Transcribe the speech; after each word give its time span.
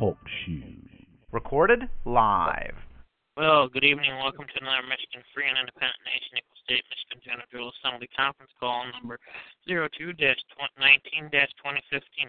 Talk 0.00 0.16
shoes. 0.46 0.88
Recorded 1.30 1.84
live. 2.06 2.72
Well, 3.36 3.68
good 3.68 3.84
evening 3.84 4.16
welcome 4.16 4.48
to 4.48 4.58
another 4.64 4.88
Michigan 4.88 5.20
Free 5.36 5.44
and 5.44 5.60
Independent 5.60 6.00
Nation, 6.08 6.40
Equal 6.40 6.56
State, 6.64 6.88
Michigan 6.88 7.20
General 7.20 7.68
Assembly 7.68 8.08
Conference 8.16 8.48
Call 8.56 8.88
number 8.96 9.20
02-19-2015. 9.68 10.16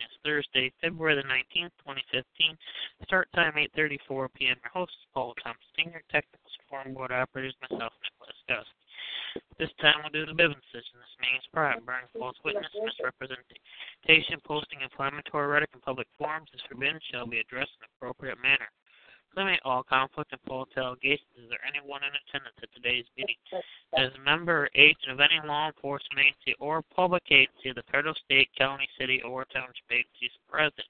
It's 0.04 0.20
Thursday, 0.20 0.68
February 0.84 1.16
the 1.16 1.24
19th, 1.24 1.72
2015. 2.12 2.60
Start 3.08 3.32
time 3.32 3.56
8.34 3.56 4.28
p.m. 4.36 4.60
Your 4.60 4.74
host 4.76 4.92
is 4.92 5.08
Paul 5.16 5.32
Thompson, 5.40 5.64
Senior 5.80 6.04
Technical 6.12 6.44
Support 6.60 6.92
Board 6.92 7.16
Operators, 7.16 7.56
myself, 7.64 7.96
Nicholas 8.04 8.36
Gusky. 8.52 8.81
This 9.60 9.70
time 9.80 10.02
we'll 10.02 10.12
do 10.12 10.26
the 10.26 10.36
Bivens 10.36 10.60
decision. 10.74 10.98
This 10.98 11.18
means 11.22 11.46
pride, 11.54 11.86
bearing 11.86 12.10
false 12.18 12.36
witness, 12.44 12.66
misrepresentation, 12.74 14.42
posting 14.44 14.82
inflammatory 14.82 15.48
rhetoric 15.48 15.70
in 15.74 15.82
public 15.82 16.08
forums 16.18 16.50
is 16.54 16.62
forbidden, 16.68 17.00
shall 17.12 17.28
be 17.28 17.40
addressed 17.40 17.72
in 17.80 17.86
an 17.86 17.94
appropriate 17.96 18.42
manner. 18.42 18.68
Eliminate 19.36 19.62
all 19.64 19.84
conflict 19.84 20.34
and 20.34 20.42
false 20.44 20.68
allegations. 20.76 21.32
Is 21.40 21.48
there 21.48 21.64
anyone 21.64 22.02
in 22.04 22.12
attendance 22.12 22.58
at 22.60 22.74
today's 22.76 23.06
meeting 23.16 23.40
as 23.96 24.12
a 24.18 24.20
member 24.20 24.68
or 24.68 24.70
agent 24.76 25.08
of 25.08 25.22
any 25.22 25.40
law 25.48 25.68
enforcement 25.68 26.20
agency 26.20 26.58
or 26.60 26.84
public 26.94 27.24
agency 27.32 27.70
of 27.70 27.80
the 27.80 27.88
federal, 27.92 28.16
state, 28.26 28.50
county, 28.58 28.90
city, 29.00 29.22
or 29.24 29.46
township 29.46 29.88
agencies 29.88 30.36
present? 30.50 30.90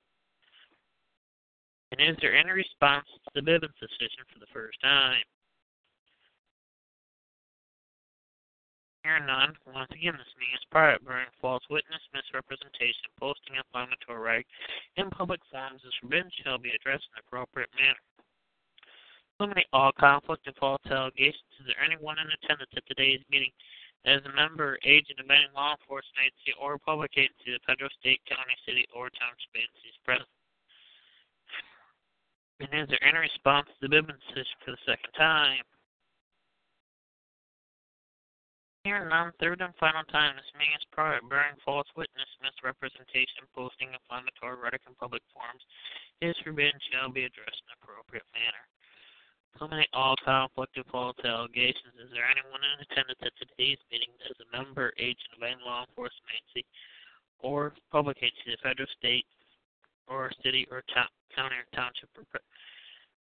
And 1.92 2.02
is 2.02 2.18
there 2.22 2.36
any 2.36 2.50
response 2.50 3.06
to 3.14 3.30
the 3.36 3.46
Bivens 3.46 3.78
decision 3.78 4.26
for 4.32 4.40
the 4.40 4.50
first 4.54 4.80
time? 4.82 5.22
Hearing 9.04 9.26
none, 9.26 9.58
once 9.66 9.90
again, 9.90 10.14
this 10.14 10.30
meeting 10.38 10.54
is 10.54 10.66
private, 10.70 11.02
bearing 11.02 11.26
false 11.42 11.66
witness, 11.74 12.06
misrepresentation, 12.14 13.10
posting 13.18 13.58
inflammatory 13.58 14.22
rhetoric 14.22 14.48
in 14.96 15.10
public 15.10 15.42
forums 15.50 15.82
is 15.82 15.94
forbidden, 16.00 16.30
shall 16.44 16.62
be 16.62 16.70
addressed 16.70 17.10
in 17.10 17.18
an 17.18 17.26
appropriate 17.26 17.74
manner. 17.74 17.98
Eliminate 19.42 19.66
all 19.74 19.92
conflict 19.98 20.46
and 20.46 20.56
false 20.62 20.86
allegations. 20.86 21.50
Is 21.58 21.66
there 21.66 21.82
anyone 21.82 22.22
in 22.22 22.30
attendance 22.30 22.70
at 22.78 22.86
today's 22.86 23.26
meeting 23.34 23.50
as 24.06 24.22
a 24.30 24.38
member 24.38 24.78
agent 24.86 25.18
of 25.18 25.26
any 25.34 25.50
law 25.58 25.74
enforcement 25.74 26.30
agency 26.30 26.54
or 26.62 26.78
public 26.78 27.18
agency, 27.18 27.58
the 27.58 27.66
federal, 27.66 27.90
state, 27.98 28.22
county, 28.30 28.54
city, 28.70 28.86
or 28.94 29.10
township 29.18 29.50
agencies 29.58 29.98
present? 30.06 30.30
And 32.62 32.70
is 32.70 32.86
there 32.94 33.02
any 33.02 33.18
response 33.18 33.66
to 33.66 33.82
the 33.82 33.90
Bivens 33.90 34.22
decision 34.30 34.58
for 34.62 34.78
the 34.78 34.84
second 34.86 35.10
time? 35.18 35.66
Here 38.84 39.06
none, 39.06 39.30
third 39.38 39.62
and 39.62 39.78
final 39.78 40.02
time, 40.10 40.34
this 40.36 40.50
meeting 40.58 40.74
is 40.74 40.82
private, 40.90 41.22
bearing 41.30 41.54
false 41.62 41.86
witness, 41.94 42.26
misrepresentation, 42.42 43.46
posting 43.54 43.94
inflammatory 43.94 44.58
rhetoric 44.58 44.82
in 44.90 44.98
public 44.98 45.22
forums 45.30 45.62
is 46.18 46.34
forbidden, 46.42 46.82
shall 46.90 47.14
be 47.14 47.30
addressed 47.30 47.62
in 47.62 47.78
appropriate 47.78 48.26
manner. 48.34 48.66
Eliminate 49.62 49.94
all 49.94 50.18
conflict 50.26 50.78
of 50.82 50.90
false 50.90 51.18
allegations. 51.22 51.94
Is 52.02 52.10
there 52.10 52.26
anyone 52.26 52.66
in 52.66 52.82
attendance 52.82 53.22
at 53.22 53.38
today's 53.38 53.78
meeting 53.94 54.10
that 54.18 54.34
is 54.34 54.42
a 54.42 54.50
member, 54.50 54.94
agent 54.98 55.30
of 55.38 55.46
any 55.46 55.62
law 55.62 55.86
enforcement 55.86 56.34
agency 56.34 56.66
or 57.38 57.78
public 57.94 58.18
agency, 58.26 58.58
the 58.58 58.66
federal, 58.66 58.90
state, 58.98 59.30
or 60.10 60.34
city 60.42 60.66
or 60.74 60.82
town, 60.90 61.10
county 61.38 61.58
or 61.58 61.70
township, 61.78 62.10
or 62.18 62.26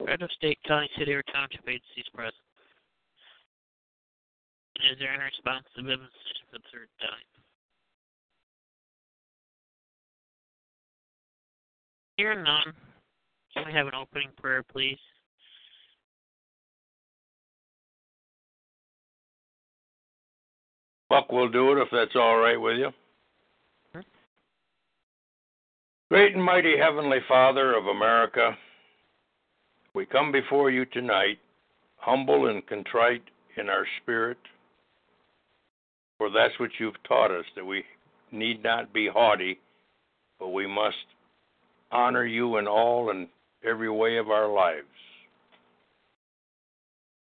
federal, 0.04 0.32
state, 0.36 0.60
county, 0.68 0.92
city, 1.00 1.16
or 1.16 1.24
township 1.32 1.64
agencies 1.64 2.12
present? 2.12 2.45
Is 4.78 5.00
there 5.00 5.14
any 5.14 5.24
response 5.24 5.66
to 5.76 5.82
the 5.82 5.96
decision 5.96 6.46
for 6.52 6.58
the 6.60 6.64
third 6.72 6.90
time? 7.02 7.26
Hearing 12.18 12.44
none, 12.44 12.74
can 13.54 13.66
we 13.66 13.74
have 13.74 13.88
an 13.88 13.94
opening 13.94 14.30
prayer, 14.42 14.64
please? 14.64 15.00
Buck 21.10 21.32
will 21.32 21.50
do 21.50 21.72
it 21.72 21.82
if 21.82 21.88
that's 21.92 22.16
all 22.16 22.38
right 22.38 22.60
with 22.60 22.78
you. 22.78 22.92
Sure. 23.92 24.04
Great 26.10 26.36
and 26.36 26.44
mighty 26.44 26.78
Heavenly 26.78 27.20
Father 27.28 27.76
of 27.76 27.86
America, 27.88 28.58
we 29.94 30.06
come 30.06 30.32
before 30.32 30.72
you 30.72 30.86
tonight, 30.86 31.40
humble 31.98 32.48
and 32.48 32.66
contrite 32.68 33.24
in 33.58 33.70
our 33.70 33.86
spirit, 34.02 34.38
for 36.18 36.30
that's 36.30 36.58
what 36.60 36.72
you've 36.80 37.02
taught 37.08 37.32
us, 37.32 37.46
that 37.56 37.66
we 37.66 37.84
need 38.32 38.64
not 38.64 38.94
be 38.94 39.08
haughty, 39.08 39.60
but 40.40 40.50
we 40.50 40.68
must 40.68 40.96
honor 41.92 42.26
you 42.26 42.58
in 42.58 42.68
all 42.68 43.10
and 43.10 43.28
every 43.64 43.90
way 43.90 44.18
of 44.18 44.30
our 44.30 44.52
lives. 44.52 44.88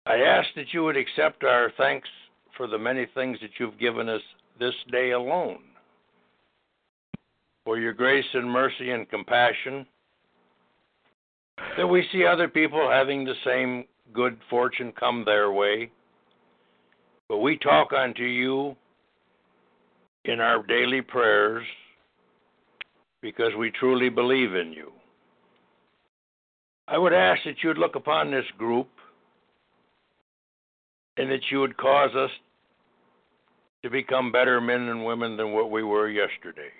I 0.06 0.16
ask 0.16 0.48
that 0.56 0.72
you 0.72 0.84
would 0.84 0.96
accept 0.96 1.44
our 1.44 1.70
thanks 1.76 2.08
for 2.56 2.66
the 2.66 2.78
many 2.78 3.06
things 3.14 3.38
that 3.40 3.50
you've 3.58 3.78
given 3.78 4.08
us 4.08 4.22
this 4.58 4.74
day 4.90 5.12
alone, 5.12 5.58
for 7.64 7.78
your 7.78 7.92
grace 7.92 8.24
and 8.32 8.50
mercy 8.50 8.90
and 8.90 9.08
compassion, 9.08 9.86
that 11.76 11.86
we 11.86 12.08
see 12.10 12.24
other 12.24 12.48
people 12.48 12.88
having 12.90 13.24
the 13.24 13.34
same 13.44 13.84
good 14.12 14.38
fortune 14.48 14.92
come 14.98 15.24
their 15.24 15.52
way. 15.52 15.90
But 17.28 17.38
we 17.38 17.58
talk 17.58 17.92
unto 17.92 18.22
you 18.22 18.74
in 20.24 20.40
our 20.40 20.62
daily 20.62 21.02
prayers 21.02 21.64
because 23.20 23.52
we 23.58 23.70
truly 23.70 24.08
believe 24.08 24.54
in 24.54 24.72
you. 24.72 24.92
I 26.86 26.96
would 26.96 27.12
ask 27.12 27.42
that 27.44 27.62
you'd 27.62 27.76
look 27.76 27.96
upon 27.96 28.30
this 28.30 28.46
group 28.56 28.88
and 31.18 31.30
that 31.30 31.50
you 31.50 31.60
would 31.60 31.76
cause 31.76 32.14
us 32.14 32.30
to 33.82 33.90
become 33.90 34.32
better 34.32 34.60
men 34.60 34.88
and 34.88 35.04
women 35.04 35.36
than 35.36 35.52
what 35.52 35.70
we 35.70 35.82
were 35.82 36.08
yesterday. 36.08 36.70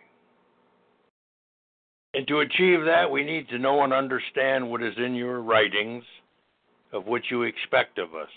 And 2.14 2.26
to 2.28 2.41
achieve 2.41 2.84
that, 2.87 3.10
we 3.10 3.22
need 3.22 3.48
to 3.50 3.58
know 3.58 3.82
and 3.84 3.92
understand 3.92 4.69
what 4.69 4.82
is 4.82 4.94
in 4.97 5.14
your 5.14 5.42
writings 5.42 6.04
of 6.92 7.06
what 7.06 7.22
you 7.31 7.42
expect 7.42 7.98
of 7.98 8.14
us. 8.14 8.31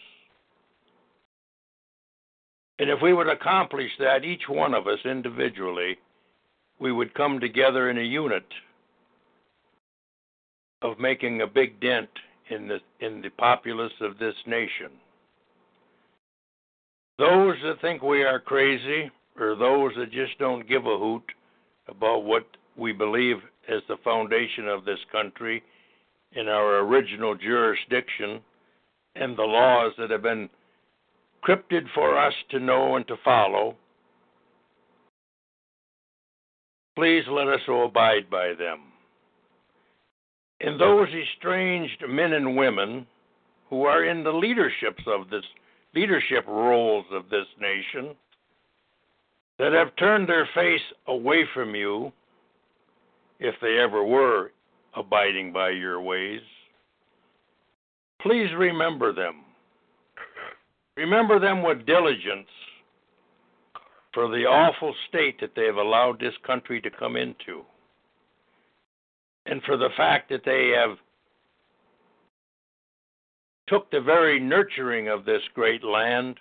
And 2.81 2.90
if 2.90 3.00
we 3.00 3.14
would 3.14 3.28
accomplish 3.28 3.92
that, 4.00 4.25
each 4.25 4.50
one 4.50 4.74
of 4.74 4.88
us 4.88 4.97
individually, 5.06 6.00
we 6.80 6.92
would 6.92 7.14
come 7.14 7.40
together 7.40 7.92
in 7.92 8.00
a 8.00 8.02
unit 8.02 8.47
of 10.81 10.97
making 11.00 11.42
a 11.42 11.47
big 11.47 11.80
dent 11.80 12.09
in 12.50 12.68
the 12.68 12.80
in 13.00 13.22
the 13.22 13.30
populace 13.38 13.94
of 14.02 14.18
this 14.18 14.34
nation. 14.47 14.90
Those 17.19 17.56
that 17.64 17.81
think 17.81 18.02
we 18.02 18.24
are 18.24 18.40
crazy, 18.40 19.12
or 19.40 19.56
those 19.56 19.92
that 19.98 20.09
just 20.12 20.40
don't 20.40 20.68
give 20.68 20.88
a 20.88 20.98
hoot 20.98 21.31
about 21.88 22.24
what 22.24 22.48
we 22.78 22.94
believe 22.94 23.38
as 23.69 23.84
the 23.88 23.98
foundation 24.04 24.68
of 24.68 24.86
this 24.86 25.00
country 25.12 25.62
in 26.31 26.48
our 26.48 26.80
original 26.80 27.36
jurisdiction 27.36 28.39
and 29.13 29.38
the 29.38 29.44
laws 29.44 29.94
that 30.00 30.10
have 30.10 30.24
been 30.24 30.50
cryptid 31.45 31.85
for 31.93 32.17
us 32.17 32.33
to 32.51 32.59
know 32.59 32.95
and 32.95 33.07
to 33.07 33.15
follow, 33.23 33.75
please 36.95 37.23
let 37.29 37.47
us 37.47 37.61
abide 37.67 38.29
by 38.29 38.53
them. 38.57 38.79
And 40.59 40.79
those 40.79 41.07
estranged 41.09 42.03
men 42.07 42.33
and 42.33 42.55
women 42.55 43.07
who 43.69 43.83
are 43.83 44.05
in 44.05 44.23
the 44.23 44.31
leaderships 44.31 45.03
of 45.07 45.29
this 45.29 45.43
leadership 45.95 46.45
roles 46.47 47.05
of 47.11 47.29
this 47.29 47.47
nation 47.59 48.15
that 49.57 49.73
have 49.73 49.95
turned 49.95 50.29
their 50.29 50.47
face 50.53 50.81
away 51.07 51.45
from 51.53 51.73
you, 51.75 52.11
if 53.39 53.55
they 53.61 53.79
ever 53.79 54.03
were 54.03 54.51
abiding 54.95 55.51
by 55.51 55.69
your 55.69 56.01
ways, 56.01 56.41
please 58.21 58.49
remember 58.55 59.13
them 59.13 59.43
Remember 61.01 61.39
them 61.39 61.63
with 61.63 61.88
diligence 61.88 62.48
for 64.13 64.27
the 64.27 64.45
awful 64.45 64.94
state 65.09 65.39
that 65.42 65.56
they 65.56 65.65
have 65.65 65.77
allowed 65.77 66.19
this 66.19 66.36
country 66.45 66.80
to 66.80 66.92
come 66.92 67.15
into, 67.15 67.63
and 69.48 69.63
for 69.63 69.77
the 69.77 69.89
fact 69.98 70.30
that 70.30 70.45
they 70.45 70.71
have 70.77 70.98
took 73.68 73.89
the 73.89 74.00
very 74.00 74.39
nurturing 74.39 75.07
of 75.07 75.25
this 75.25 75.42
great 75.56 75.83
land 75.83 76.39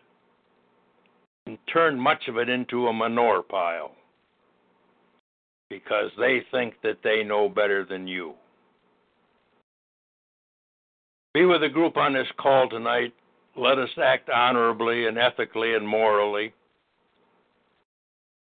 and 1.47 1.57
turned 1.73 1.99
much 1.99 2.29
of 2.29 2.37
it 2.37 2.51
into 2.51 2.89
a 2.89 2.93
manure 2.93 3.43
pile 3.43 3.93
because 5.71 6.11
they 6.19 6.43
think 6.51 6.75
that 6.83 6.99
they 7.03 7.23
know 7.23 7.49
better 7.49 7.87
than 7.87 8.07
you. 8.07 8.35
Be 11.33 11.47
with 11.47 11.63
the 11.63 11.69
group 11.71 11.97
on 11.97 12.13
this 12.13 12.29
call 12.39 12.69
tonight. 12.69 13.15
Let 13.57 13.79
us 13.79 13.91
act 14.03 14.31
honorably 14.31 15.07
and 15.07 15.19
ethically 15.19 15.75
and 15.75 15.87
morally. 15.87 16.53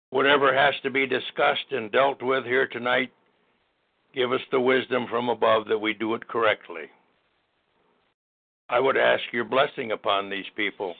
Whatever 0.09 0.53
has 0.53 0.73
to 0.83 0.91
be 0.91 1.07
discussed 1.07 1.71
and 1.71 1.91
dealt 1.91 2.21
with 2.21 2.43
here 2.43 2.67
tonight, 2.67 3.11
give 4.13 4.33
us 4.33 4.41
the 4.51 4.59
wisdom 4.59 5.05
from 5.09 5.29
above 5.29 5.67
that 5.69 5.77
we 5.77 5.93
do 5.93 6.13
it 6.15 6.27
correctly. 6.27 6.89
I 8.69 8.79
would 8.79 8.97
ask 8.97 9.23
your 9.31 9.45
blessing 9.45 9.91
upon 9.91 10.29
these 10.29 10.45
people, 10.55 10.95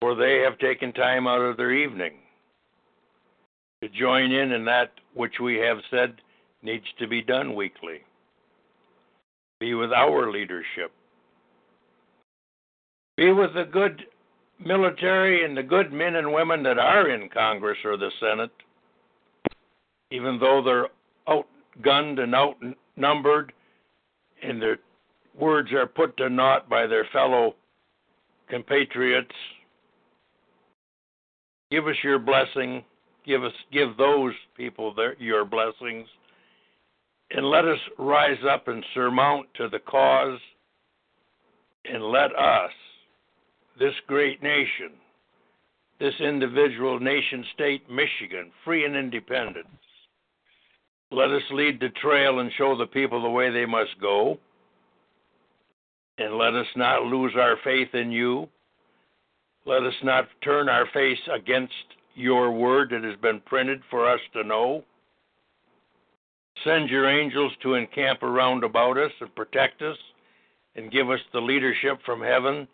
for 0.00 0.14
they 0.14 0.42
have 0.44 0.58
taken 0.58 0.92
time 0.92 1.26
out 1.26 1.40
of 1.40 1.56
their 1.56 1.72
evening 1.72 2.12
to 3.82 3.88
join 3.88 4.30
in 4.30 4.52
in 4.52 4.64
that 4.66 4.92
which 5.14 5.34
we 5.42 5.56
have 5.56 5.78
said 5.90 6.14
needs 6.62 6.84
to 6.98 7.06
be 7.06 7.22
done 7.22 7.54
weekly. 7.54 8.00
Be 9.58 9.74
with 9.74 9.92
our 9.92 10.30
leadership. 10.30 10.92
Be 13.20 13.32
with 13.32 13.52
the 13.52 13.64
good 13.70 14.06
military 14.58 15.44
and 15.44 15.54
the 15.54 15.62
good 15.62 15.92
men 15.92 16.16
and 16.16 16.32
women 16.32 16.62
that 16.62 16.78
are 16.78 17.10
in 17.10 17.28
Congress 17.28 17.76
or 17.84 17.98
the 17.98 18.08
Senate, 18.18 18.50
even 20.10 20.38
though 20.38 20.62
they're 20.64 20.88
outgunned 21.28 22.18
and 22.18 22.34
outnumbered 22.34 23.52
and 24.42 24.62
their 24.62 24.78
words 25.38 25.70
are 25.72 25.86
put 25.86 26.16
to 26.16 26.30
naught 26.30 26.70
by 26.70 26.86
their 26.86 27.06
fellow 27.12 27.56
compatriots. 28.48 29.34
Give 31.70 31.88
us 31.88 31.96
your 32.02 32.18
blessing. 32.18 32.82
Give 33.26 33.44
us 33.44 33.52
give 33.70 33.98
those 33.98 34.32
people 34.56 34.94
their, 34.94 35.14
your 35.18 35.44
blessings. 35.44 36.08
And 37.32 37.44
let 37.44 37.66
us 37.66 37.78
rise 37.98 38.42
up 38.50 38.68
and 38.68 38.82
surmount 38.94 39.46
to 39.58 39.68
the 39.68 39.80
cause 39.80 40.40
and 41.84 42.02
let 42.02 42.34
us 42.34 42.70
this 43.80 43.94
great 44.06 44.42
nation, 44.42 44.90
this 45.98 46.14
individual 46.20 47.00
nation 47.00 47.44
state, 47.54 47.82
Michigan, 47.90 48.52
free 48.62 48.84
and 48.84 48.94
independent. 48.94 49.66
Let 51.10 51.30
us 51.30 51.42
lead 51.50 51.80
the 51.80 51.88
trail 52.00 52.38
and 52.38 52.52
show 52.56 52.76
the 52.76 52.86
people 52.86 53.22
the 53.22 53.30
way 53.30 53.50
they 53.50 53.66
must 53.66 53.98
go. 54.00 54.38
And 56.18 56.36
let 56.36 56.54
us 56.54 56.66
not 56.76 57.04
lose 57.04 57.32
our 57.36 57.56
faith 57.64 57.94
in 57.94 58.12
you. 58.12 58.48
Let 59.64 59.82
us 59.82 59.94
not 60.04 60.28
turn 60.44 60.68
our 60.68 60.86
face 60.92 61.18
against 61.34 61.72
your 62.14 62.52
word 62.52 62.90
that 62.90 63.02
has 63.02 63.18
been 63.22 63.40
printed 63.46 63.80
for 63.90 64.08
us 64.08 64.20
to 64.34 64.44
know. 64.44 64.84
Send 66.64 66.90
your 66.90 67.08
angels 67.08 67.52
to 67.62 67.74
encamp 67.74 68.22
around 68.22 68.62
about 68.62 68.98
us 68.98 69.12
and 69.20 69.34
protect 69.34 69.80
us 69.80 69.96
and 70.76 70.92
give 70.92 71.08
us 71.08 71.20
the 71.32 71.40
leadership 71.40 71.98
from 72.04 72.20
heaven 72.20 72.68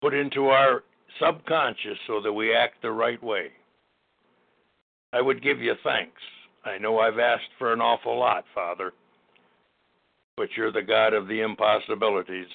put 0.00 0.14
into 0.14 0.46
our 0.46 0.84
subconscious 1.20 1.98
so 2.06 2.20
that 2.22 2.32
we 2.32 2.54
act 2.54 2.82
the 2.82 2.90
right 2.90 3.22
way. 3.22 3.48
I 5.12 5.20
would 5.20 5.42
give 5.42 5.60
you 5.60 5.74
thanks. 5.82 6.20
I 6.64 6.78
know 6.78 6.98
I've 6.98 7.18
asked 7.18 7.50
for 7.58 7.72
an 7.72 7.80
awful 7.80 8.18
lot, 8.18 8.44
Father, 8.54 8.92
but 10.36 10.48
you're 10.56 10.72
the 10.72 10.82
God 10.82 11.14
of 11.14 11.28
the 11.28 11.40
impossibilities. 11.40 12.48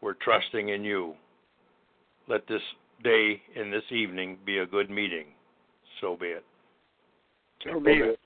We're 0.00 0.14
trusting 0.14 0.68
in 0.68 0.84
you. 0.84 1.14
Let 2.28 2.46
this 2.46 2.62
day 3.02 3.40
and 3.56 3.72
this 3.72 3.84
evening 3.90 4.38
be 4.44 4.58
a 4.58 4.66
good 4.66 4.90
meeting. 4.90 5.26
So 6.00 6.16
be 6.20 6.26
it. 6.26 6.44
So 7.64 7.80
be 7.80 7.92
it. 7.92 8.20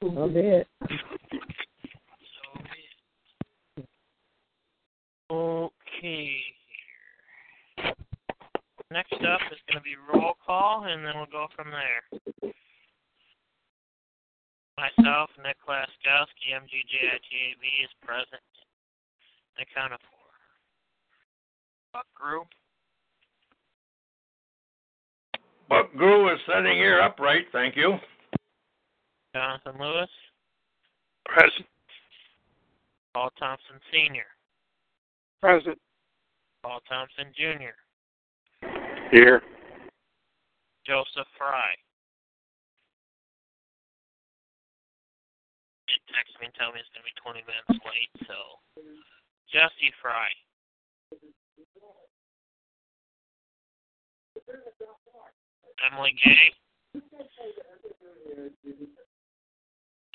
So 0.00 0.28
be 0.28 0.40
it. 0.40 0.68
Okay. 5.32 6.36
Next 8.92 9.14
up 9.24 9.40
is 9.50 9.58
going 9.64 9.80
to 9.80 9.80
be 9.80 9.96
roll 10.12 10.34
call, 10.44 10.84
and 10.84 11.02
then 11.02 11.14
we'll 11.16 11.32
go 11.32 11.46
from 11.56 11.72
there. 11.72 12.52
Myself, 14.76 15.30
Nick 15.42 15.56
Laskowski, 15.66 16.52
MGJITAB 16.52 17.62
is 17.84 17.90
present. 18.04 18.42
I 19.56 19.64
count 19.74 19.94
of 19.94 20.00
four. 20.00 20.28
Buck 21.94 22.06
Grew. 22.14 22.42
Buck 25.70 25.90
Grew 25.96 26.30
is 26.30 26.38
sitting 26.46 26.76
here 26.76 27.00
upright, 27.00 27.46
thank 27.50 27.74
you. 27.76 27.96
Jonathan 29.34 29.80
Lewis. 29.80 30.10
Present. 31.24 31.66
Paul 33.14 33.30
Thompson 33.38 33.80
Sr. 33.90 34.26
Present. 35.40 35.78
Paul 36.62 36.80
Thompson 36.88 37.32
Jr. 37.34 37.72
Here. 39.12 39.42
Joseph 40.86 41.28
Fry. 41.36 41.76
He 45.86 46.00
text 46.08 46.32
me 46.40 46.46
and 46.46 46.54
tell 46.54 46.72
me 46.72 46.80
it's 46.80 46.88
going 46.96 47.04
to 47.04 47.12
be 47.12 47.12
20 47.20 47.44
minutes 47.44 47.76
late, 47.84 48.08
so. 48.26 48.56
Jesse 49.52 49.92
Fry. 50.00 50.32
Emily 55.92 56.14
Gay. 56.24 56.56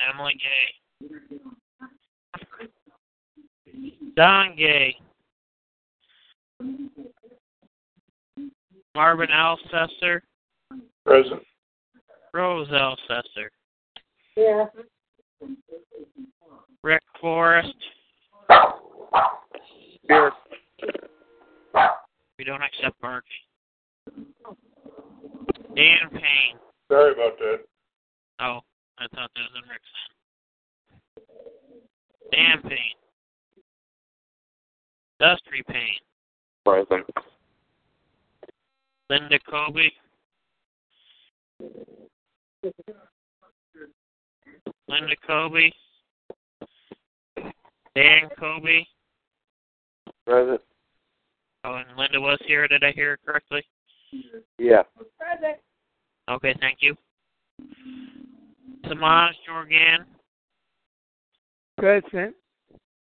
Emily 0.10 0.34
Gay. 0.42 0.74
Don 4.16 4.56
Gay. 4.56 4.98
Marvin 8.98 9.30
Alcester. 9.30 10.24
Present. 11.06 11.44
Rose 12.34 12.68
Alcester. 12.72 13.52
Yeah. 14.36 14.66
Rick 16.82 17.04
Forrest. 17.22 17.76
Here. 20.08 20.32
We 22.40 22.44
don't 22.44 22.64
accept 22.64 23.00
Barkley. 23.00 23.30
Dan 25.76 26.10
Payne. 26.12 26.58
Sorry 26.90 27.14
about 27.14 27.38
that. 27.38 27.60
Oh, 28.40 28.62
I 28.98 29.06
thought 29.14 29.30
that 29.36 29.44
was 29.44 29.62
in 29.62 29.70
Rick's. 29.70 29.94
Dan 32.32 32.64
Payne. 32.64 32.98
Dusty 35.20 35.62
Payne. 35.68 36.02
Present. 36.66 37.06
Linda 39.10 39.40
Kobe. 39.50 39.90
Linda 44.88 45.16
Kobe. 45.26 45.72
Dan 47.96 48.30
Kobe. 48.38 48.86
Present. 50.26 50.62
Oh, 51.64 51.76
and 51.76 51.98
Linda 51.98 52.20
was 52.20 52.38
here. 52.46 52.68
Did 52.68 52.84
I 52.84 52.92
hear 52.92 53.14
it 53.14 53.20
correctly? 53.26 53.64
Yeah. 54.60 54.84
Present. 55.18 55.58
Okay, 56.30 56.56
thank 56.60 56.80
you. 56.82 56.96
Samaj 58.88 59.34
Jorgan. 59.46 60.06
Present. 61.78 62.36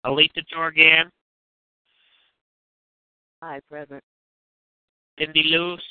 Alita 0.07 0.43
Jorgan. 0.53 1.11
Hi, 3.43 3.61
present. 3.71 4.03
Cindy 5.19 5.43
Luce. 5.47 5.83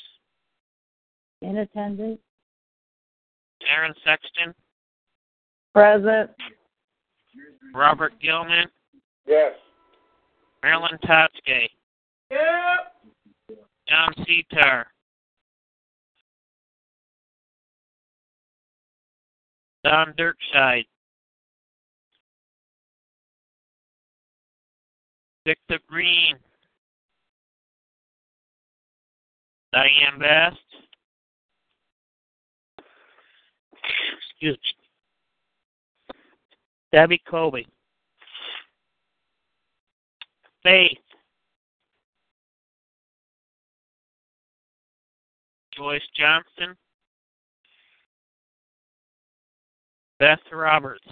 In 1.42 1.58
attendance. 1.58 2.18
Aaron 3.68 3.94
Sexton. 4.04 4.54
Present. 5.74 6.30
Robert 7.74 8.12
Gilman. 8.20 8.66
Yes. 9.26 9.52
Marilyn 10.62 10.98
Totske. 11.04 11.68
Yep. 12.30 13.58
John 13.88 14.12
Setar. 14.26 14.84
Don 19.84 20.12
Dirkscheid. 20.18 20.84
Victor 25.46 25.78
Green. 25.88 26.36
Diane 29.72 30.18
Best. 30.18 30.56
Excuse 34.30 34.56
me. 34.56 36.14
Debbie 36.92 37.22
Colby. 37.28 37.66
Faith. 40.62 40.98
Joyce 45.76 46.02
Johnson. 46.16 46.76
Beth 50.18 50.38
Roberts. 50.52 51.04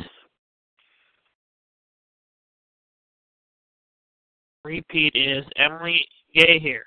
Repeat 4.64 5.14
is 5.14 5.44
Emily 5.56 6.04
Gay 6.34 6.58
here. 6.58 6.84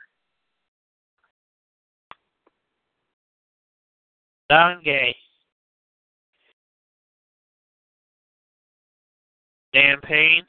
Don. 4.49 4.81
Dan 9.73 10.01
Payne. 10.01 10.43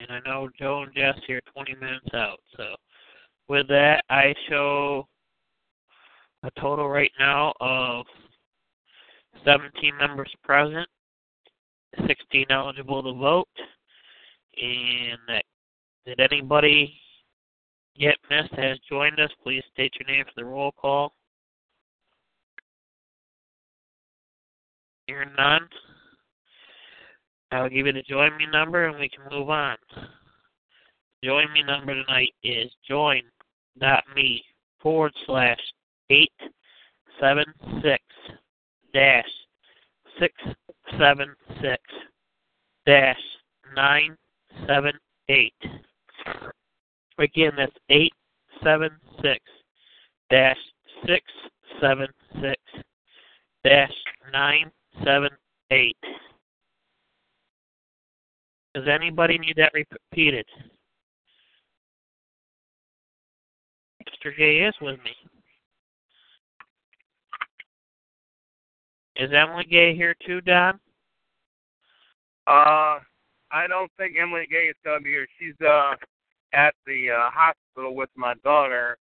And 0.00 0.10
I 0.10 0.20
know 0.28 0.48
Joe 0.58 0.82
and 0.82 0.94
Jess 0.94 1.16
here 1.26 1.40
20 1.54 1.74
minutes 1.74 2.08
out. 2.14 2.40
So 2.56 2.64
with 3.48 3.68
that, 3.68 4.02
I 4.10 4.34
show 4.48 5.06
a 6.42 6.50
total 6.60 6.88
right 6.88 7.12
now 7.18 7.52
of 7.60 8.06
17 9.44 9.96
members 9.96 10.32
present, 10.42 10.88
16 12.06 12.46
eligible 12.50 13.02
to 13.02 13.12
vote. 13.12 13.48
And 14.60 15.18
that, 15.28 15.44
did 16.06 16.18
anybody 16.20 16.98
get 17.98 18.16
missed 18.30 18.54
has 18.54 18.78
joined 18.88 19.20
us? 19.20 19.30
Please 19.42 19.62
state 19.72 19.94
your 19.98 20.08
name 20.14 20.24
for 20.24 20.32
the 20.36 20.44
roll 20.44 20.72
call. 20.72 21.12
Hearing 25.06 25.30
none. 25.36 25.68
I'll 27.52 27.68
give 27.68 27.86
you 27.86 27.92
the 27.92 28.02
join 28.02 28.36
me 28.36 28.46
number 28.46 28.86
and 28.86 28.98
we 28.98 29.08
can 29.08 29.24
move 29.30 29.50
on. 29.50 29.76
Join 31.24 31.52
me 31.52 31.62
number 31.62 31.94
tonight 31.94 32.32
is 32.44 32.70
join.me 32.88 34.44
forward 34.80 35.12
slash 35.26 35.58
eight 36.10 36.32
seven 37.20 37.44
six 37.82 38.02
dash 38.94 39.28
six 40.18 40.32
seven 40.98 41.34
six 41.60 41.82
dash 42.86 43.20
nine 43.74 44.16
seven 44.66 44.92
eight. 45.28 45.54
Again, 47.18 47.52
that's 47.56 47.72
eight 47.90 48.12
seven 48.62 48.90
six 49.22 49.40
dash 50.30 50.56
six 51.06 51.24
seven 51.80 52.06
six 52.40 52.60
dash 53.64 53.92
nine 54.32 54.70
seven 55.04 55.30
eight. 55.70 55.96
Does 58.74 58.84
anybody 58.88 59.38
need 59.38 59.56
that 59.56 59.72
repeated? 59.74 60.46
Mr. 64.02 64.36
J 64.36 64.58
is 64.58 64.74
with 64.80 64.98
me. 65.02 65.10
Is 69.16 69.30
Emily 69.34 69.64
Gay 69.64 69.94
here 69.94 70.14
too, 70.26 70.40
Don? 70.40 70.80
Uh, 72.46 72.98
I 73.52 73.66
don't 73.68 73.90
think 73.98 74.16
Emily 74.20 74.46
Gay 74.50 74.68
is 74.70 74.76
going 74.84 75.00
to 75.00 75.04
be 75.04 75.10
here. 75.10 75.26
She's 75.38 75.54
uh 75.66 75.94
at 76.52 76.74
the 76.86 77.10
uh, 77.10 77.30
hospital 77.30 77.94
with 77.94 78.10
my 78.16 78.34
daughter. 78.44 78.96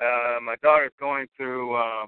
Uh, 0.00 0.40
my 0.42 0.56
daughter's 0.62 0.92
going 1.00 1.26
through 1.36 1.74
uh, 1.74 2.06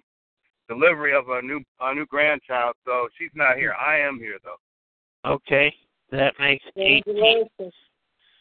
delivery 0.68 1.14
of 1.14 1.28
a 1.28 1.42
new 1.42 1.60
a 1.80 1.94
new 1.94 2.06
grandchild, 2.06 2.74
so 2.84 3.08
she's 3.18 3.30
not 3.34 3.56
here. 3.56 3.74
I 3.74 3.98
am 3.98 4.18
here 4.18 4.38
though. 4.44 5.30
Okay, 5.30 5.74
that 6.10 6.34
makes 6.38 6.64
18. 6.76 7.46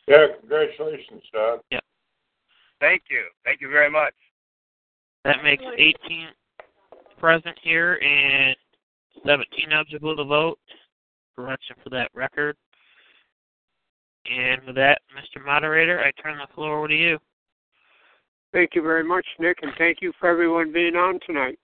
Yeah, 0.07 0.27
congratulations, 0.39 1.23
Doc. 1.33 1.61
Yeah. 1.71 1.79
Thank 2.79 3.03
you. 3.09 3.23
Thank 3.43 3.61
you 3.61 3.69
very 3.69 3.89
much. 3.89 4.13
That 5.25 5.43
makes 5.43 5.63
18 5.77 5.95
present 7.19 7.57
here 7.61 7.95
and 7.95 8.55
17 9.25 9.71
eligible 9.73 10.15
to 10.15 10.23
vote. 10.23 10.59
Correction 11.35 11.75
for 11.83 11.89
that 11.89 12.09
record. 12.13 12.55
And 14.29 14.61
with 14.65 14.75
that, 14.75 14.99
Mr. 15.15 15.43
Moderator, 15.43 15.99
I 15.99 16.11
turn 16.21 16.37
the 16.37 16.53
floor 16.53 16.77
over 16.77 16.87
to 16.87 16.95
you. 16.95 17.17
Thank 18.53 18.71
you 18.75 18.81
very 18.81 19.03
much, 19.03 19.25
Nick, 19.39 19.59
and 19.61 19.71
thank 19.77 19.99
you 20.01 20.11
for 20.19 20.29
everyone 20.29 20.73
being 20.73 20.95
on 20.95 21.19
tonight. 21.25 21.59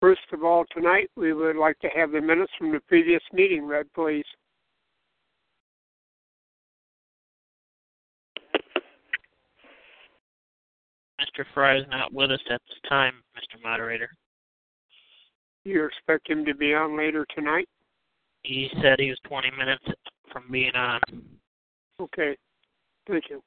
First 0.00 0.20
of 0.32 0.44
all, 0.44 0.64
tonight 0.72 1.10
we 1.16 1.32
would 1.32 1.56
like 1.56 1.78
to 1.80 1.88
have 1.88 2.12
the 2.12 2.20
minutes 2.20 2.52
from 2.58 2.72
the 2.72 2.80
previous 2.80 3.22
meeting 3.32 3.66
read, 3.66 3.86
please. 3.94 4.24
Mr. 11.20 11.44
Fry 11.54 11.78
is 11.78 11.84
not 11.90 12.12
with 12.12 12.30
us 12.30 12.40
at 12.50 12.60
this 12.68 12.78
time, 12.88 13.14
Mr. 13.36 13.62
Moderator. 13.62 14.10
You 15.64 15.84
expect 15.84 16.30
him 16.30 16.44
to 16.44 16.54
be 16.54 16.74
on 16.74 16.96
later 16.96 17.26
tonight? 17.34 17.68
He 18.46 18.70
said 18.80 19.00
he 19.00 19.10
was 19.10 19.18
20 19.24 19.50
minutes 19.58 19.84
from 20.32 20.44
being 20.52 20.74
on. 20.76 21.00
Okay. 22.00 22.36
Thank 23.08 23.24
you. 23.28 23.42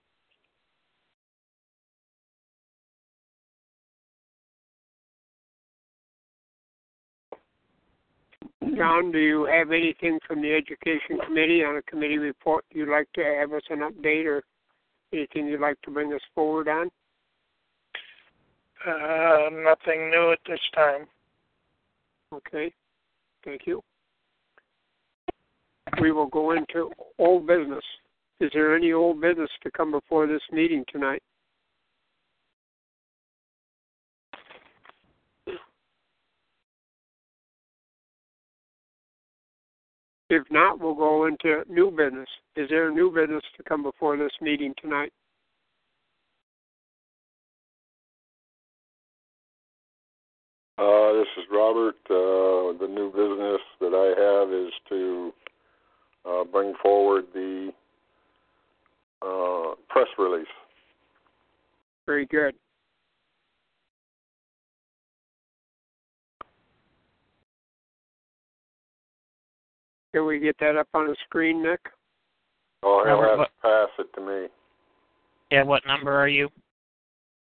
John, 8.76 9.12
do 9.12 9.20
you 9.20 9.46
have 9.46 9.72
anything 9.72 10.20
from 10.28 10.42
the 10.42 10.54
Education 10.54 11.18
Committee 11.26 11.64
on 11.64 11.78
a 11.78 11.82
committee 11.84 12.18
report 12.18 12.66
you'd 12.72 12.90
like 12.90 13.08
to 13.14 13.24
have 13.24 13.54
us 13.54 13.64
an 13.70 13.80
update 13.80 14.26
or 14.26 14.44
anything 15.14 15.48
you'd 15.48 15.62
like 15.62 15.82
to 15.84 15.92
bring 15.92 16.14
us 16.14 16.22
forward 16.36 16.68
on? 16.68 16.90
Uh, 18.86 19.50
nothing 19.52 20.10
new 20.12 20.32
at 20.34 20.40
this 20.46 20.60
time. 20.76 21.08
Okay. 22.34 22.74
Thank 23.46 23.62
you. 23.66 23.82
We 26.02 26.12
will 26.12 26.28
go 26.28 26.52
into 26.52 26.92
old 27.18 27.48
business. 27.48 27.84
Is 28.40 28.50
there 28.54 28.76
any 28.76 28.94
old 28.94 29.20
business 29.20 29.50
to 29.64 29.72
come 29.72 29.92
before 29.92 30.28
this 30.28 30.42
meeting 30.52 30.86
tonight? 30.92 31.22
If 40.30 40.44
not, 40.52 40.80
we'll 40.80 40.94
go 40.94 41.26
into 41.26 41.64
new 41.68 41.90
business. 41.90 42.30
Is 42.56 42.70
there 42.70 42.92
new 42.92 43.10
business 43.10 43.42
to 43.58 43.64
come 43.64 43.82
before 43.82 44.16
this 44.16 44.32
meeting 44.42 44.74
tonight? 44.80 45.12
Uh, 50.78 51.14
this 51.14 51.28
is 51.38 51.44
Robert. 51.52 51.96
Uh, 52.10 52.78
the 52.80 52.88
new 52.88 53.10
business 53.10 53.60
that 53.82 53.94
I 53.94 54.16
have 54.16 54.54
is 54.54 54.72
to 54.90 55.34
uh, 56.30 56.44
bring 56.44 56.74
forward 56.82 57.26
the 57.34 57.72
uh, 59.22 59.76
press 59.90 60.08
release. 60.18 60.48
Very 62.06 62.26
good. 62.26 62.56
Can 70.14 70.26
we 70.26 70.40
get 70.40 70.56
that 70.60 70.76
up 70.76 70.88
on 70.94 71.08
the 71.08 71.16
screen, 71.28 71.62
Nick? 71.62 71.82
Oh, 72.82 73.04
he'll 73.06 73.22
Robert, 73.22 73.40
have 73.40 73.48
to 73.48 73.52
pass 73.62 73.90
it 74.00 74.14
to 74.16 74.26
me. 74.26 74.48
Yeah, 75.52 75.64
what 75.64 75.86
number 75.86 76.12
are 76.12 76.28
you? 76.28 76.50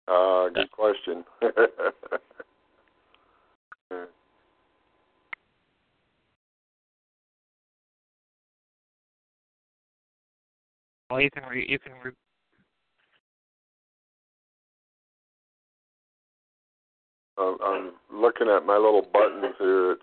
Uh, 0.07 0.49
good 0.49 0.71
question. 0.71 1.23
Well, 11.09 11.21
you 11.21 11.31
can 11.31 11.43
re- 11.49 11.65
you 11.67 11.79
can 11.79 11.93
re- 12.03 12.11
I'm, 17.37 17.57
I'm 17.63 17.91
looking 18.13 18.47
at 18.47 18.65
my 18.65 18.75
little 18.75 19.05
buttons 19.11 19.55
here. 19.57 19.93
It's 19.93 20.01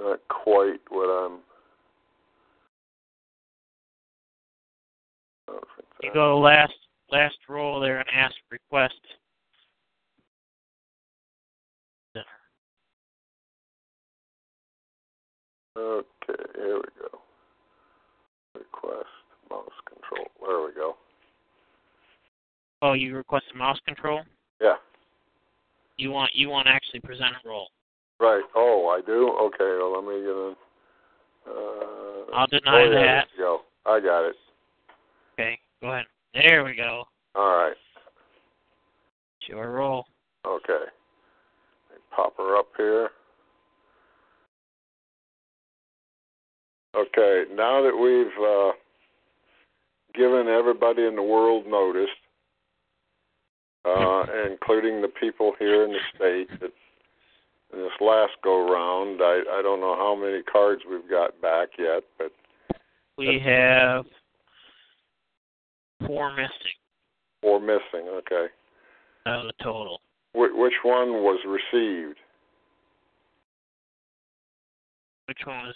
not 0.00 0.20
quite 0.28 0.80
what 0.90 1.06
I'm. 1.06 1.38
Oh, 5.48 5.60
you 6.02 6.10
go 6.12 6.30
to 6.30 6.36
last 6.36 6.74
last 7.10 7.36
roll 7.48 7.80
there 7.80 7.98
and 7.98 8.08
ask 8.14 8.34
request. 8.50 8.94
Okay, 15.74 16.42
here 16.56 16.76
we 16.76 16.82
go. 17.00 17.21
Request 18.54 19.06
mouse 19.50 19.70
control. 19.88 20.26
There 20.40 20.66
we 20.66 20.74
go. 20.74 20.96
Oh, 22.82 22.92
you 22.92 23.16
requested 23.16 23.54
mouse 23.54 23.78
control. 23.86 24.22
Yeah. 24.60 24.74
You 25.96 26.10
want 26.10 26.32
you 26.34 26.48
want 26.48 26.66
to 26.66 26.72
actually 26.72 27.00
present 27.00 27.34
a 27.44 27.48
roll. 27.48 27.68
Right. 28.20 28.42
Oh, 28.54 28.88
I 28.88 29.04
do. 29.04 29.30
Okay. 29.42 29.78
Well, 29.78 29.94
let 29.94 30.04
me 30.04 30.20
get 30.20 30.30
in. 30.30 30.54
Uh, 31.46 32.34
I'll 32.34 32.46
deny 32.46 32.82
oh, 32.82 32.90
yeah, 32.90 33.00
that. 33.00 33.28
Go. 33.36 33.60
I 33.86 34.00
got 34.00 34.28
it. 34.28 34.36
Okay, 35.34 35.58
go 35.80 35.88
ahead. 35.88 36.06
There 36.34 36.64
we 36.64 36.76
go. 36.76 37.04
All 37.34 37.56
right. 37.56 37.76
Sure 39.48 39.72
roll. 39.72 40.04
Okay. 40.46 40.84
Pop 42.14 42.36
her 42.36 42.56
up 42.56 42.68
here. 42.76 43.10
Okay, 46.94 47.44
now 47.54 47.82
that 47.82 47.96
we've 47.96 48.26
uh, 48.44 48.72
given 50.14 50.48
everybody 50.48 51.06
in 51.06 51.16
the 51.16 51.22
world 51.22 51.66
notice, 51.66 52.10
uh, 53.84 54.24
including 54.50 55.00
the 55.00 55.08
people 55.08 55.52
here 55.58 55.84
in 55.84 55.92
the 55.92 55.98
state, 56.14 56.60
that 56.60 56.72
in 57.72 57.78
this 57.78 58.00
last 58.00 58.32
go 58.44 58.70
round, 58.70 59.20
I, 59.22 59.40
I 59.58 59.62
don't 59.62 59.80
know 59.80 59.96
how 59.96 60.14
many 60.14 60.42
cards 60.42 60.82
we've 60.88 61.08
got 61.08 61.40
back 61.40 61.68
yet, 61.78 62.02
but 62.18 62.32
We 63.16 63.40
have 63.44 64.04
four 66.06 66.30
missing 66.32 66.76
four 67.42 67.60
missing. 67.60 68.08
Okay, 68.08 68.46
out 69.26 69.40
of 69.40 69.46
the 69.46 69.64
total. 69.64 70.00
Wh- 70.32 70.56
which 70.58 70.74
one 70.82 71.22
was 71.22 71.40
received? 71.46 72.18
Which 75.26 75.38
one 75.44 75.66
was? 75.66 75.74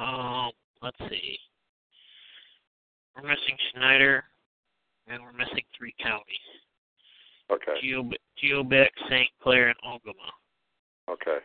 Um, 0.00 0.50
let's 0.82 0.96
see. 1.10 1.36
We're 3.14 3.28
missing 3.28 3.56
Snyder, 3.74 4.24
and 5.06 5.22
we're 5.22 5.32
missing 5.32 5.62
three 5.76 5.94
counties: 6.02 6.24
Okay, 7.50 7.74
Geob- 8.42 8.86
St. 9.10 9.28
Clair, 9.42 9.68
and 9.68 9.76
Ogemaw. 9.84 10.32
okay. 11.12 11.38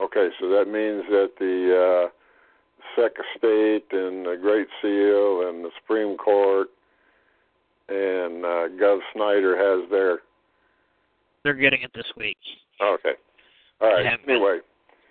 Okay, 0.00 0.28
so 0.38 0.48
that 0.50 0.66
means 0.66 1.02
that 1.10 1.30
the 1.40 2.06
uh, 2.06 2.08
Sec 2.94 3.12
State 3.36 3.86
and 3.90 4.24
the 4.24 4.38
Great 4.40 4.68
Seal 4.80 5.48
and 5.48 5.64
the 5.64 5.70
Supreme 5.80 6.16
Court 6.16 6.68
and 7.88 8.44
uh, 8.44 8.68
Gov 8.80 9.00
Snyder 9.14 9.56
has 9.56 9.90
their. 9.90 10.18
They're 11.42 11.54
getting 11.54 11.82
it 11.82 11.90
this 11.94 12.06
week. 12.16 12.36
Okay. 12.80 13.14
All 13.80 13.92
right. 13.92 14.04
haven't 14.04 14.26
been- 14.26 14.36
Anyway, 14.36 14.60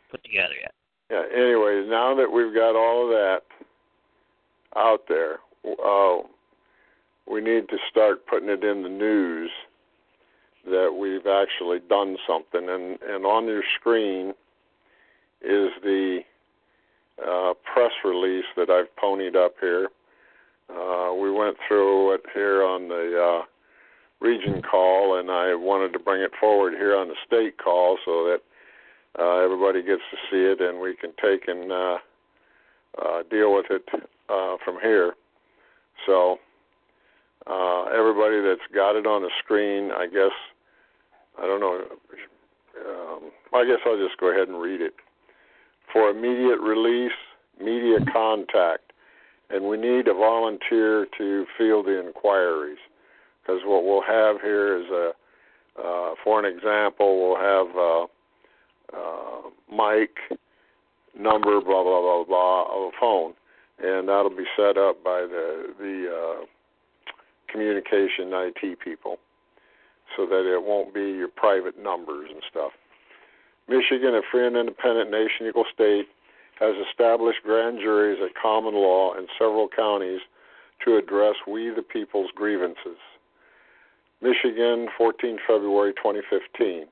Put 0.10 0.24
together 0.24 0.54
yet. 0.60 0.74
yeah. 1.10 1.24
Anyways, 1.34 1.90
now 1.90 2.16
that 2.16 2.32
we've 2.32 2.54
got 2.54 2.76
all 2.76 3.04
of 3.04 3.10
that 3.10 3.44
out 4.76 5.08
there, 5.08 5.40
uh, 5.84 6.20
we 7.26 7.42
need 7.42 7.68
to 7.70 7.78
start 7.90 8.26
putting 8.28 8.50
it 8.50 8.64
in 8.64 8.84
the 8.84 8.90
news 8.90 9.52
that 10.66 10.94
we've 10.94 11.28
actually 11.28 11.80
done 11.80 12.18
something. 12.28 12.70
And 12.70 13.02
and 13.02 13.26
on 13.26 13.46
your 13.48 13.64
screen 13.80 14.34
is 15.42 15.72
the 15.84 16.20
uh, 17.26 17.54
press 17.74 17.92
release 18.04 18.46
that 18.56 18.70
I've 18.70 18.94
ponied 18.96 19.36
up 19.36 19.56
here. 19.60 19.90
Uh, 20.70 21.14
we 21.14 21.32
went 21.32 21.58
through 21.68 22.14
it 22.14 22.22
here 22.34 22.64
on 22.64 22.90
the 22.90 23.42
uh, 23.42 23.46
region 24.20 24.62
call, 24.62 25.18
and 25.18 25.32
I 25.32 25.56
wanted 25.56 25.94
to 25.94 26.00
bring 26.00 26.22
it 26.22 26.32
forward 26.40 26.74
here 26.74 26.96
on 26.96 27.08
the 27.08 27.16
state 27.26 27.58
call 27.58 27.98
so 28.06 28.26
that 28.26 28.42
uh, 29.20 29.38
everybody 29.38 29.82
gets 29.82 30.02
to 30.12 30.18
see 30.30 30.44
it, 30.44 30.62
and 30.62 30.80
we 30.80 30.96
can 30.96 31.12
take 31.22 31.48
and 31.48 31.72
uh, 31.72 31.98
uh, 33.02 33.24
deal 33.30 33.54
with 33.54 33.66
it 33.70 33.84
uh, 34.30 34.58
from 34.64 34.78
here. 34.82 35.14
So 36.06 36.38
uh, 37.48 37.86
everybody 37.86 38.42
that's 38.42 38.68
got 38.74 38.96
it 38.96 39.08
on 39.08 39.22
the 39.22 39.32
screen, 39.44 39.92
I 39.92 40.08
guess, 40.08 40.36
I 41.38 41.46
don't 41.46 41.60
know. 41.60 41.82
Um, 42.86 43.32
I 43.54 43.66
guess 43.66 43.80
I'll 43.86 43.98
just 43.98 44.20
go 44.20 44.32
ahead 44.32 44.48
and 44.48 44.62
read 44.62 44.82
it. 44.82 44.94
For 45.92 46.10
immediate 46.10 46.60
release, 46.60 47.12
media 47.60 48.00
contact, 48.12 48.92
and 49.50 49.66
we 49.66 49.78
need 49.78 50.08
a 50.08 50.14
volunteer 50.14 51.08
to 51.18 51.46
field 51.58 51.86
the 51.86 52.06
inquiries. 52.06 52.78
Because 53.42 53.62
what 53.66 53.86
we'll 53.86 54.02
have 54.02 54.42
here 54.42 54.78
is 54.78 54.90
a, 54.92 55.12
uh, 55.82 56.16
for 56.24 56.44
an 56.44 56.46
example, 56.46 57.30
we'll 57.30 57.38
have 57.38 58.08
uh, 58.94 59.50
Mike 59.74 60.18
number 61.18 61.60
blah 61.62 61.84
blah 61.84 62.02
blah 62.02 62.24
blah 62.24 62.64
of 62.64 62.94
a 62.94 63.00
phone, 63.00 63.34
and 63.80 64.08
that'll 64.08 64.30
be 64.30 64.46
set 64.56 64.78
up 64.78 65.04
by 65.04 65.22
the 65.22 65.74
the 65.80 66.08
uh, 66.12 66.46
communication 67.52 68.32
IT 68.34 68.80
people, 68.80 69.18
so 70.16 70.26
that 70.26 70.46
it 70.46 70.64
won't 70.64 70.94
be 70.94 71.02
your 71.02 71.30
private 71.30 71.82
numbers 71.82 72.30
and 72.32 72.42
stuff. 72.50 72.72
Michigan, 73.68 74.16
a 74.16 74.22
free 74.32 74.48
and 74.48 74.56
independent 74.56 75.12
nation, 75.12 75.46
equal 75.48 75.66
state, 75.74 76.08
has 76.60 76.76
established 76.90 77.40
grand 77.44 77.80
juries 77.80 78.20
at 78.24 78.32
common 78.42 78.74
law 78.74 79.14
in 79.18 79.28
several 79.38 79.68
counties 79.68 80.22
to 80.86 80.98
address 80.98 81.36
we 81.48 81.70
the 81.70 81.82
people's 81.82 82.30
grievances. 82.36 82.98
Michigan, 84.22 84.88
14 84.98 85.38
February 85.46 85.94
2015. 85.94 86.86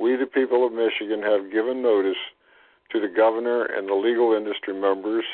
We 0.00 0.16
the 0.16 0.26
people 0.26 0.66
of 0.66 0.72
Michigan 0.72 1.20
have 1.22 1.52
given 1.52 1.82
notice 1.82 2.16
to 2.90 3.00
the 3.00 3.08
governor 3.08 3.64
and 3.64 3.86
the 3.86 3.94
legal 3.94 4.32
industry 4.32 4.72
members, 4.72 5.24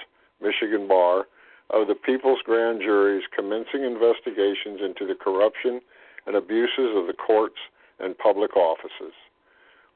Michigan 0.42 0.88
Bar, 0.88 1.26
of 1.70 1.86
the 1.86 1.94
people's 1.94 2.40
grand 2.44 2.80
juries 2.80 3.22
commencing 3.34 3.84
investigations 3.84 4.80
into 4.82 5.06
the 5.06 5.14
corruption 5.14 5.80
and 6.26 6.34
abuses 6.34 6.96
of 6.96 7.06
the 7.06 7.14
courts 7.14 7.58
and 8.00 8.18
public 8.18 8.56
offices. 8.56 9.14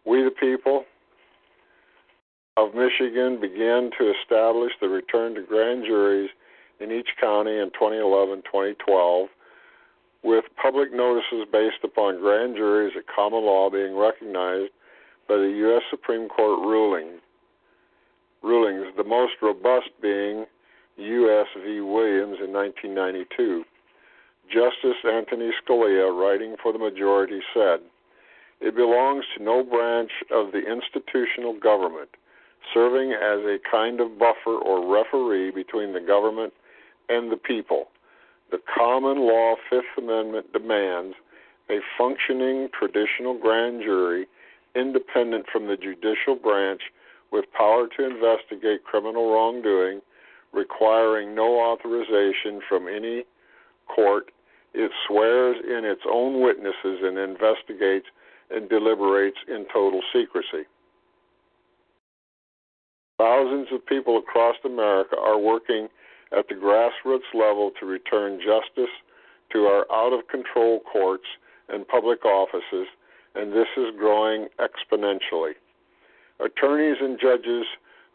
We 0.07 0.23
the 0.23 0.31
people 0.31 0.85
of 2.57 2.75
Michigan 2.75 3.41
began 3.41 3.91
to 3.99 4.13
establish 4.23 4.73
the 4.81 4.89
return 4.89 5.35
to 5.35 5.43
grand 5.43 5.85
juries 5.85 6.31
in 6.79 6.93
each 6.93 7.09
county 7.21 7.59
in 7.59 7.71
2011 7.75 8.43
2012, 8.45 9.29
with 10.23 10.45
public 10.61 10.93
notices 10.93 11.47
based 11.51 11.83
upon 11.83 12.21
grand 12.21 12.57
juries 12.57 12.93
at 12.97 13.05
common 13.15 13.45
law 13.45 13.71
being 13.71 13.97
recognized 13.97 14.73
by 15.29 15.37
the 15.37 15.53
U.S. 15.65 15.83
Supreme 15.91 16.29
Court 16.29 16.61
ruling, 16.61 17.21
rulings, 18.43 18.87
the 18.97 19.05
most 19.05 19.33
robust 19.41 19.91
being 20.03 20.45
U.S. 20.97 21.47
v. 21.65 21.81
Williams 21.81 22.39
in 22.45 22.53
1992. 22.53 23.65
Justice 24.49 24.99
Anthony 25.05 25.51
Scalia, 25.63 26.11
writing 26.11 26.57
for 26.63 26.73
the 26.73 26.79
majority, 26.79 27.41
said, 27.55 27.81
It 28.61 28.75
belongs 28.75 29.25
to 29.37 29.43
no 29.43 29.63
branch 29.63 30.11
of 30.31 30.53
the 30.53 30.61
institutional 30.67 31.59
government, 31.59 32.11
serving 32.75 33.13
as 33.13 33.39
a 33.47 33.59
kind 33.71 34.01
of 34.01 34.19
buffer 34.19 34.59
or 34.59 34.93
referee 34.93 35.53
between 35.53 35.93
the 35.93 36.01
government 36.01 36.53
and 37.09 37.31
the 37.31 37.37
people. 37.37 37.89
The 38.51 38.61
common 38.75 39.19
law 39.19 39.55
Fifth 39.69 39.97
Amendment 39.97 40.53
demands 40.53 41.15
a 41.71 41.79
functioning 41.97 42.69
traditional 42.77 43.39
grand 43.39 43.83
jury 43.83 44.27
independent 44.75 45.47
from 45.53 45.67
the 45.67 45.77
judicial 45.77 46.35
branch 46.35 46.83
with 47.31 47.45
power 47.57 47.87
to 47.97 48.05
investigate 48.05 48.85
criminal 48.85 49.33
wrongdoing, 49.33 50.01
requiring 50.53 51.35
no 51.35 51.61
authorization 51.61 52.61
from 52.69 52.89
any 52.89 53.25
court. 53.87 54.33
It 54.75 54.91
swears 55.07 55.57
in 55.65 55.85
its 55.85 56.03
own 56.11 56.41
witnesses 56.41 57.01
and 57.03 57.19
investigates 57.19 58.07
and 58.51 58.69
deliberates 58.69 59.39
in 59.47 59.67
total 59.73 60.01
secrecy. 60.13 60.67
Thousands 63.19 63.69
of 63.73 63.85
people 63.87 64.19
across 64.19 64.57
America 64.65 65.17
are 65.17 65.39
working 65.39 65.89
at 66.37 66.49
the 66.49 66.55
grassroots 66.55 67.33
level 67.35 67.73
to 67.79 67.87
return 67.87 68.39
justice 68.39 68.93
to 69.53 69.65
our 69.65 69.87
out 69.93 70.13
of 70.13 70.29
control 70.29 70.81
courts 70.81 71.27
and 71.69 71.87
public 71.87 72.25
offices, 72.25 72.87
and 73.35 73.53
this 73.53 73.69
is 73.77 73.87
growing 73.99 74.49
exponentially. 74.59 75.53
Attorneys 76.39 76.97
and 77.01 77.19
judges 77.21 77.65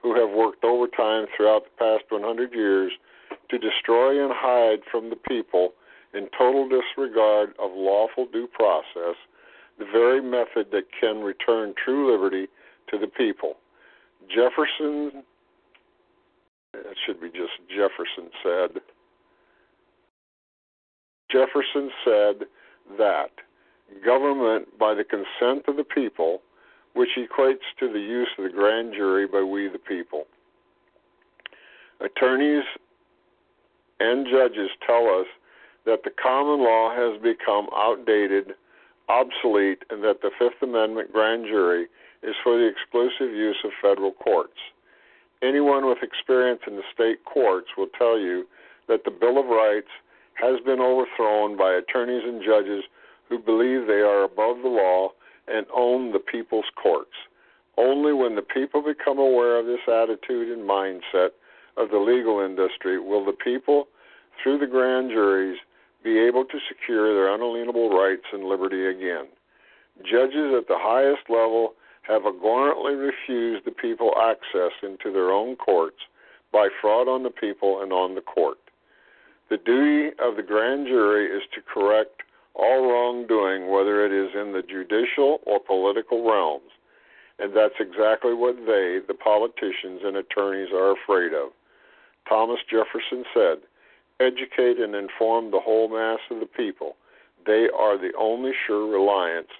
who 0.02 0.16
have 0.20 0.36
worked 0.36 0.64
overtime 0.64 1.26
throughout 1.36 1.64
the 1.64 1.78
past 1.78 2.04
100 2.10 2.54
years 2.54 2.92
to 3.50 3.58
destroy 3.58 4.24
and 4.24 4.34
hide 4.36 4.80
from 4.92 5.10
the 5.10 5.16
people 5.16 5.74
in 6.14 6.30
total 6.38 6.68
disregard 6.70 7.54
of 7.60 7.72
lawful 7.74 8.26
due 8.32 8.48
process, 8.48 9.16
the 9.78 9.86
very 9.86 10.22
method 10.22 10.72
that 10.72 10.86
can 11.00 11.22
return 11.22 11.74
true 11.84 12.12
liberty 12.12 12.48
to 12.90 12.98
the 12.98 13.08
people. 13.08 13.56
Jefferson, 14.30 15.24
it 16.86 16.98
should 17.06 17.22
be 17.22 17.30
just 17.30 17.54
Jefferson 17.70 18.32
said, 18.44 18.82
Jefferson 21.32 21.90
said 22.04 22.48
that 22.98 23.32
government 24.06 24.78
by 24.78 24.94
the 24.94 25.04
consent 25.04 25.66
of 25.68 25.78
the 25.78 25.84
people, 25.84 26.42
which 26.94 27.10
equates 27.18 27.66
to 27.80 27.92
the 27.92 28.00
use 28.00 28.30
of 28.38 28.46
the 28.46 28.50
grand 28.50 28.94
jury 28.94 29.28
by 29.28 29.42
we 29.42 29.68
the 29.68 29.80
people. 29.80 30.26
Attorneys 32.00 32.64
and 34.00 34.26
judges 34.26 34.70
tell 34.86 35.08
us 35.08 35.28
that 35.86 36.04
the 36.04 36.12
common 36.22 36.64
law 36.64 36.94
has 36.94 37.22
become 37.22 37.68
outdated, 37.76 38.54
obsolete, 39.08 39.84
and 39.90 40.04
that 40.04 40.22
the 40.22 40.32
Fifth 40.38 40.62
Amendment 40.62 41.12
grand 41.12 41.46
jury 41.46 41.88
is 42.24 42.36
for 42.44 42.58
the 42.58 42.68
exclusive 42.68 43.34
use 43.34 43.58
of 43.64 43.72
federal 43.82 44.12
courts. 44.12 44.58
Anyone 45.46 45.86
with 45.86 46.02
experience 46.02 46.62
in 46.66 46.76
the 46.76 46.82
state 46.92 47.24
courts 47.24 47.68
will 47.78 47.90
tell 47.98 48.18
you 48.18 48.48
that 48.88 49.04
the 49.06 49.12
Bill 49.12 49.38
of 49.38 49.46
Rights 49.46 49.92
has 50.34 50.60
been 50.66 50.80
overthrown 50.80 51.56
by 51.56 51.74
attorneys 51.74 52.24
and 52.26 52.42
judges 52.44 52.84
who 53.30 53.38
believe 53.38 53.86
they 53.86 54.02
are 54.02 54.24
above 54.24 54.64
the 54.64 54.70
law 54.70 55.10
and 55.48 55.68
own 55.76 56.12
the 56.12 56.20
people's 56.20 56.66
courts. 56.82 57.14
Only 57.78 58.12
when 58.12 58.36
the 58.36 58.42
people 58.42 58.82
become 58.82 59.20
aware 59.20 59.60
of 59.60 59.68
this 59.68 59.86
attitude 59.88 60.50
and 60.50 60.68
mindset 60.68 61.30
of 61.78 61.92
the 61.92 62.00
legal 62.00 62.40
industry 62.40 63.00
will 63.00 63.24
the 63.24 63.34
people, 63.34 63.88
through 64.42 64.58
the 64.58 64.68
grand 64.68 65.12
juries, 65.12 65.60
be 66.04 66.18
able 66.18 66.46
to 66.46 66.58
secure 66.68 67.14
their 67.14 67.34
unalienable 67.34 67.90
rights 67.90 68.26
and 68.34 68.46
liberty 68.46 68.88
again. 68.88 69.28
Judges 70.04 70.56
at 70.58 70.68
the 70.68 70.80
highest 70.80 71.30
level 71.30 71.74
have 72.08 72.26
abhorrently 72.26 72.94
refused 72.94 73.66
the 73.66 73.72
people 73.72 74.14
access 74.22 74.72
into 74.84 75.12
their 75.12 75.32
own 75.32 75.56
courts 75.56 75.98
by 76.52 76.70
fraud 76.82 77.08
on 77.08 77.24
the 77.24 77.30
people 77.30 77.82
and 77.82 77.92
on 77.92 78.16
the 78.16 78.22
court. 78.22 78.58
The 79.50 79.58
duty 79.58 80.16
of 80.20 80.36
the 80.36 80.44
grand 80.44 80.88
jury 80.88 81.26
is 81.26 81.44
to 81.54 81.62
correct 81.62 82.22
all 82.56 82.90
wrongdoing, 82.90 83.70
whether 83.70 84.06
it 84.06 84.12
is 84.12 84.32
in 84.34 84.54
the 84.54 84.62
judicial 84.62 85.40
or 85.46 85.60
political 85.60 86.28
realms. 86.28 86.72
And 87.38 87.56
that's 87.56 87.76
exactly 87.80 88.34
what 88.34 88.56
they, 88.66 89.00
the 89.06 89.18
politicians 89.22 90.02
and 90.04 90.16
attorneys, 90.16 90.70
are 90.72 90.96
afraid 90.96 91.34
of. 91.34 91.50
Thomas 92.30 92.60
Jefferson 92.70 93.26
said, 93.34 93.58
Educate 94.20 94.80
and 94.80 94.96
inform 94.96 95.52
the 95.52 95.60
whole 95.60 95.90
mass 95.90 96.20
of 96.32 96.40
the 96.40 96.46
people. 96.46 96.96
They 97.46 97.68
are 97.78 97.98
the 97.98 98.14
only 98.18 98.54
sure 98.66 98.88
reliance 98.88 99.52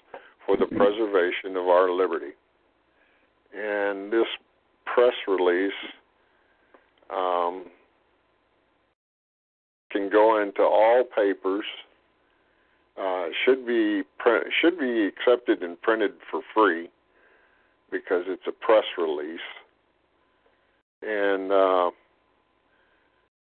for 0.46 0.56
the 0.56 0.66
preservation 0.66 1.56
of 1.56 1.66
our 1.66 1.90
liberty. 1.90 2.32
And 3.54 4.12
this 4.12 4.26
press 4.84 5.14
release 5.26 5.72
um, 7.10 7.64
can 9.90 10.08
go 10.10 10.40
into 10.40 10.62
all 10.62 11.04
papers. 11.04 11.64
Uh, 13.00 13.26
should 13.44 13.66
be 13.66 14.02
print, 14.18 14.46
should 14.62 14.78
be 14.78 15.06
accepted 15.06 15.62
and 15.62 15.80
printed 15.82 16.12
for 16.30 16.40
free 16.54 16.88
because 17.90 18.22
it's 18.26 18.46
a 18.46 18.52
press 18.52 18.84
release. 18.96 19.38
And 21.02 21.52
uh, 21.52 21.90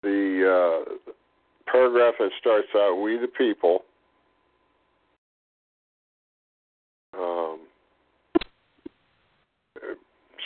the 0.03 0.85
uh, 0.87 1.11
paragraph 1.71 2.15
that 2.19 2.31
starts 2.41 2.69
out, 2.75 2.97
"We 3.03 3.19
the 3.19 3.29
people." 3.29 3.85
Um, 7.19 7.59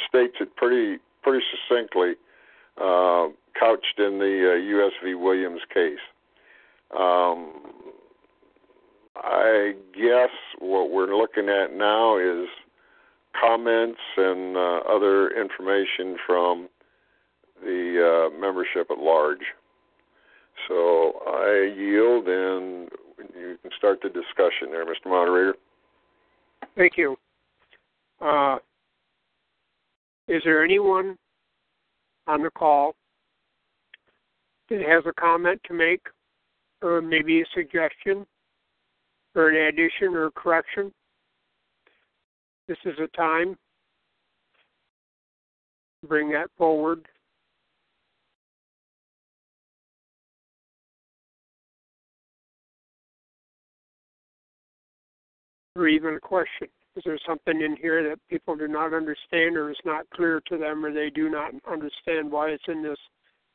states 0.09 0.35
it 0.41 0.55
pretty 0.57 0.99
pretty 1.23 1.45
succinctly, 1.51 2.13
uh, 2.79 3.29
couched 3.59 3.99
in 3.99 4.19
the 4.19 4.53
uh, 4.53 4.57
U.S. 4.57 4.93
v. 5.05 5.15
Williams 5.15 5.61
case. 5.73 5.99
Um, 6.99 7.53
I 9.17 9.75
guess 9.95 10.31
what 10.59 10.91
we're 10.91 11.17
looking 11.17 11.49
at 11.49 11.77
now 11.77 12.19
is 12.19 12.49
comments 13.39 14.01
and 14.17 14.57
uh, 14.57 14.81
other 14.89 15.31
information 15.31 16.17
from 16.27 16.69
the 17.63 18.31
uh, 18.33 18.41
membership 18.41 18.91
at 18.91 18.99
large. 18.99 19.45
So 20.69 21.23
I 21.27 21.73
yield 21.77 22.27
and 22.29 22.89
you 23.35 23.59
can 23.63 23.71
start 23.77 24.01
the 24.03 24.09
discussion 24.09 24.71
there, 24.71 24.85
Mr. 24.85 25.07
Moderator. 25.07 25.55
Thank 26.77 26.97
you. 26.97 27.17
Uh, 28.21 28.59
is 30.29 30.43
there 30.45 30.65
anyone 30.65 31.17
on 32.27 32.43
the 32.43 32.51
call 32.51 32.95
that 34.69 34.81
has 34.81 35.05
a 35.07 35.21
comment 35.21 35.61
to 35.67 35.75
make, 35.75 36.03
or 36.83 37.03
maybe 37.03 37.41
a 37.41 37.45
suggestion, 37.55 38.25
or 39.35 39.51
an 39.51 39.67
addition 39.67 40.15
or 40.15 40.31
correction? 40.31 40.93
This 42.69 42.79
is 42.85 42.95
a 43.03 43.09
time 43.17 43.57
to 46.03 46.07
bring 46.07 46.31
that 46.31 46.51
forward. 46.57 47.07
Or 55.81 55.89
even 55.89 56.13
a 56.13 56.21
question. 56.21 56.69
Is 56.95 57.05
there 57.07 57.19
something 57.27 57.63
in 57.63 57.75
here 57.75 58.07
that 58.07 58.19
people 58.29 58.55
do 58.55 58.69
not 58.69 58.93
understand 58.93 59.57
or 59.57 59.71
is 59.71 59.79
not 59.87 60.05
clear 60.13 60.43
to 60.51 60.59
them 60.59 60.85
or 60.85 60.93
they 60.93 61.09
do 61.09 61.31
not 61.31 61.53
understand 61.67 62.31
why 62.31 62.51
it's 62.51 62.69
in 62.69 62.83
this 62.83 62.99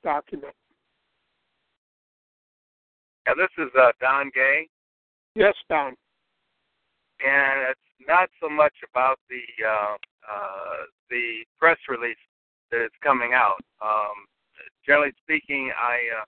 document? 0.03 0.55
Yeah, 3.27 3.33
this 3.37 3.51
is 3.63 3.71
uh, 3.79 3.91
Don 4.01 4.31
Gay. 4.33 4.67
Yes, 5.35 5.53
Don. 5.69 5.93
And 7.23 7.69
it's 7.69 8.07
not 8.07 8.29
so 8.41 8.49
much 8.49 8.73
about 8.89 9.19
the 9.29 9.45
uh, 9.63 9.93
uh, 10.27 10.77
the 11.11 11.45
press 11.59 11.77
release 11.87 12.17
that 12.71 12.83
is 12.85 12.91
coming 13.03 13.33
out. 13.35 13.61
Um, 13.85 14.25
generally 14.83 15.13
speaking, 15.21 15.71
I 15.77 15.97
uh, 16.17 16.25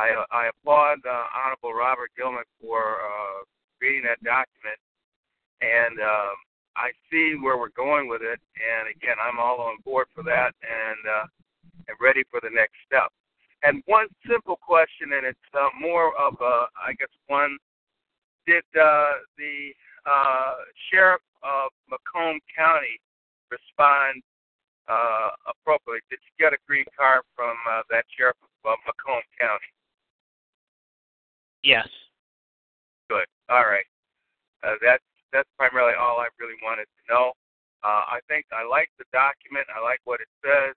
I, 0.00 0.24
I 0.30 0.50
applaud 0.50 0.98
uh, 1.04 1.24
Honorable 1.34 1.74
Robert 1.74 2.10
Gilman 2.16 2.44
for 2.60 3.02
uh, 3.02 3.42
reading 3.80 4.04
that 4.04 4.22
document 4.22 4.78
and 5.60 5.98
um, 6.00 6.36
I 6.76 6.90
see 7.10 7.34
where 7.40 7.58
we're 7.58 7.74
going 7.74 8.08
with 8.08 8.22
it. 8.22 8.38
And 8.58 8.88
again, 8.94 9.16
I'm 9.18 9.38
all 9.38 9.60
on 9.60 9.78
board 9.84 10.06
for 10.14 10.22
that, 10.24 10.54
and 10.62 11.00
uh, 11.06 11.26
and 11.88 11.96
ready 12.00 12.22
for 12.30 12.40
the 12.42 12.50
next 12.52 12.74
step. 12.86 13.10
And 13.62 13.82
one 13.86 14.06
simple 14.28 14.56
question, 14.56 15.12
and 15.18 15.26
it's 15.26 15.50
uh, 15.54 15.68
more 15.80 16.14
of 16.14 16.34
a, 16.40 16.70
I 16.78 16.94
guess, 16.98 17.10
one: 17.26 17.58
Did 18.46 18.62
uh, 18.78 19.26
the 19.36 19.74
uh, 20.06 20.54
sheriff 20.90 21.22
of 21.42 21.70
Macomb 21.90 22.38
County 22.54 23.00
respond 23.50 24.22
uh, 24.88 25.30
appropriately? 25.50 26.06
Did 26.10 26.20
you 26.22 26.32
get 26.38 26.52
a 26.52 26.60
green 26.66 26.86
card 26.96 27.22
from 27.34 27.56
uh, 27.68 27.82
that 27.90 28.04
sheriff 28.16 28.36
of 28.64 28.72
uh, 28.72 28.76
Macomb 28.86 29.26
County? 29.38 29.70
Yes. 31.64 31.88
Good. 33.10 33.26
All 33.48 33.66
right. 33.66 33.86
Uh, 34.62 34.78
that 34.82 35.00
that's 35.32 35.48
primarily 35.60 35.94
all 35.94 36.20
I 36.20 36.28
really 36.40 36.58
wanted 36.64 36.88
to 36.88 37.02
know. 37.08 37.26
Uh, 37.84 38.18
I 38.18 38.18
think 38.26 38.46
I 38.50 38.66
like 38.66 38.90
the 38.98 39.06
document. 39.14 39.68
I 39.70 39.78
like 39.78 40.02
what 40.02 40.18
it 40.20 40.30
says. 40.42 40.74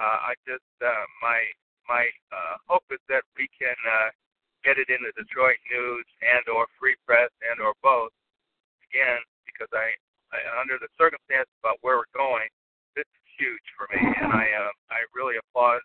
Uh, 0.00 0.32
I 0.32 0.38
just 0.48 0.64
uh, 0.80 1.04
my 1.20 1.38
my 1.84 2.08
uh, 2.32 2.56
hope 2.70 2.86
is 2.88 3.02
that 3.12 3.26
we 3.36 3.50
can 3.52 3.76
uh, 3.84 4.08
get 4.64 4.80
it 4.80 4.88
in 4.88 5.02
the 5.04 5.12
Detroit 5.12 5.60
News 5.68 6.06
and 6.22 6.46
or 6.48 6.64
Free 6.80 6.96
Press 7.04 7.28
and 7.44 7.60
or 7.60 7.76
both. 7.84 8.14
Again, 8.88 9.20
because 9.44 9.68
I, 9.76 9.92
I 10.32 10.38
under 10.60 10.80
the 10.80 10.88
circumstances 10.96 11.52
about 11.60 11.80
where 11.84 12.00
we're 12.00 12.16
going, 12.16 12.48
this 12.96 13.08
is 13.08 13.24
huge 13.36 13.66
for 13.76 13.88
me, 13.92 14.00
and 14.00 14.32
I 14.32 14.46
uh, 14.48 14.72
I 14.88 15.04
really 15.12 15.36
applaud 15.36 15.84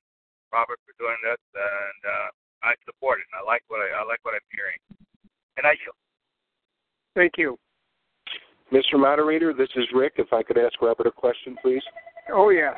Robert 0.56 0.80
for 0.88 0.96
doing 0.96 1.20
this, 1.28 1.42
and 1.60 2.02
uh, 2.08 2.30
I 2.64 2.72
support 2.88 3.20
it. 3.20 3.28
I 3.36 3.44
like 3.44 3.68
what 3.68 3.84
I, 3.84 4.00
I 4.00 4.04
like 4.08 4.24
what 4.24 4.32
I'm 4.32 4.50
hearing, 4.56 4.80
and 5.60 5.68
I 5.68 5.76
yield. 5.76 6.00
Thank 7.16 7.36
you. 7.36 7.60
Mr. 8.72 9.00
Moderator, 9.00 9.54
this 9.54 9.70
is 9.76 9.86
Rick. 9.94 10.14
If 10.18 10.34
I 10.34 10.44
could 10.44 10.58
ask 10.58 10.82
Robert 10.82 11.08
a 11.08 11.12
question, 11.12 11.56
please. 11.62 11.82
Oh, 12.32 12.50
yes. 12.50 12.76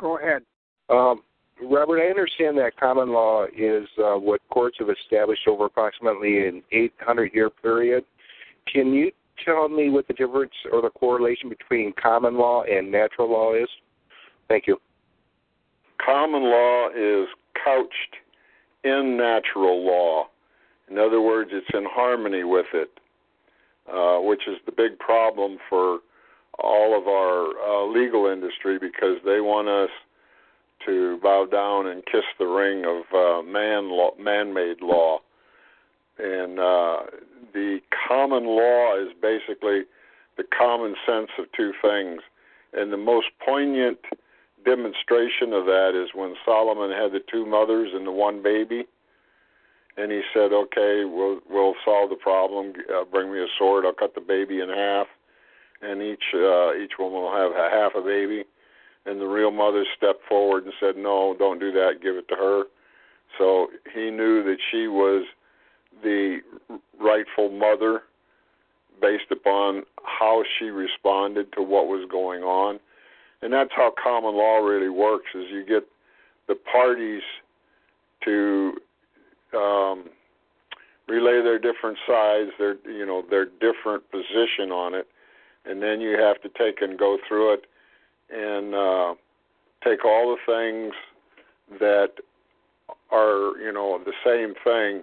Go 0.00 0.18
ahead. 0.18 0.42
Um, 0.88 1.22
Robert, 1.62 2.00
I 2.00 2.08
understand 2.08 2.56
that 2.58 2.76
common 2.78 3.12
law 3.12 3.44
is 3.44 3.86
uh, 3.98 4.14
what 4.14 4.40
courts 4.50 4.76
have 4.78 4.88
established 4.90 5.46
over 5.46 5.66
approximately 5.66 6.46
an 6.46 6.62
800 6.72 7.32
year 7.34 7.50
period. 7.50 8.04
Can 8.72 8.92
you 8.92 9.10
tell 9.44 9.68
me 9.68 9.90
what 9.90 10.06
the 10.08 10.14
difference 10.14 10.52
or 10.72 10.82
the 10.82 10.90
correlation 10.90 11.48
between 11.48 11.92
common 12.00 12.36
law 12.36 12.62
and 12.62 12.90
natural 12.90 13.30
law 13.30 13.54
is? 13.54 13.68
Thank 14.48 14.66
you. 14.66 14.78
Common 16.04 16.42
law 16.42 16.88
is 16.90 17.26
couched 17.64 18.16
in 18.84 19.16
natural 19.16 19.84
law. 19.84 20.28
In 20.90 20.98
other 20.98 21.20
words, 21.20 21.50
it's 21.52 21.66
in 21.74 21.84
harmony 21.90 22.44
with 22.44 22.66
it. 22.74 22.90
Uh, 23.92 24.18
which 24.18 24.48
is 24.48 24.56
the 24.66 24.72
big 24.72 24.98
problem 24.98 25.58
for 25.70 26.00
all 26.58 26.98
of 26.98 27.06
our 27.06 27.52
uh, 27.62 27.86
legal 27.86 28.26
industry 28.26 28.80
because 28.80 29.16
they 29.24 29.40
want 29.40 29.68
us 29.68 29.90
to 30.84 31.20
bow 31.22 31.46
down 31.46 31.86
and 31.86 32.04
kiss 32.06 32.24
the 32.36 32.46
ring 32.46 32.84
of 32.84 33.04
uh, 33.14 33.42
man 33.42 33.88
law, 33.88 34.10
man-made 34.18 34.80
law, 34.82 35.20
and 36.18 36.58
uh, 36.58 37.02
the 37.54 37.78
common 38.08 38.44
law 38.44 38.96
is 39.00 39.12
basically 39.22 39.82
the 40.36 40.44
common 40.56 40.96
sense 41.06 41.30
of 41.38 41.44
two 41.56 41.72
things, 41.80 42.22
and 42.72 42.92
the 42.92 42.96
most 42.96 43.28
poignant 43.44 43.98
demonstration 44.64 45.52
of 45.52 45.64
that 45.66 45.92
is 45.94 46.10
when 46.12 46.34
Solomon 46.44 46.90
had 46.90 47.12
the 47.12 47.20
two 47.30 47.46
mothers 47.46 47.90
and 47.94 48.04
the 48.04 48.10
one 48.10 48.42
baby. 48.42 48.84
And 49.96 50.12
he 50.12 50.22
said, 50.34 50.52
"Okay, 50.52 51.04
we'll 51.04 51.40
we'll 51.48 51.74
solve 51.84 52.10
the 52.10 52.16
problem. 52.16 52.72
Uh, 52.92 53.04
bring 53.04 53.32
me 53.32 53.38
a 53.40 53.46
sword. 53.58 53.84
I'll 53.84 53.92
cut 53.92 54.14
the 54.14 54.20
baby 54.20 54.60
in 54.60 54.68
half, 54.68 55.06
and 55.82 56.02
each 56.02 56.24
uh, 56.34 56.74
each 56.74 56.92
woman 56.98 57.22
will 57.22 57.32
have 57.32 57.52
a 57.52 57.70
half 57.70 57.92
a 57.94 58.02
baby." 58.02 58.44
And 59.06 59.20
the 59.20 59.26
real 59.26 59.52
mother 59.52 59.84
stepped 59.96 60.26
forward 60.28 60.64
and 60.64 60.72
said, 60.80 60.96
"No, 60.96 61.34
don't 61.38 61.58
do 61.58 61.72
that. 61.72 62.02
Give 62.02 62.16
it 62.16 62.28
to 62.28 62.34
her." 62.34 62.64
So 63.38 63.68
he 63.94 64.10
knew 64.10 64.42
that 64.44 64.58
she 64.70 64.88
was 64.88 65.24
the 66.02 66.40
rightful 67.00 67.50
mother 67.50 68.02
based 69.00 69.30
upon 69.30 69.82
how 70.04 70.42
she 70.58 70.66
responded 70.66 71.52
to 71.52 71.62
what 71.62 71.86
was 71.86 72.08
going 72.10 72.42
on. 72.42 72.80
And 73.42 73.52
that's 73.52 73.70
how 73.74 73.92
common 74.02 74.34
law 74.34 74.58
really 74.58 74.88
works 74.88 75.26
is 75.34 75.44
you 75.50 75.64
get 75.66 75.86
the 76.48 76.54
parties 76.54 77.22
to 78.24 78.74
um, 79.56 80.04
relay 81.08 81.42
their 81.42 81.58
different 81.58 81.98
sides, 82.06 82.50
their 82.58 82.76
you 82.88 83.06
know 83.06 83.22
their 83.28 83.46
different 83.46 84.10
position 84.10 84.70
on 84.70 84.94
it, 84.94 85.06
and 85.64 85.82
then 85.82 86.00
you 86.00 86.18
have 86.18 86.40
to 86.42 86.48
take 86.58 86.82
and 86.82 86.98
go 86.98 87.18
through 87.26 87.54
it 87.54 87.66
and 88.30 88.74
uh, 88.74 89.14
take 89.84 90.04
all 90.04 90.36
the 90.36 90.52
things 90.52 90.94
that 91.80 92.12
are 93.10 93.58
you 93.58 93.72
know 93.72 94.00
the 94.04 94.12
same 94.24 94.54
thing 94.64 95.02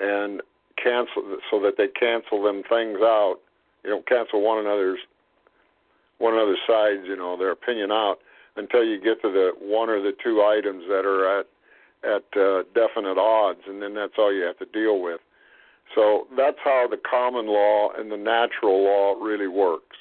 and 0.00 0.40
cancel 0.82 1.38
so 1.50 1.60
that 1.60 1.74
they 1.76 1.88
cancel 1.88 2.42
them 2.42 2.62
things 2.68 2.98
out. 3.02 3.36
You 3.84 3.90
know, 3.90 4.02
cancel 4.08 4.42
one 4.42 4.58
another's 4.58 5.00
one 6.18 6.34
another's 6.34 6.58
sides. 6.66 7.02
You 7.06 7.16
know, 7.16 7.36
their 7.36 7.52
opinion 7.52 7.90
out 7.90 8.18
until 8.56 8.84
you 8.84 9.00
get 9.00 9.22
to 9.22 9.30
the 9.30 9.52
one 9.60 9.88
or 9.88 10.00
the 10.00 10.12
two 10.22 10.42
items 10.42 10.84
that 10.88 11.04
are 11.04 11.40
at 11.40 11.46
at 12.02 12.24
uh, 12.40 12.62
definite 12.74 13.18
odds, 13.18 13.60
and 13.66 13.82
then 13.82 13.94
that's 13.94 14.14
all 14.18 14.32
you 14.32 14.42
have 14.42 14.58
to 14.58 14.66
deal 14.66 15.00
with. 15.00 15.20
So 15.94 16.26
that's 16.36 16.58
how 16.62 16.86
the 16.88 16.98
common 16.98 17.46
law 17.46 17.90
and 17.96 18.10
the 18.10 18.16
natural 18.16 18.84
law 18.84 19.14
really 19.20 19.48
works. 19.48 19.96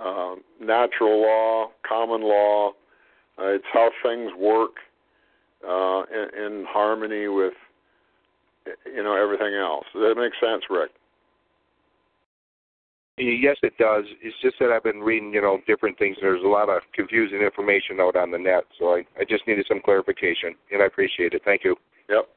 Uh, 0.00 0.36
natural 0.60 1.22
law, 1.22 1.68
common 1.88 2.22
law, 2.22 2.70
uh, 3.38 3.46
it's 3.46 3.64
how 3.72 3.90
things 4.02 4.32
work 4.38 4.76
uh, 5.66 6.02
in, 6.12 6.44
in 6.44 6.64
harmony 6.68 7.28
with 7.28 7.54
you 8.84 9.02
know 9.02 9.16
everything 9.16 9.54
else. 9.54 9.86
Does 9.92 10.02
that 10.02 10.20
make 10.20 10.32
sense, 10.40 10.64
Rick? 10.68 10.90
Yes, 13.18 13.56
it 13.62 13.76
does. 13.78 14.04
It's 14.22 14.36
just 14.40 14.56
that 14.60 14.70
I've 14.70 14.84
been 14.84 15.00
reading, 15.00 15.32
you 15.32 15.42
know, 15.42 15.58
different 15.66 15.98
things. 15.98 16.16
There's 16.20 16.42
a 16.44 16.48
lot 16.48 16.68
of 16.68 16.82
confusing 16.94 17.40
information 17.40 18.00
out 18.00 18.16
on 18.16 18.30
the 18.30 18.38
net, 18.38 18.64
so 18.78 18.94
I, 18.94 19.04
I 19.18 19.24
just 19.28 19.46
needed 19.46 19.66
some 19.68 19.80
clarification, 19.84 20.54
and 20.72 20.82
I 20.82 20.86
appreciate 20.86 21.32
it. 21.34 21.42
Thank 21.44 21.64
you. 21.64 21.76
Yep. 22.08 22.28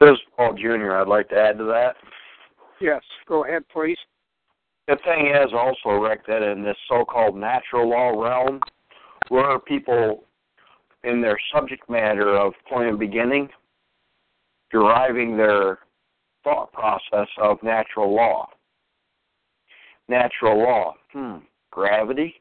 This 0.00 0.10
is 0.10 0.18
Paul 0.36 0.54
Jr. 0.54 0.92
I'd 0.92 1.08
like 1.08 1.28
to 1.30 1.36
add 1.36 1.58
to 1.58 1.64
that. 1.64 1.96
Yes, 2.80 3.02
go 3.26 3.44
ahead, 3.44 3.62
please. 3.72 3.98
The 4.88 4.96
thing 5.04 5.28
is 5.28 5.52
also, 5.52 5.98
Rick, 5.98 6.26
that 6.26 6.42
in 6.42 6.62
this 6.62 6.76
so-called 6.88 7.36
natural 7.36 7.88
law 7.88 8.10
realm, 8.10 8.60
where 9.28 9.58
people 9.58 10.24
in 11.02 11.20
their 11.20 11.38
subject 11.52 11.88
matter 11.88 12.36
of 12.36 12.52
point 12.68 12.90
of 12.90 12.98
beginning, 12.98 13.48
deriving 14.70 15.36
their 15.36 15.78
thought 16.46 16.72
process 16.72 17.28
of 17.42 17.60
natural 17.64 18.14
law. 18.14 18.48
Natural 20.08 20.62
law. 20.62 20.94
Hmm. 21.12 21.38
Gravity. 21.72 22.36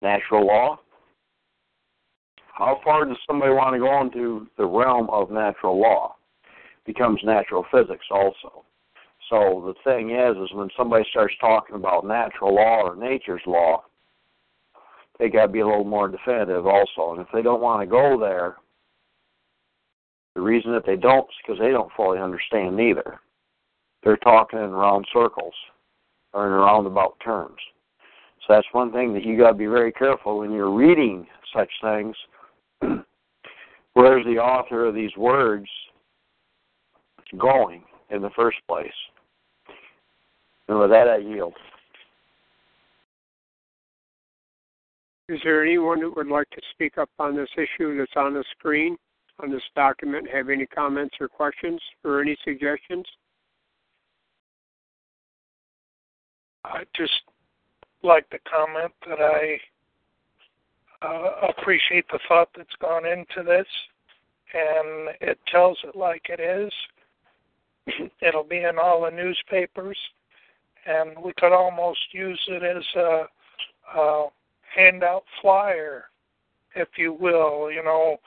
Natural 0.00 0.46
law. 0.46 0.78
How 2.54 2.80
far 2.82 3.04
does 3.04 3.18
somebody 3.26 3.52
want 3.52 3.74
to 3.74 3.80
go 3.80 4.00
into 4.00 4.48
the 4.56 4.64
realm 4.64 5.10
of 5.10 5.30
natural 5.30 5.78
law? 5.78 6.16
Becomes 6.86 7.20
natural 7.22 7.66
physics 7.70 8.06
also. 8.10 8.64
So 9.28 9.62
the 9.66 9.74
thing 9.84 10.10
is, 10.10 10.36
is 10.42 10.54
when 10.56 10.70
somebody 10.74 11.04
starts 11.10 11.34
talking 11.38 11.76
about 11.76 12.06
natural 12.06 12.54
law 12.54 12.82
or 12.82 12.96
nature's 12.96 13.42
law, 13.46 13.84
they 15.18 15.28
got 15.28 15.46
to 15.46 15.52
be 15.52 15.60
a 15.60 15.66
little 15.66 15.84
more 15.84 16.08
definitive 16.08 16.66
also. 16.66 17.12
And 17.12 17.20
if 17.20 17.28
they 17.32 17.42
don't 17.42 17.60
want 17.60 17.82
to 17.82 17.86
go 17.86 18.18
there, 18.18 18.56
the 20.34 20.40
reason 20.40 20.72
that 20.72 20.86
they 20.86 20.96
don't 20.96 21.28
is 21.28 21.34
because 21.44 21.58
they 21.60 21.70
don't 21.70 21.92
fully 21.96 22.18
understand 22.18 22.76
neither. 22.76 23.20
They're 24.02 24.16
talking 24.18 24.58
in 24.58 24.70
round 24.70 25.06
circles 25.12 25.54
or 26.32 26.46
in 26.46 26.52
roundabout 26.52 27.16
terms. 27.24 27.58
So 28.46 28.54
that's 28.54 28.66
one 28.72 28.92
thing 28.92 29.12
that 29.14 29.24
you 29.24 29.36
got 29.36 29.48
to 29.48 29.56
be 29.56 29.66
very 29.66 29.92
careful 29.92 30.38
when 30.38 30.52
you're 30.52 30.74
reading 30.74 31.26
such 31.54 31.70
things. 31.82 32.16
Where's 33.94 34.24
the 34.24 34.38
author 34.38 34.86
of 34.86 34.94
these 34.94 35.14
words 35.16 35.68
going 37.36 37.84
in 38.10 38.22
the 38.22 38.30
first 38.30 38.58
place? 38.68 38.88
And 40.68 40.78
with 40.78 40.90
that, 40.90 41.08
I 41.08 41.18
yield. 41.18 41.54
Is 45.28 45.40
there 45.44 45.62
anyone 45.64 46.00
that 46.00 46.16
would 46.16 46.28
like 46.28 46.48
to 46.50 46.60
speak 46.72 46.98
up 46.98 47.10
on 47.18 47.36
this 47.36 47.48
issue 47.56 47.98
that's 47.98 48.12
on 48.16 48.34
the 48.34 48.44
screen? 48.56 48.96
On 49.42 49.50
this 49.50 49.62
document 49.74 50.28
have 50.30 50.48
any 50.48 50.66
comments 50.66 51.16
or 51.20 51.28
questions 51.28 51.80
or 52.04 52.20
any 52.20 52.36
suggestions? 52.44 53.06
I 56.64 56.84
just 56.94 57.22
like 58.02 58.28
to 58.30 58.38
comment 58.50 58.92
that 59.06 59.20
I 59.20 59.58
uh, 61.02 61.48
appreciate 61.48 62.04
the 62.10 62.18
thought 62.28 62.48
that's 62.56 62.68
gone 62.80 63.06
into 63.06 63.42
this, 63.42 63.66
and 64.52 65.16
it 65.20 65.38
tells 65.46 65.78
it 65.84 65.96
like 65.96 66.26
it 66.28 66.40
is. 66.40 66.72
It'll 68.20 68.44
be 68.44 68.58
in 68.64 68.78
all 68.78 69.02
the 69.02 69.10
newspapers, 69.10 69.98
and 70.86 71.10
we 71.22 71.32
could 71.38 71.52
almost 71.52 72.00
use 72.12 72.40
it 72.48 72.62
as 72.62 72.84
a, 72.96 73.98
a 73.98 74.26
handout 74.74 75.24
flyer, 75.40 76.04
if 76.74 76.88
you 76.96 77.12
will. 77.12 77.70
You 77.70 77.82
know, 77.82 78.18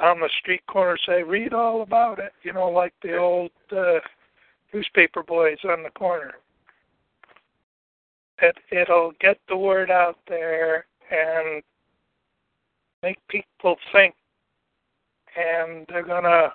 on 0.00 0.20
the 0.20 0.30
street 0.40 0.62
corner 0.66 0.98
say, 1.06 1.22
read 1.22 1.52
all 1.52 1.82
about 1.82 2.18
it, 2.18 2.32
you 2.42 2.52
know, 2.52 2.68
like 2.68 2.92
the 3.02 3.16
old 3.16 3.50
uh, 3.72 3.98
newspaper 4.72 5.22
boys 5.22 5.58
on 5.64 5.82
the 5.82 5.90
corner. 5.90 6.32
It 8.42 8.56
it'll 8.70 9.12
get 9.20 9.38
the 9.48 9.56
word 9.56 9.90
out 9.90 10.18
there 10.28 10.84
and 11.10 11.62
make 13.02 13.16
people 13.28 13.76
think, 13.92 14.14
and 15.36 15.86
they're 15.88 16.06
gonna. 16.06 16.52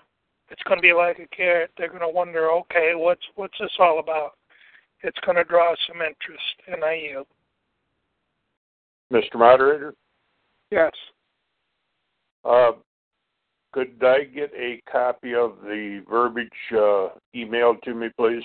It's 0.52 0.62
gonna 0.68 0.82
be 0.82 0.94
like 0.94 1.18
a 1.18 1.36
carrot. 1.36 1.72
They're 1.78 1.92
gonna 1.92 2.10
wonder, 2.10 2.52
okay, 2.52 2.92
what's 2.94 3.24
what's 3.36 3.58
this 3.60 3.72
all 3.80 4.00
about? 4.00 4.34
It's 5.02 5.18
gonna 5.26 5.44
draw 5.44 5.74
some 5.88 6.02
interest, 6.02 6.44
and 6.68 6.84
I 6.84 6.94
yield. 6.94 7.28
Mr. 9.12 9.40
Moderator. 9.40 9.96
Yes. 10.70 10.92
Uh, 12.46 12.74
could 13.72 14.02
I 14.02 14.24
get 14.24 14.52
a 14.54 14.82
copy 14.92 15.34
of 15.34 15.58
the 15.64 16.04
verbiage 16.10 16.50
uh, 16.72 17.10
emailed 17.36 17.82
to 17.84 17.94
me, 17.94 18.10
please? 18.18 18.44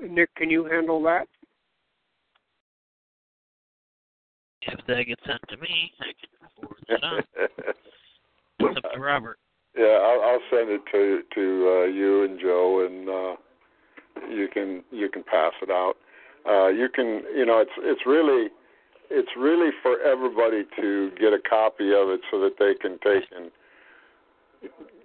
Nick, 0.00 0.34
can 0.34 0.50
you 0.50 0.64
handle 0.64 1.02
that? 1.04 1.26
If 4.62 4.80
that 4.86 5.04
gets 5.06 5.22
sent 5.26 5.40
to 5.48 5.56
me, 5.58 5.92
I 6.00 6.04
can 6.04 6.48
forward 6.56 6.84
it 6.88 7.04
on. 7.04 7.22
it's 8.60 8.78
up 8.84 8.92
to 8.92 9.00
Robert. 9.00 9.38
Yeah, 9.76 9.84
I'll, 9.84 10.20
I'll 10.22 10.40
send 10.50 10.70
it 10.70 10.80
to 10.92 11.22
to 11.34 11.80
uh, 11.80 11.84
you 11.86 12.24
and 12.24 12.40
Joe, 12.40 12.86
and 12.86 13.08
uh, 13.08 14.30
you 14.30 14.48
can 14.52 14.84
you 14.90 15.08
can 15.10 15.22
pass 15.24 15.52
it 15.62 15.70
out. 15.70 15.94
Uh, 16.48 16.68
you 16.68 16.88
can, 16.88 17.22
you 17.34 17.44
know, 17.44 17.58
it's 17.58 17.70
it's 17.78 18.06
really 18.06 18.48
it's 19.10 19.30
really 19.36 19.70
for 19.82 20.00
everybody 20.00 20.64
to 20.80 21.10
get 21.20 21.32
a 21.32 21.38
copy 21.38 21.92
of 21.92 22.08
it 22.08 22.20
so 22.30 22.40
that 22.40 22.58
they 22.58 22.74
can 22.74 22.98
take 22.98 23.24
and 23.34 23.50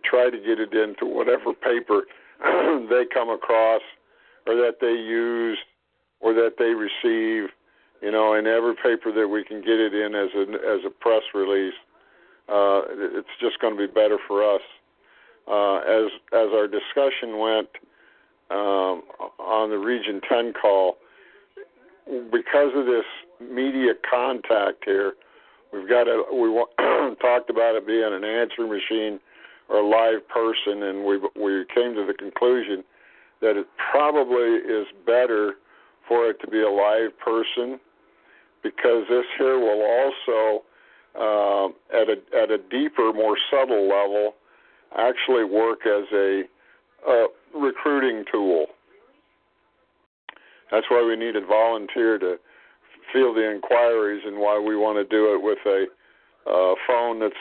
try 0.03 0.29
to 0.29 0.37
get 0.37 0.59
it 0.59 0.73
into 0.73 1.05
whatever 1.05 1.53
paper 1.53 2.03
they 2.89 3.03
come 3.13 3.29
across 3.29 3.81
or 4.47 4.55
that 4.55 4.77
they 4.79 4.91
use 4.91 5.57
or 6.21 6.33
that 6.33 6.55
they 6.57 6.73
receive 6.73 7.49
you 8.01 8.11
know 8.11 8.33
in 8.33 8.47
every 8.47 8.75
paper 8.75 9.11
that 9.11 9.27
we 9.27 9.43
can 9.43 9.61
get 9.61 9.79
it 9.79 9.93
in 9.93 10.15
as 10.15 10.29
a 10.35 10.43
as 10.65 10.85
a 10.85 10.89
press 10.89 11.23
release 11.33 11.73
uh 12.47 12.81
it's 13.17 13.35
just 13.39 13.59
going 13.59 13.77
to 13.77 13.87
be 13.87 13.91
better 13.91 14.17
for 14.27 14.43
us. 14.43 14.61
Uh 15.47 15.77
as 15.79 16.11
as 16.33 16.49
our 16.53 16.67
discussion 16.67 17.37
went 17.37 17.69
um 18.49 19.03
on 19.37 19.69
the 19.69 19.77
region 19.77 20.21
10 20.27 20.53
call 20.53 20.97
because 22.31 22.71
of 22.75 22.85
this 22.85 23.05
media 23.39 23.93
contact 24.09 24.83
here, 24.85 25.13
we've 25.73 25.89
got 25.89 26.07
a 26.07 26.23
we 26.33 26.49
talked 27.21 27.49
about 27.49 27.75
it 27.75 27.87
being 27.87 28.13
an 28.13 28.23
answering 28.23 28.69
machine 28.69 29.19
or 29.69 29.77
a 29.77 29.87
live 29.87 30.27
person, 30.27 30.83
and 30.83 31.05
we 31.05 31.17
we 31.35 31.65
came 31.73 31.93
to 31.95 32.05
the 32.05 32.13
conclusion 32.17 32.83
that 33.41 33.55
it 33.55 33.67
probably 33.91 34.59
is 34.67 34.87
better 35.05 35.53
for 36.07 36.29
it 36.29 36.39
to 36.41 36.47
be 36.47 36.61
a 36.61 36.69
live 36.69 37.17
person 37.19 37.79
because 38.63 39.05
this 39.09 39.25
here 39.37 39.59
will 39.59 39.81
also, 39.81 40.63
uh, 41.15 41.67
at 41.95 42.09
a 42.09 42.17
at 42.37 42.51
a 42.51 42.57
deeper, 42.69 43.13
more 43.13 43.37
subtle 43.49 43.87
level, 43.87 44.33
actually 44.97 45.43
work 45.43 45.79
as 45.85 46.05
a, 46.13 46.43
a 47.07 47.27
recruiting 47.55 48.25
tool. 48.31 48.65
That's 50.71 50.85
why 50.89 51.03
we 51.03 51.15
need 51.15 51.35
a 51.35 51.45
volunteer 51.45 52.17
to 52.19 52.37
field 53.13 53.37
the 53.37 53.51
inquiries 53.51 54.23
and 54.25 54.37
why 54.37 54.59
we 54.59 54.75
want 54.75 54.97
to 54.97 55.03
do 55.03 55.33
it 55.33 55.41
with 55.41 55.59
a 55.65 55.85
uh, 56.49 56.75
phone 56.87 57.19
that's 57.19 57.35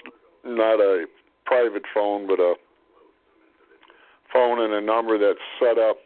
not 0.44 0.81
a 0.81 1.07
private 1.44 1.83
phone, 1.94 2.26
but 2.26 2.40
a 2.40 2.54
phone 4.33 4.61
and 4.61 4.74
a 4.74 4.81
number 4.81 5.18
that's 5.18 5.38
set 5.61 5.78
up 5.78 5.98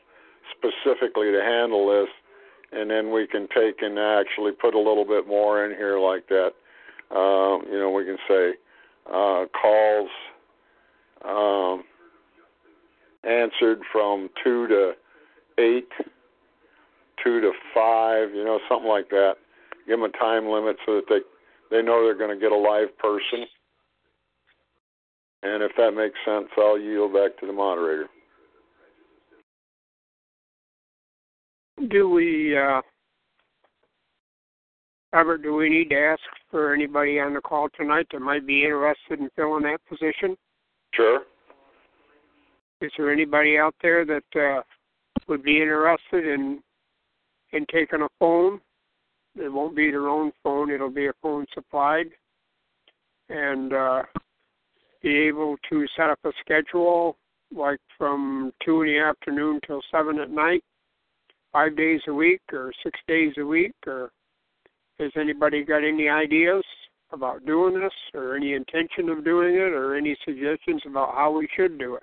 specifically 0.50 1.30
to 1.32 1.40
handle 1.42 1.88
this. 1.88 2.08
And 2.72 2.90
then 2.90 3.12
we 3.12 3.26
can 3.26 3.48
take 3.54 3.82
and 3.82 3.98
actually 3.98 4.52
put 4.52 4.74
a 4.74 4.78
little 4.78 5.04
bit 5.04 5.26
more 5.26 5.64
in 5.66 5.76
here 5.76 5.98
like 5.98 6.26
that. 6.28 6.52
Um, 7.14 7.64
you 7.70 7.78
know, 7.78 7.90
we 7.90 8.04
can 8.04 8.16
say 8.26 8.52
uh, 9.06 9.44
calls 9.60 10.08
um, 11.24 11.84
answered 13.24 13.80
from 13.92 14.30
two 14.42 14.66
to 14.68 14.92
eight, 15.58 15.88
two 17.22 17.40
to 17.40 17.52
five, 17.74 18.30
you 18.34 18.44
know, 18.44 18.58
something 18.68 18.88
like 18.88 19.10
that. 19.10 19.34
Give 19.92 20.00
them 20.00 20.10
a 20.10 20.18
time 20.18 20.48
limit 20.48 20.76
so 20.86 20.94
that 20.94 21.04
they 21.10 21.18
they 21.76 21.82
know 21.82 22.02
they're 22.02 22.16
going 22.16 22.34
to 22.34 22.40
get 22.40 22.50
a 22.50 22.56
live 22.56 22.96
person. 22.96 23.44
And 25.42 25.62
if 25.62 25.70
that 25.76 25.90
makes 25.90 26.14
sense, 26.24 26.48
I'll 26.56 26.78
yield 26.78 27.12
back 27.12 27.38
to 27.40 27.46
the 27.46 27.52
moderator. 27.52 28.06
Do 31.90 32.08
we, 32.08 32.56
uh, 32.56 32.80
Robert, 35.12 35.42
do 35.42 35.54
we 35.56 35.68
need 35.68 35.90
to 35.90 35.98
ask 35.98 36.22
for 36.50 36.72
anybody 36.72 37.20
on 37.20 37.34
the 37.34 37.42
call 37.42 37.68
tonight 37.76 38.06
that 38.12 38.20
might 38.20 38.46
be 38.46 38.64
interested 38.64 39.20
in 39.20 39.28
filling 39.36 39.64
that 39.64 39.80
position? 39.90 40.38
Sure. 40.94 41.24
Is 42.80 42.90
there 42.96 43.12
anybody 43.12 43.58
out 43.58 43.74
there 43.82 44.06
that 44.06 44.40
uh, 44.40 44.62
would 45.28 45.42
be 45.42 45.60
interested 45.60 46.26
in 46.26 46.62
in 47.52 47.66
taking 47.70 48.00
a 48.00 48.08
phone? 48.18 48.58
It 49.36 49.52
won't 49.52 49.74
be 49.74 49.90
their 49.90 50.08
own 50.08 50.32
phone; 50.42 50.70
it'll 50.70 50.90
be 50.90 51.06
a 51.06 51.12
phone 51.22 51.46
supplied, 51.54 52.10
and 53.28 53.72
uh, 53.72 54.02
be 55.02 55.16
able 55.16 55.56
to 55.70 55.86
set 55.96 56.10
up 56.10 56.18
a 56.24 56.32
schedule 56.40 57.16
like 57.54 57.80
from 57.98 58.52
two 58.64 58.82
in 58.82 58.88
the 58.88 58.98
afternoon 58.98 59.60
till 59.66 59.82
seven 59.90 60.18
at 60.18 60.30
night, 60.30 60.62
five 61.52 61.76
days 61.76 62.00
a 62.08 62.14
week 62.14 62.40
or 62.52 62.72
six 62.82 62.98
days 63.06 63.34
a 63.38 63.44
week, 63.44 63.74
or 63.86 64.10
has 64.98 65.10
anybody 65.16 65.64
got 65.64 65.84
any 65.84 66.08
ideas 66.08 66.64
about 67.12 67.44
doing 67.44 67.78
this 67.78 67.92
or 68.14 68.36
any 68.36 68.54
intention 68.54 69.08
of 69.08 69.24
doing 69.24 69.54
it 69.54 69.72
or 69.72 69.94
any 69.94 70.16
suggestions 70.24 70.82
about 70.86 71.14
how 71.14 71.30
we 71.30 71.48
should 71.54 71.78
do 71.78 71.94
it? 71.96 72.02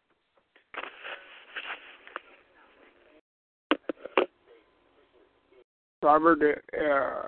Robert, 6.01 6.63
uh, 6.79 7.27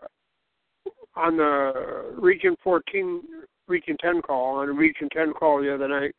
on 1.16 1.38
the 1.38 2.14
Region 2.18 2.56
14, 2.64 3.22
Region 3.68 3.98
10 4.02 4.22
call, 4.22 4.58
on 4.58 4.70
a 4.70 4.72
Region 4.72 5.10
10 5.12 5.34
call 5.34 5.62
the 5.62 5.74
other 5.74 5.88
night, 5.88 6.16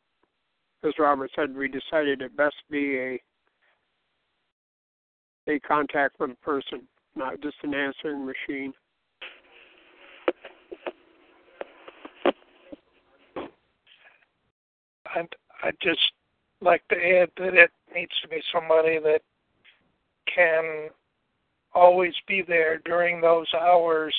as 0.85 0.93
Robert 0.99 1.31
said, 1.35 1.55
we 1.55 1.69
decided 1.69 2.23
it 2.23 2.37
best 2.37 2.57
be 2.71 2.99
a 2.99 3.23
a 5.49 5.59
contact 5.61 6.21
with 6.21 6.31
a 6.31 6.35
person, 6.37 6.83
not 7.17 7.41
just 7.41 7.57
an 7.65 7.75
answering 7.75 8.25
machine. 8.25 8.73
I'd, 15.15 15.29
I'd 15.65 15.77
just 15.83 16.13
like 16.61 16.87
to 16.89 16.97
add 16.97 17.31
that 17.39 17.55
it 17.55 17.71
needs 17.95 18.13
to 18.23 18.29
be 18.29 18.41
somebody 18.53 18.99
that 19.01 19.21
can 20.33 20.89
always 21.75 22.15
be 22.27 22.43
there 22.47 22.79
during 22.85 23.21
those 23.21 23.47
hours 23.55 24.15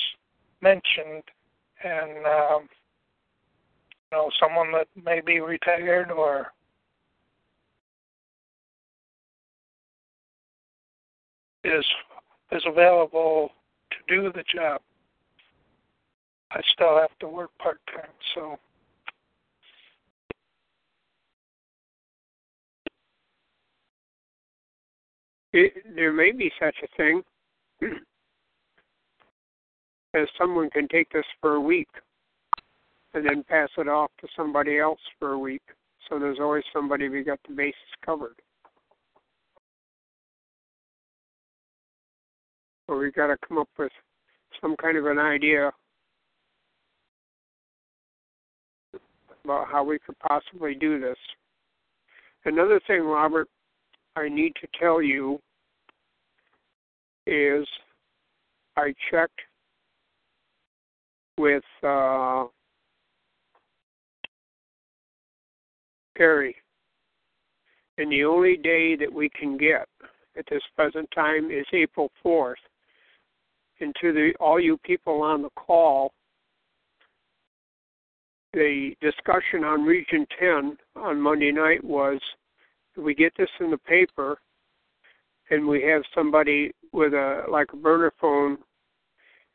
mentioned 0.60 1.22
and 1.84 2.26
um, 2.26 2.68
you 4.10 4.12
know 4.12 4.30
someone 4.40 4.72
that 4.72 4.88
may 5.04 5.20
be 5.20 5.40
retired 5.40 6.10
or 6.10 6.52
is 11.64 11.84
is 12.52 12.62
available 12.66 13.50
to 13.90 14.14
do 14.14 14.32
the 14.32 14.44
job. 14.54 14.80
I 16.50 16.60
still 16.72 16.96
have 16.98 17.18
to 17.20 17.28
work 17.28 17.50
part 17.58 17.80
time, 17.92 18.10
so 18.34 18.56
it, 25.52 25.72
there 25.96 26.12
may 26.12 26.30
be 26.30 26.52
such 26.60 26.76
a 26.82 26.96
thing 26.96 27.22
as 30.14 30.28
someone 30.38 30.70
can 30.70 30.88
take 30.88 31.10
this 31.10 31.24
for 31.40 31.54
a 31.54 31.60
week 31.60 31.88
and 33.14 33.26
then 33.26 33.44
pass 33.44 33.68
it 33.78 33.88
off 33.88 34.10
to 34.20 34.28
somebody 34.36 34.78
else 34.78 35.00
for 35.18 35.32
a 35.32 35.38
week. 35.38 35.62
So 36.08 36.18
there's 36.18 36.38
always 36.40 36.64
somebody 36.72 37.08
we 37.08 37.22
got 37.24 37.40
the 37.48 37.54
bases 37.54 37.74
covered. 38.04 38.36
So 42.86 42.98
we've 42.98 43.14
got 43.14 43.28
to 43.28 43.36
come 43.48 43.58
up 43.58 43.68
with 43.78 43.92
some 44.60 44.76
kind 44.76 44.96
of 44.96 45.06
an 45.06 45.18
idea 45.18 45.72
about 49.44 49.68
how 49.70 49.84
we 49.84 49.98
could 49.98 50.18
possibly 50.18 50.74
do 50.74 51.00
this. 51.00 51.16
Another 52.44 52.80
thing, 52.86 53.02
Robert, 53.02 53.48
I 54.16 54.28
need 54.28 54.52
to 54.60 54.68
tell 54.78 55.02
you 55.02 55.38
is 57.26 57.66
I 58.76 58.92
checked 59.10 59.40
with 61.38 61.62
uh, 61.82 62.44
Perry, 66.16 66.56
and 67.98 68.10
the 68.10 68.24
only 68.24 68.56
day 68.56 68.96
that 68.96 69.12
we 69.12 69.28
can 69.28 69.56
get 69.56 69.88
at 70.36 70.44
this 70.50 70.62
present 70.76 71.08
time 71.14 71.50
is 71.50 71.66
April 71.72 72.10
4th. 72.24 72.54
And 73.80 73.94
to 74.00 74.12
the 74.12 74.32
all 74.38 74.60
you 74.60 74.78
people 74.84 75.22
on 75.22 75.42
the 75.42 75.50
call, 75.50 76.12
the 78.52 78.94
discussion 79.00 79.64
on 79.64 79.82
Region 79.82 80.26
10 80.38 80.76
on 80.96 81.20
Monday 81.20 81.50
night 81.50 81.82
was 81.82 82.20
we 82.96 83.14
get 83.14 83.32
this 83.36 83.48
in 83.60 83.70
the 83.70 83.78
paper 83.78 84.38
and 85.50 85.66
we 85.66 85.82
have 85.82 86.02
somebody 86.14 86.72
with 86.92 87.12
a 87.12 87.44
like 87.50 87.72
a 87.72 87.76
burner 87.76 88.12
phone 88.20 88.58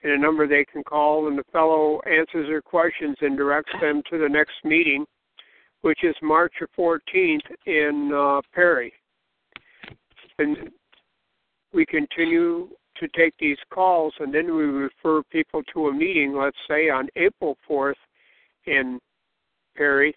and 0.04 0.13
a 0.13 0.17
number 0.17 0.47
they 0.47 0.65
can 0.65 0.84
call 0.84 1.28
and 1.28 1.38
the 1.38 1.43
fellow 1.52 1.99
answers 2.02 2.47
their 2.47 2.62
questions 2.62 3.17
and 3.21 3.38
directs 3.38 3.73
them 3.82 4.02
to 4.10 4.17
the 4.17 4.30
next 4.30 4.54
meeting 4.63 5.06
which 5.82 6.04
is 6.04 6.15
March 6.21 6.54
14th 6.78 7.39
in 7.65 8.12
uh, 8.13 8.41
Perry. 8.54 8.93
And 10.38 10.69
we 11.73 11.86
continue 11.86 12.69
to 12.97 13.08
take 13.15 13.34
these 13.39 13.58
calls 13.73 14.13
and 14.19 14.34
then 14.34 14.56
we 14.56 14.63
refer 14.63 15.23
people 15.32 15.63
to 15.73 15.88
a 15.88 15.93
meeting, 15.93 16.36
let's 16.38 16.58
say 16.67 16.89
on 16.89 17.08
April 17.15 17.58
4th 17.69 17.93
in 18.65 18.99
Perry. 19.75 20.13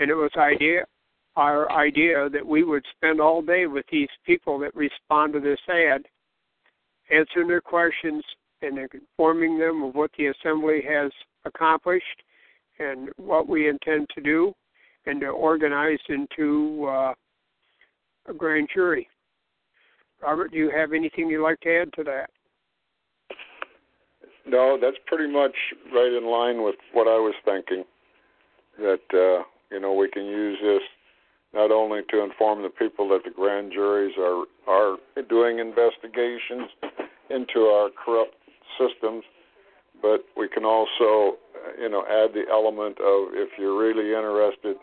And 0.00 0.10
it 0.10 0.14
was 0.14 0.30
idea 0.36 0.84
our 1.38 1.70
idea 1.70 2.28
that 2.28 2.44
we 2.44 2.64
would 2.64 2.84
spend 2.96 3.20
all 3.20 3.40
day 3.40 3.66
with 3.66 3.84
these 3.92 4.08
people 4.26 4.58
that 4.58 4.74
respond 4.74 5.32
to 5.32 5.38
this 5.38 5.60
ad, 5.68 6.02
answering 7.12 7.46
their 7.46 7.60
questions 7.60 8.24
and 8.60 8.76
informing 8.92 9.56
them 9.56 9.84
of 9.84 9.94
what 9.94 10.10
the 10.18 10.26
assembly 10.26 10.80
has 10.86 11.12
accomplished 11.44 12.24
and 12.80 13.08
what 13.18 13.48
we 13.48 13.68
intend 13.68 14.08
to 14.12 14.20
do, 14.20 14.52
and 15.06 15.20
to 15.20 15.28
organize 15.28 16.00
into 16.08 16.86
uh, 16.88 17.14
a 18.28 18.34
grand 18.36 18.68
jury. 18.74 19.08
Robert, 20.20 20.50
do 20.50 20.58
you 20.58 20.72
have 20.74 20.92
anything 20.92 21.28
you'd 21.28 21.44
like 21.44 21.60
to 21.60 21.82
add 21.82 21.92
to 21.94 22.02
that? 22.02 22.30
No, 24.44 24.76
that's 24.80 24.96
pretty 25.06 25.32
much 25.32 25.54
right 25.94 26.12
in 26.12 26.28
line 26.28 26.64
with 26.64 26.76
what 26.92 27.06
I 27.06 27.16
was 27.16 27.34
thinking. 27.44 27.84
That 28.78 28.98
uh, 29.12 29.44
you 29.70 29.80
know 29.80 29.94
we 29.94 30.08
can 30.08 30.24
use 30.24 30.58
this 30.60 30.82
not 31.54 31.70
only 31.70 32.00
to 32.10 32.22
inform 32.22 32.62
the 32.62 32.68
people 32.68 33.08
that 33.08 33.24
the 33.24 33.30
grand 33.30 33.72
juries 33.72 34.14
are 34.18 34.44
are 34.66 34.96
doing 35.28 35.58
investigations 35.58 36.68
into 37.30 37.60
our 37.60 37.90
corrupt 37.90 38.34
systems, 38.78 39.24
but 40.02 40.24
we 40.36 40.48
can 40.48 40.64
also 40.64 41.38
you 41.80 41.88
know 41.88 42.04
add 42.08 42.34
the 42.34 42.44
element 42.50 42.98
of 43.00 43.34
if 43.34 43.50
you're 43.58 43.78
really 43.78 44.14
interested, 44.14 44.76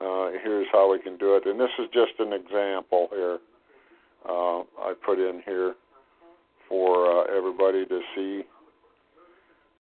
uh, 0.00 0.30
here's 0.42 0.66
how 0.72 0.90
we 0.90 0.98
can 0.98 1.16
do 1.16 1.36
it. 1.36 1.46
And 1.46 1.58
this 1.58 1.70
is 1.78 1.86
just 1.92 2.12
an 2.18 2.32
example 2.32 3.08
here. 3.10 3.38
Uh, 4.28 4.60
I 4.80 4.94
put 5.04 5.18
in 5.18 5.42
here 5.44 5.74
for 6.68 7.06
uh, 7.10 7.36
everybody 7.36 7.86
to 7.86 8.00
see 8.14 8.42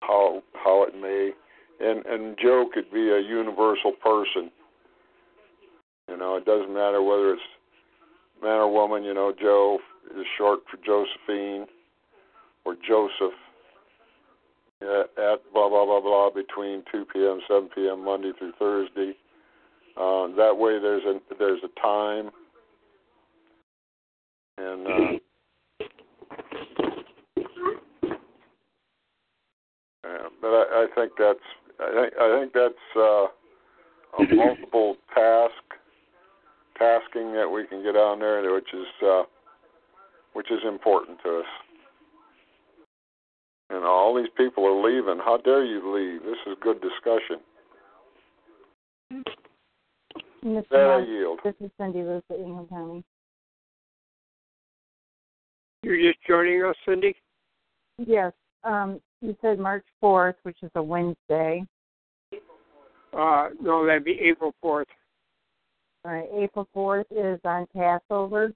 how 0.00 0.42
how 0.54 0.84
it 0.84 0.94
may, 0.94 1.32
and 1.80 2.06
and 2.06 2.36
Joe 2.40 2.66
could 2.72 2.90
be 2.92 3.10
a 3.10 3.20
universal 3.20 3.92
person. 3.92 4.50
You 6.10 6.16
know, 6.16 6.36
it 6.36 6.44
doesn't 6.44 6.74
matter 6.74 7.02
whether 7.02 7.34
it's 7.34 7.42
man 8.42 8.58
or 8.58 8.72
woman. 8.72 9.04
You 9.04 9.14
know, 9.14 9.32
Joe 9.40 9.78
is 10.18 10.26
short 10.36 10.60
for 10.68 10.76
Josephine 10.78 11.66
or 12.64 12.74
Joseph 12.86 13.34
at, 14.82 15.22
at 15.22 15.38
blah 15.52 15.68
blah 15.68 15.84
blah 15.84 16.00
blah 16.00 16.30
between 16.30 16.82
2 16.90 17.06
p.m. 17.12 17.40
7 17.46 17.68
p.m. 17.74 18.04
Monday 18.04 18.32
through 18.38 18.52
Thursday. 18.58 19.14
Uh, 19.96 20.28
that 20.36 20.56
way, 20.56 20.78
there's 20.80 21.04
a 21.04 21.20
there's 21.38 21.60
a 21.62 21.80
time, 21.80 22.30
and 24.58 24.86
uh, 24.86 25.18
uh, 30.04 30.28
but 30.40 30.48
I, 30.48 30.64
I 30.74 30.86
think 30.94 31.12
that's 31.18 31.38
I 31.78 32.02
think 32.02 32.14
I 32.20 32.40
think 32.40 32.52
that's 32.52 32.96
uh, 32.96 33.26
a 34.18 34.34
multiple 34.34 34.96
task 35.14 35.52
tasking 36.80 37.36
that 38.00 38.16
we 38.16 38.18
can 38.18 38.20
get 38.20 38.34
on 38.34 38.42
there, 38.42 38.54
which 38.54 38.68
is 38.72 39.06
uh, 39.06 39.22
which 40.32 40.50
is 40.50 40.60
important 40.66 41.18
to 41.24 41.38
us. 41.40 41.46
And 43.70 43.84
all 43.84 44.16
these 44.16 44.30
people 44.36 44.66
are 44.66 44.82
leaving. 44.82 45.18
How 45.24 45.38
dare 45.38 45.64
you 45.64 45.94
leave? 45.94 46.22
This 46.22 46.38
is 46.46 46.56
good 46.60 46.80
discussion. 46.80 47.38
Mr. 50.44 50.64
There 50.70 50.92
I 50.94 51.04
yield. 51.04 51.40
This 51.44 51.54
is 51.60 51.70
Cindy 51.78 52.02
Lewis 52.02 52.22
at 52.30 52.36
Ingham 52.38 52.66
County. 52.66 53.04
You're 55.82 56.00
just 56.00 56.18
joining 56.26 56.62
us, 56.64 56.74
Cindy? 56.86 57.14
Yes. 57.98 58.32
Um, 58.64 59.00
you 59.20 59.36
said 59.40 59.58
March 59.58 59.84
4th, 60.02 60.34
which 60.42 60.56
is 60.62 60.70
a 60.74 60.82
Wednesday. 60.82 61.64
Uh, 63.16 63.48
no, 63.60 63.86
that'd 63.86 64.04
be 64.04 64.18
April 64.20 64.54
4th. 64.64 64.84
All 66.04 66.12
right. 66.12 66.28
April 66.34 66.68
4th 66.74 67.04
is 67.10 67.40
on 67.44 67.66
Passover. 67.74 68.52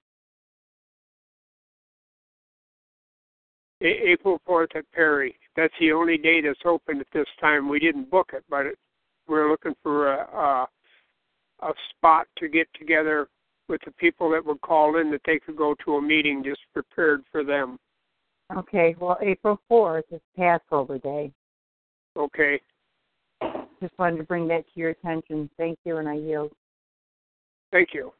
A- 3.82 4.11
April 4.11 4.40
4th 4.49 4.76
at 4.76 4.90
Perry. 4.92 5.36
That's 5.57 5.74
the 5.78 5.92
only 5.92 6.16
day 6.16 6.40
that's 6.40 6.59
open 6.64 7.01
at 7.01 7.07
this 7.12 7.26
time. 7.40 7.68
We 7.68 7.78
didn't 7.78 8.11
book 8.11 8.30
it, 8.32 8.45
but 8.49 8.66
it, 8.66 8.78
we're 9.28 9.51
looking 9.51 9.74
for 9.82 10.12
a, 10.12 10.26
a 10.36 10.68
a 11.62 11.72
spot 11.90 12.26
to 12.38 12.49
get 12.49 12.66
together 12.78 13.28
with 13.68 13.80
the 13.84 13.92
people 13.92 14.30
that 14.30 14.45
would 14.45 14.61
call 14.61 14.99
in 14.99 15.11
that 15.11 15.22
they 15.24 15.38
could 15.38 15.57
go 15.57 15.74
to 15.84 15.95
a 15.95 16.03
meeting 16.03 16.42
just 16.45 16.61
prepared 16.72 17.22
for 17.32 17.42
them. 17.42 17.78
Okay. 18.55 18.95
Well, 19.01 19.16
April 19.22 19.59
4th 19.70 20.03
is 20.11 20.20
Passover 20.36 20.99
Day. 20.99 21.32
Okay. 22.16 22.61
Just 23.80 23.99
wanted 23.99 24.18
to 24.18 24.24
bring 24.24 24.47
that 24.49 24.64
to 24.66 24.80
your 24.80 24.90
attention. 24.90 25.49
Thank 25.57 25.78
you, 25.84 25.97
and 25.97 26.09
I 26.09 26.14
yield. 26.14 26.53
Thank 27.74 27.88
you. 27.92 28.12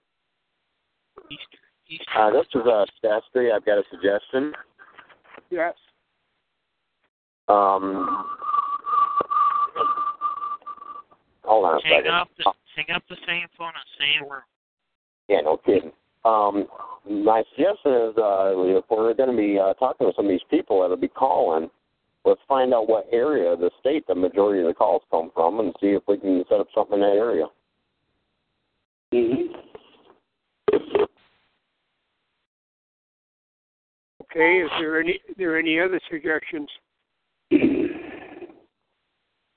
Uh, 2.17 2.31
this 2.33 2.47
is 2.57 2.63
uh, 2.67 2.85
Shastri. 3.05 3.55
I've 3.55 3.65
got 3.65 3.79
a 3.79 3.85
suggestion. 3.89 4.53
Yes. 5.49 5.75
Um, 7.47 8.27
hold 11.45 11.67
on 11.67 11.79
a 11.79 11.83
Hang 11.85 12.01
second. 12.01 12.15
up 12.15 12.29
the 12.37 12.53
hang 12.75 12.97
up 12.97 13.05
the 13.09 13.15
same 13.29 13.47
phone 13.57 13.69
and 13.69 13.85
say 13.97 14.25
a 14.25 14.29
word. 14.29 14.43
Yeah, 15.29 15.43
no 15.43 15.59
kidding. 15.59 15.93
Um, 16.25 16.67
my 17.09 17.45
suggestion 17.55 17.93
is 17.93 18.19
uh, 18.19 18.55
if 18.57 18.85
we're 18.91 19.15
going 19.15 19.31
to 19.31 19.37
be 19.37 19.57
uh, 19.57 19.75
talking 19.75 20.09
to 20.09 20.13
some 20.17 20.25
of 20.25 20.31
these 20.33 20.41
people 20.51 20.81
that'll 20.81 20.97
be 20.97 21.07
calling, 21.07 21.71
let's 22.25 22.41
find 22.49 22.75
out 22.75 22.89
what 22.89 23.07
area 23.13 23.53
of 23.53 23.61
the 23.61 23.71
state 23.79 24.05
the 24.09 24.17
majority 24.17 24.63
of 24.63 24.67
the 24.67 24.75
calls 24.75 25.03
come 25.13 25.31
from 25.33 25.61
and 25.61 25.73
see 25.81 25.91
if 25.91 26.03
we 26.09 26.19
can 26.19 26.45
set 26.49 26.59
up 26.59 26.67
something 26.75 26.95
in 26.95 27.03
that 27.03 27.17
area. 27.17 27.47
Okay. 34.23 34.59
Is 34.63 34.71
there 34.81 35.01
any 35.01 35.21
there 35.39 35.59
any 35.59 35.79
other 35.79 36.01
suggestions? 36.11 36.69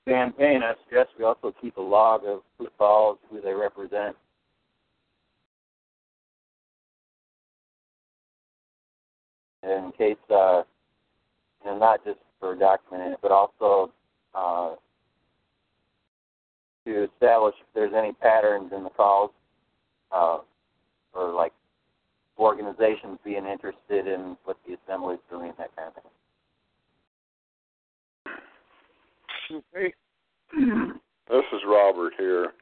Sam 0.08 0.32
Payne, 0.32 0.62
I 0.62 0.74
suggest 0.84 1.10
we 1.18 1.24
also 1.24 1.52
keep 1.60 1.76
a 1.76 1.82
log 1.82 2.24
of 2.24 2.40
who 2.58 2.68
calls, 2.78 3.18
who 3.30 3.40
they 3.40 3.52
represent. 3.52 4.16
In 9.64 9.92
case, 9.98 10.16
uh, 10.30 10.62
know, 11.68 11.78
not 11.78 12.04
just 12.04 12.18
for 12.40 12.56
documenting 12.56 13.12
it, 13.14 13.18
but 13.20 13.32
also 13.32 13.92
uh, 14.34 14.74
to 16.86 17.04
establish 17.04 17.54
if 17.60 17.66
there's 17.74 17.92
any 17.96 18.12
patterns 18.12 18.72
in 18.74 18.84
the 18.84 18.90
calls, 18.90 19.30
uh, 20.12 20.38
or 21.14 21.32
like 21.32 21.52
organizations 22.38 23.18
being 23.24 23.46
interested 23.46 24.06
in 24.06 24.36
what 24.44 24.58
the 24.66 24.74
assembly's 24.74 25.18
doing, 25.30 25.52
that 25.58 25.74
kind 25.76 25.88
of 25.88 25.94
thing. 26.02 26.12
Okay. 29.74 29.94
This 31.28 31.44
is 31.52 31.60
Robert 31.66 32.14
here. 32.16 32.54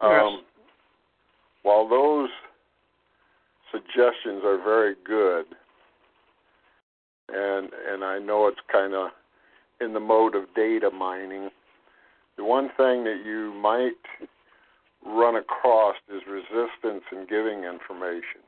Um, 0.00 0.44
While 1.64 1.88
those 1.88 2.30
suggestions 3.72 4.44
are 4.44 4.58
very 4.62 4.94
good, 5.04 5.46
and 7.28 7.68
and 7.90 8.04
I 8.04 8.20
know 8.20 8.46
it's 8.46 8.60
kind 8.70 8.94
of 8.94 9.10
in 9.80 9.92
the 9.92 9.98
mode 9.98 10.36
of 10.36 10.54
data 10.54 10.88
mining, 10.90 11.50
the 12.36 12.44
one 12.44 12.68
thing 12.76 13.02
that 13.04 13.22
you 13.26 13.52
might 13.60 13.98
run 15.04 15.36
across 15.36 15.96
is 16.08 16.22
resistance 16.28 17.04
in 17.10 17.26
giving 17.28 17.64
information. 17.64 18.42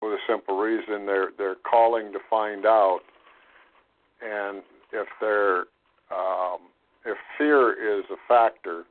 For 0.00 0.10
the 0.10 0.18
simple 0.28 0.58
reason 0.58 1.06
they're 1.06 1.30
they're 1.38 1.56
calling 1.68 2.12
to 2.12 2.18
find 2.28 2.66
out, 2.66 3.00
and 4.22 4.62
if 4.92 5.06
they're 5.20 5.64
um, 6.10 6.58
if 7.04 7.16
fear 7.38 7.72
is 7.72 8.04
a 8.10 8.16
factor, 8.28 8.84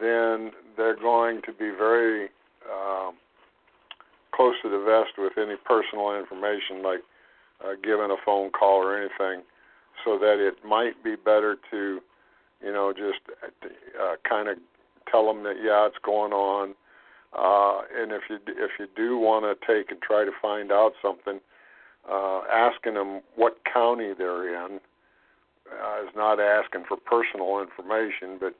then 0.00 0.52
they're 0.76 0.96
going 0.96 1.40
to 1.42 1.52
be 1.52 1.70
very 1.70 2.28
um, 2.70 3.14
close 4.34 4.54
to 4.62 4.68
the 4.68 4.78
vest 4.78 5.18
with 5.18 5.32
any 5.36 5.56
personal 5.64 6.16
information, 6.16 6.82
like 6.82 7.00
uh, 7.64 7.72
giving 7.82 8.10
a 8.10 8.16
phone 8.24 8.50
call 8.50 8.76
or 8.76 8.96
anything, 8.96 9.42
so 10.04 10.18
that 10.18 10.38
it 10.38 10.64
might 10.64 11.02
be 11.02 11.16
better 11.16 11.56
to, 11.70 12.00
you 12.62 12.72
know, 12.72 12.92
just 12.92 13.20
uh, 13.42 14.14
kind 14.28 14.48
of 14.48 14.56
tell 15.10 15.26
them 15.26 15.42
that 15.44 15.56
yeah, 15.62 15.86
it's 15.86 15.98
going 16.04 16.32
on. 16.32 16.74
Uh, 17.32 17.82
and 17.96 18.12
if 18.12 18.22
you 18.28 18.38
if 18.48 18.72
you 18.78 18.86
do 18.96 19.16
want 19.18 19.44
to 19.44 19.66
take 19.66 19.90
and 19.90 20.00
try 20.02 20.24
to 20.24 20.32
find 20.42 20.72
out 20.72 20.92
something, 21.00 21.40
uh, 22.10 22.40
asking 22.52 22.94
them 22.94 23.20
what 23.36 23.58
county 23.72 24.12
they're 24.16 24.66
in 24.66 24.80
uh, 25.70 26.02
is 26.02 26.10
not 26.16 26.40
asking 26.40 26.84
for 26.88 26.96
personal 26.96 27.60
information, 27.60 28.38
but 28.40 28.54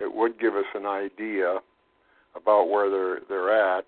it 0.00 0.14
would 0.14 0.40
give 0.40 0.54
us 0.54 0.66
an 0.74 0.86
idea 0.86 1.58
about 2.34 2.68
where 2.68 2.90
they're 2.90 3.20
they're 3.28 3.78
at, 3.78 3.84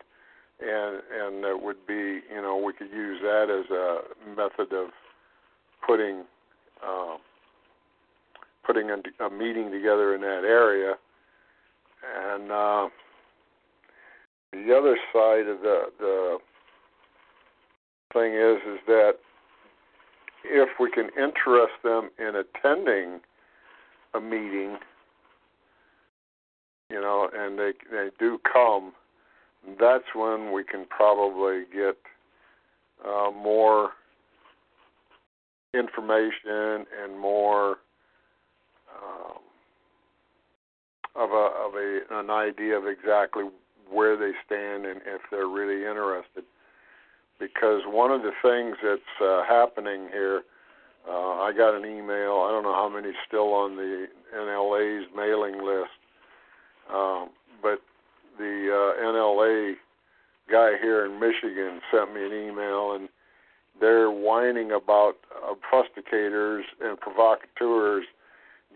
and 0.60 1.02
and 1.12 1.44
it 1.44 1.62
would 1.62 1.86
be 1.86 2.20
you 2.32 2.40
know 2.40 2.56
we 2.56 2.72
could 2.72 2.90
use 2.90 3.20
that 3.22 3.50
as 3.50 3.70
a 3.70 4.30
method 4.36 4.72
of 4.72 4.90
putting 5.86 6.22
uh, 6.86 7.16
putting 8.64 8.90
a, 8.90 9.24
a 9.24 9.30
meeting 9.30 9.70
together 9.70 10.14
in 10.14 10.20
that 10.20 10.44
area, 10.44 10.94
and 12.02 12.50
uh, 12.50 12.88
the 14.52 14.74
other 14.76 14.96
side 15.12 15.46
of 15.46 15.60
the 15.60 15.82
the 15.98 16.38
thing 18.12 18.34
is 18.34 18.56
is 18.74 18.80
that 18.86 19.12
if 20.44 20.68
we 20.80 20.90
can 20.90 21.08
interest 21.18 21.74
them 21.82 22.10
in 22.18 22.34
attending 22.36 23.20
a 24.14 24.20
meeting, 24.20 24.78
you 26.90 27.00
know, 27.00 27.28
and 27.34 27.58
they 27.58 27.72
they 27.90 28.08
do 28.18 28.38
come, 28.50 28.92
that's 29.78 30.14
when 30.14 30.52
we 30.52 30.64
can 30.64 30.86
probably 30.88 31.64
get 31.72 31.96
uh, 33.06 33.30
more 33.30 33.90
information 35.74 36.86
and 37.02 37.18
more 37.18 37.76
um, 38.96 39.38
of 41.18 41.30
a 41.30 41.46
of 41.66 41.74
a 41.74 42.00
an 42.10 42.30
idea 42.30 42.78
of 42.78 42.86
exactly 42.86 43.44
where 43.90 44.16
they 44.16 44.32
stand 44.46 44.86
and 44.86 45.00
if 45.06 45.22
they're 45.30 45.48
really 45.48 45.88
interested 45.88 46.44
because 47.38 47.82
one 47.86 48.10
of 48.10 48.22
the 48.22 48.32
things 48.42 48.76
that's 48.82 49.22
uh, 49.22 49.42
happening 49.44 50.08
here, 50.12 50.42
uh, 51.08 51.42
I 51.42 51.52
got 51.56 51.76
an 51.76 51.84
email. 51.84 52.44
I 52.46 52.50
don't 52.50 52.64
know 52.64 52.74
how 52.74 52.90
many 52.92 53.12
still 53.26 53.52
on 53.54 53.76
the 53.76 54.06
NLA's 54.34 55.06
mailing 55.16 55.64
list, 55.64 55.94
um, 56.92 57.30
but 57.62 57.80
the 58.38 58.68
uh, 58.70 59.02
NLA 59.04 59.74
guy 60.50 60.72
here 60.82 61.06
in 61.06 61.20
Michigan 61.20 61.80
sent 61.92 62.14
me 62.14 62.24
an 62.24 62.32
email, 62.32 62.92
and 62.92 63.08
they're 63.80 64.10
whining 64.10 64.72
about 64.72 65.14
prusticators 65.72 66.62
and 66.80 66.98
provocateurs 66.98 68.04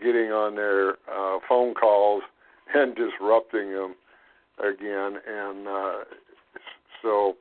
getting 0.02 0.30
on 0.32 0.54
their 0.54 0.92
uh, 1.12 1.38
phone 1.48 1.74
calls 1.74 2.22
and 2.74 2.94
disrupting 2.94 3.72
them 3.72 3.94
again. 4.58 5.18
And 5.26 5.68
uh, 5.68 5.98
so, 7.02 7.34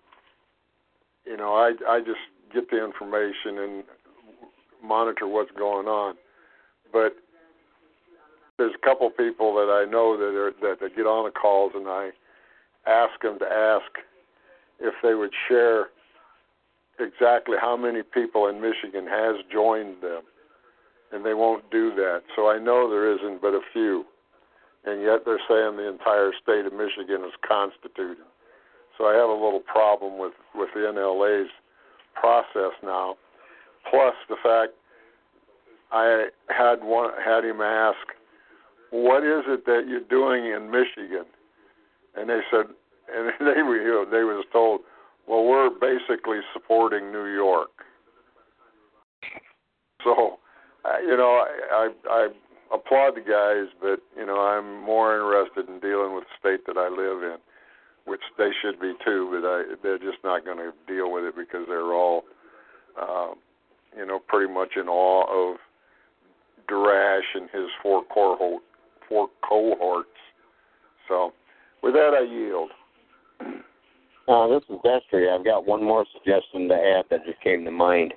you 1.26 1.38
know, 1.38 1.54
I 1.54 1.74
I 1.88 2.00
just 2.00 2.20
get 2.54 2.70
the 2.70 2.84
information 2.84 3.58
and 3.60 3.84
monitor 4.84 5.28
what's 5.28 5.52
going 5.52 5.88
on. 5.88 6.16
But 6.92 7.14
there's 8.58 8.74
a 8.76 8.86
couple 8.86 9.10
people 9.10 9.56
that 9.56 9.72
I 9.72 9.90
know 9.90 10.18
that 10.18 10.36
are 10.38 10.52
that, 10.62 10.80
that 10.82 10.96
get 10.96 11.06
on 11.06 11.26
the 11.26 11.32
calls, 11.32 11.72
and 11.76 11.88
I 11.88 12.10
ask 12.86 13.22
them 13.22 13.40
to 13.40 13.46
ask 13.46 13.86
if 14.80 14.94
they 15.04 15.14
would 15.14 15.32
share 15.48 15.88
exactly 17.00 17.58
how 17.60 17.78
many 17.78 18.02
people 18.04 18.48
in 18.48 18.62
Michigan 18.62 19.08
has 19.08 19.36
joined 19.52 20.02
them, 20.02 20.24
and 21.12 21.26
they 21.26 21.34
won't 21.34 21.70
do 21.72 21.94
that. 21.96 22.22
So 22.36 22.50
I 22.50 22.60
know 22.60 22.90
there 22.90 23.12
isn't 23.14 23.42
but 23.42 23.54
a 23.54 23.62
few, 23.74 24.06
and 24.86 25.02
yet 25.02 25.22
they're 25.26 25.42
saying 25.48 25.78
the 25.78 25.88
entire 25.88 26.32
state 26.42 26.66
of 26.66 26.74
Michigan 26.74 27.24
is 27.26 27.34
constituted. 27.48 28.26
So 28.98 29.06
I 29.06 29.14
have 29.14 29.30
a 29.30 29.34
little 29.34 29.62
problem 29.62 30.18
with 30.18 30.34
with 30.56 30.70
the 30.74 30.82
NLA's 30.82 31.50
process 32.16 32.74
now. 32.84 33.16
Plus 33.90 34.14
the 34.30 34.36
fact 34.44 34.74
I 35.92 36.28
had 36.50 36.84
one 36.84 37.12
had 37.24 37.46
him 37.46 37.62
ask, 37.62 37.98
"What 38.90 39.24
is 39.24 39.44
it 39.48 39.66
that 39.66 39.86
you're 39.88 40.02
doing 40.02 40.46
in 40.46 40.72
Michigan?" 40.72 41.26
And 42.16 42.30
they 42.30 42.42
said, 42.52 42.66
and 43.16 43.32
they 43.40 43.62
were 43.62 43.78
you 43.78 43.92
know, 43.92 44.06
they 44.06 44.24
was 44.24 44.46
told, 44.52 44.82
"Well, 45.28 45.46
we're 45.46 45.70
basically 45.70 46.40
supporting 46.54 47.12
New 47.12 47.26
York." 47.26 47.70
So, 50.04 50.40
you 51.06 51.16
know, 51.16 51.46
I, 51.46 51.68
I 51.72 51.90
I 52.10 52.28
applaud 52.74 53.16
the 53.16 53.22
guys, 53.22 53.72
but 53.82 54.00
you 54.18 54.26
know, 54.26 54.40
I'm 54.40 54.84
more 54.84 55.16
interested 55.16 55.72
in 55.72 55.80
dealing 55.80 56.16
with 56.16 56.26
the 56.26 56.40
state 56.40 56.66
that 56.68 56.78
I 56.78 56.90
live 56.90 57.24
in, 57.24 57.38
which 58.06 58.22
they 58.38 58.50
should 58.62 58.80
be 58.80 58.94
too. 59.06 59.30
But 59.32 59.48
I, 59.48 59.64
they're 59.84 60.00
just 60.00 60.24
not 60.24 60.46
going 60.46 60.58
to 60.58 60.72
deal 60.88 61.12
with 61.12 61.26
it 61.26 61.36
because 61.36 61.66
they're 61.68 61.94
all, 61.94 62.24
uh, 63.00 63.34
you 63.98 64.06
know, 64.06 64.20
pretty 64.28 64.52
much 64.52 64.70
in 64.76 64.88
awe 64.88 65.52
of 65.52 65.58
Darash 66.70 67.36
and 67.36 67.50
his 67.52 67.70
four 67.82 68.04
cohort, 68.14 68.64
four 69.08 69.28
cohorts. 69.48 70.10
So, 71.08 71.34
with 71.84 71.94
that, 71.94 72.14
I 72.18 72.24
yield. 72.24 72.72
Uh, 74.28 74.48
this 74.48 74.64
is 74.70 74.78
Destry. 74.86 75.34
I've 75.34 75.44
got 75.44 75.66
one 75.66 75.84
more 75.84 76.06
suggestion 76.14 76.70
to 76.70 76.76
add 76.76 77.06
that 77.10 77.26
just 77.26 77.42
came 77.42 77.66
to 77.66 77.72
mind. 77.72 78.14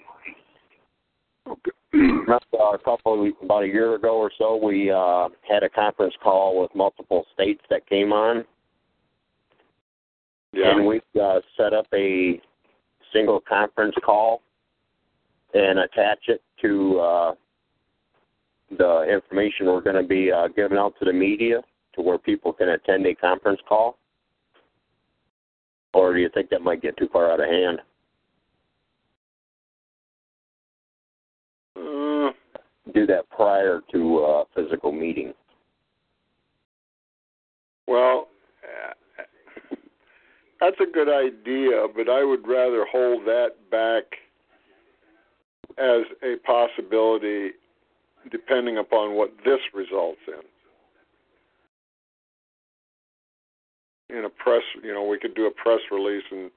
Remember 2.65 2.77
a 2.77 2.79
couple 2.79 3.31
about 3.43 3.63
a 3.65 3.67
year 3.67 3.95
ago 3.95 4.17
or 4.17 4.31
so, 4.39 4.57
we 4.57 4.91
uh, 4.91 5.29
had 5.49 5.63
a 5.63 5.69
conference 5.69 6.15
call 6.23 6.61
with 6.61 6.71
multiple 6.75 7.25
states 7.33 7.61
that 7.71 7.87
came 7.89 8.13
on, 8.13 8.45
yeah. 10.53 10.71
and 10.71 10.87
we 10.87 11.01
uh, 11.21 11.41
set 11.57 11.73
up 11.73 11.87
a 11.95 12.41
single 13.13 13.41
conference 13.41 13.95
call 14.05 14.43
and 15.55 15.79
attach 15.79 16.19
it 16.29 16.43
to 16.61 16.99
uh, 16.99 17.35
the 18.79 19.03
information 19.13 19.67
we're 19.67 19.81
going 19.81 20.01
to 20.01 20.09
be 20.09 20.33
uh, 20.33 20.49
giving 20.49 20.79
out 20.79 20.95
to 20.99 21.05
the 21.05 21.13
media 21.13 21.63
to 21.95 22.03
where 22.03 22.19
people 22.19 22.53
can 22.53 22.71
attend 22.71 23.07
a 23.07 23.15
conference 23.15 23.61
call? 23.69 23.99
Or 25.93 26.13
do 26.13 26.21
you 26.21 26.29
think 26.35 26.51
that 26.51 26.63
might 26.63 26.83
get 26.83 26.97
too 26.97 27.09
far 27.13 27.31
out 27.31 27.41
of 27.41 27.49
hand? 27.49 27.79
Prior 33.45 33.83
to 33.93 34.19
a 34.21 34.45
physical 34.55 34.91
meeting. 34.91 35.35
well, 37.87 38.29
uh, 38.65 38.95
that's 40.61 40.81
a 40.81 40.91
good 40.91 41.11
idea, 41.11 41.87
but 41.95 42.09
I 42.09 42.25
would 42.25 42.49
rather 42.49 42.87
hold 42.91 43.27
that 43.27 43.51
back 43.71 44.05
as 45.77 46.05
a 46.23 46.37
possibility 46.47 47.51
depending 48.33 48.79
upon 48.79 49.15
what 49.15 49.31
this 49.45 49.61
results 49.75 50.21
in. 50.27 50.41
In 54.17 54.25
a 54.25 54.31
press, 54.31 54.63
you 54.83 54.95
know, 54.95 55.05
we 55.05 55.19
could 55.19 55.35
do 55.35 55.47
a 55.47 55.51
press 55.51 55.81
release 55.91 56.25
and 56.31 56.51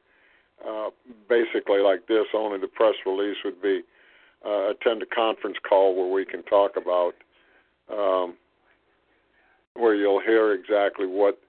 uh, 0.65 0.89
basically 1.27 1.79
like 1.79 2.07
this. 2.07 2.27
Only 2.33 2.59
the 2.59 2.67
press 2.67 2.93
release 3.05 3.35
would 3.43 3.61
be 3.61 3.81
uh, 4.45 4.69
attend 4.69 5.01
a 5.01 5.05
conference 5.05 5.57
call 5.67 5.95
where 5.95 6.11
we 6.11 6.25
can 6.25 6.43
talk 6.43 6.71
about 6.77 7.13
um, 7.91 8.35
where 9.75 9.95
you'll 9.95 10.21
hear 10.21 10.53
exactly 10.53 11.05
what 11.05 11.39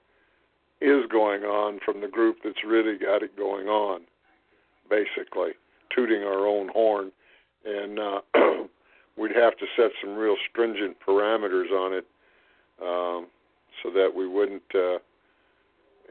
is 0.81 1.05
going 1.11 1.43
on 1.43 1.81
from 1.85 2.01
the 2.01 2.09
group 2.09 2.37
that's 2.45 2.65
really 2.67 2.97
got 2.97 3.23
it 3.23 3.37
going 3.37 3.67
on. 3.67 4.03
Basically, 4.89 5.51
tooting 5.95 6.23
our 6.23 6.47
own 6.47 6.69
horn 6.69 7.13
and. 7.65 7.99
Uh, 7.99 8.21
we'd 9.19 9.35
have 9.35 9.57
to 9.59 9.67
set 9.77 9.91
some 10.01 10.15
real 10.17 10.37
stringent 10.49 10.97
parameters 11.07 11.71
on 11.73 11.93
it 11.93 12.07
um, 12.81 13.27
so 13.83 13.91
that 13.91 14.11
we 14.15 14.29
wouldn't, 14.29 14.63
uh, 14.75 14.99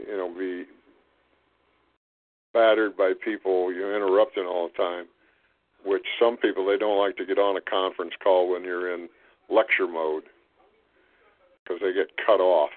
you 0.05 0.17
know, 0.17 0.33
be 0.37 0.65
battered 2.53 2.97
by 2.97 3.13
people 3.23 3.71
you 3.71 3.81
know, 3.81 3.95
interrupting 3.95 4.45
all 4.45 4.67
the 4.67 4.83
time. 4.83 5.05
Which 5.87 6.05
some 6.19 6.35
people 6.35 6.65
they 6.65 6.77
don't 6.77 6.99
like 6.99 7.15
to 7.15 7.25
get 7.25 7.39
on 7.39 7.55
a 7.55 7.61
conference 7.61 8.11
call 8.21 8.51
when 8.51 8.63
you're 8.65 8.93
in 8.93 9.07
lecture 9.49 9.87
mode 9.87 10.23
because 11.63 11.79
they 11.81 11.93
get 11.93 12.11
cut 12.25 12.41
off. 12.41 12.71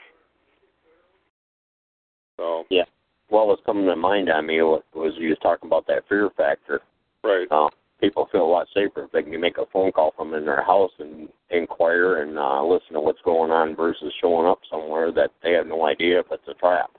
So 2.37 2.65
Yeah. 2.71 2.85
Well, 3.29 3.49
what's 3.49 3.63
coming 3.67 3.87
to 3.87 3.97
mind 3.97 4.31
on 4.31 4.47
me 4.47 4.63
was 4.63 4.83
you 4.95 5.31
was 5.31 5.39
talking 5.43 5.69
about 5.69 5.87
that 5.89 6.07
fear 6.09 6.31
factor. 6.37 6.83
right, 7.25 7.49
Uh, 7.51 7.69
people 8.01 8.27
feel 8.31 8.43
a 8.43 8.47
lot 8.47 8.69
safer 8.73 9.05
if 9.05 9.11
they 9.13 9.23
can 9.25 9.41
make 9.41 9.59
a 9.59 9.67
phone 9.73 9.91
call 9.91 10.13
from 10.17 10.33
in 10.35 10.45
their 10.45 10.63
house 10.63 10.93
and 11.01 11.29
inquire 11.51 12.23
and 12.23 12.39
uh, 12.39 12.63
listen 12.63 12.95
to 12.95 13.01
what's 13.01 13.21
going 13.23 13.51
on 13.51 13.75
versus 13.75 14.13
showing 14.21 14.47
up 14.47 14.61
somewhere 14.71 15.11
that 15.13 15.31
they 15.43 15.53
have 15.53 15.67
no 15.67 15.85
idea 15.87 16.21
if 16.21 16.27
it's 16.31 16.47
a 16.49 16.55
trap. 16.55 16.91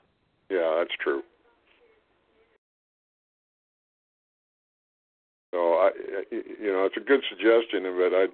yeah, 0.49 0.75
that's 0.77 0.95
true. 1.01 1.23
So 5.51 5.73
I, 5.73 5.91
you 6.31 6.71
know, 6.71 6.85
it's 6.85 6.97
a 6.97 7.01
good 7.05 7.21
suggestion, 7.29 7.83
but 7.83 8.15
I, 8.15 8.25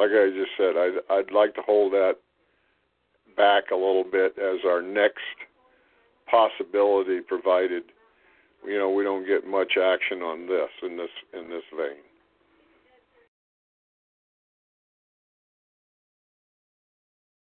like 0.00 0.10
I 0.10 0.30
just 0.30 0.50
said, 0.56 0.76
I'd 0.76 0.98
I'd 1.10 1.30
like 1.32 1.54
to 1.54 1.62
hold 1.62 1.92
that 1.92 2.14
back 3.36 3.64
a 3.70 3.76
little 3.76 4.04
bit 4.04 4.34
as 4.38 4.60
our 4.66 4.80
next 4.80 5.20
possibility, 6.30 7.20
provided 7.20 7.84
you 8.66 8.78
know 8.78 8.90
we 8.90 9.04
don't 9.04 9.26
get 9.26 9.46
much 9.46 9.74
action 9.76 10.22
on 10.22 10.46
this 10.46 10.70
in 10.82 10.96
this 10.96 11.10
in 11.34 11.48
this 11.50 11.62
vein. 11.76 12.02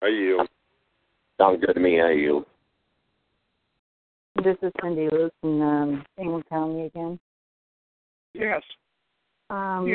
I 0.01 0.07
yield. 0.07 0.47
Sounds 1.39 1.63
good 1.65 1.73
to 1.73 1.79
me. 1.79 1.99
I 1.99 2.11
yield. 2.11 2.45
This 4.43 4.55
is 4.61 4.71
Cindy 4.81 5.09
Luke 5.11 5.33
in 5.43 5.61
um, 5.61 6.05
Ingham 6.17 6.43
County 6.49 6.85
again. 6.85 7.19
Yes. 8.33 8.61
Um. 9.49 9.87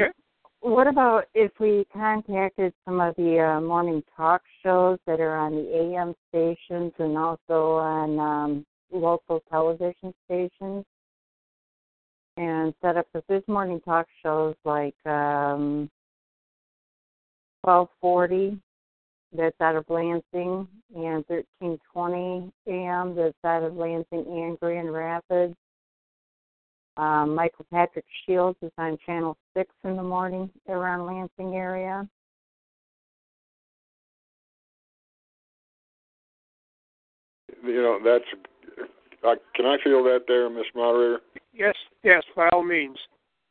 What 0.61 0.87
about 0.87 1.27
if 1.35 1.53
we 1.61 1.87
contacted 1.93 2.73
some 2.87 2.99
of 2.99 3.15
the 3.17 3.39
uh, 3.39 3.61
morning 3.61 4.03
talk 4.17 4.41
shows 4.63 4.99
that 5.07 5.21
are 5.21 5.37
on 5.37 5.55
the 5.55 5.77
AM 5.77 6.15
stations 6.31 6.91
and 6.99 7.19
also 7.19 7.73
on 7.73 8.19
um, 8.19 8.67
local 8.91 9.43
television 9.51 10.15
stations 10.25 10.87
and 12.39 12.73
set 12.81 12.97
up, 12.97 13.07
because 13.13 13.27
there's 13.29 13.47
morning 13.47 13.79
talk 13.83 14.07
shows 14.23 14.55
like 14.65 14.97
um, 15.05 15.91
1240 17.61 18.59
that's 19.37 19.61
out 19.61 19.77
of 19.77 19.85
Lansing 19.89 20.67
and 20.95 21.25
1320 21.29 22.53
AM 22.69 23.15
that's 23.15 23.35
out 23.45 23.63
of 23.63 23.77
Lansing 23.77 24.25
and 24.27 24.59
Grand 24.59 24.93
Rapids. 24.93 25.55
Um, 26.97 27.35
Michael 27.35 27.67
Patrick 27.73 28.05
Shields 28.25 28.59
is 28.63 28.71
on 28.79 28.97
Channel 29.05 29.37
6 29.57 29.69
in 29.85 29.97
the 29.97 30.03
morning 30.03 30.49
around 30.69 31.07
Lansing 31.07 31.57
area. 31.57 32.09
You 37.65 37.83
know, 37.83 37.99
that's. 38.05 38.25
Uh, 39.27 39.35
can 39.57 39.65
I 39.65 39.77
feel 39.83 40.05
that 40.05 40.25
there, 40.29 40.51
Miss 40.51 40.67
Moderator? 40.75 41.21
Yes, 41.55 41.75
yes, 42.03 42.23
by 42.37 42.49
all 42.51 42.63
means. 42.63 42.99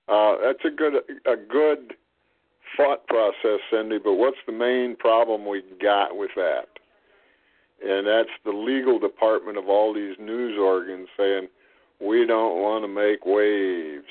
Uh, 0.08 0.36
that's 0.44 0.64
a 0.66 0.70
good 0.70 0.94
a 1.26 1.36
good 1.36 1.96
thought 2.78 3.06
process, 3.08 3.60
Cindy. 3.72 3.98
But 3.98 4.14
what's 4.14 4.38
the 4.46 4.54
main 4.54 4.96
problem 4.96 5.48
we 5.48 5.64
got 5.82 6.16
with 6.16 6.32
that? 6.36 6.68
And 7.84 8.06
that's 8.08 8.30
the 8.46 8.52
legal 8.52 9.00
department 9.00 9.58
of 9.58 9.68
all 9.68 9.94
these 9.94 10.16
news 10.20 10.58
organs 10.60 11.08
saying 11.18 11.48
we 12.00 12.26
don't 12.26 12.62
want 12.62 12.84
to 12.84 12.88
make 12.88 13.26
waves. 13.26 14.06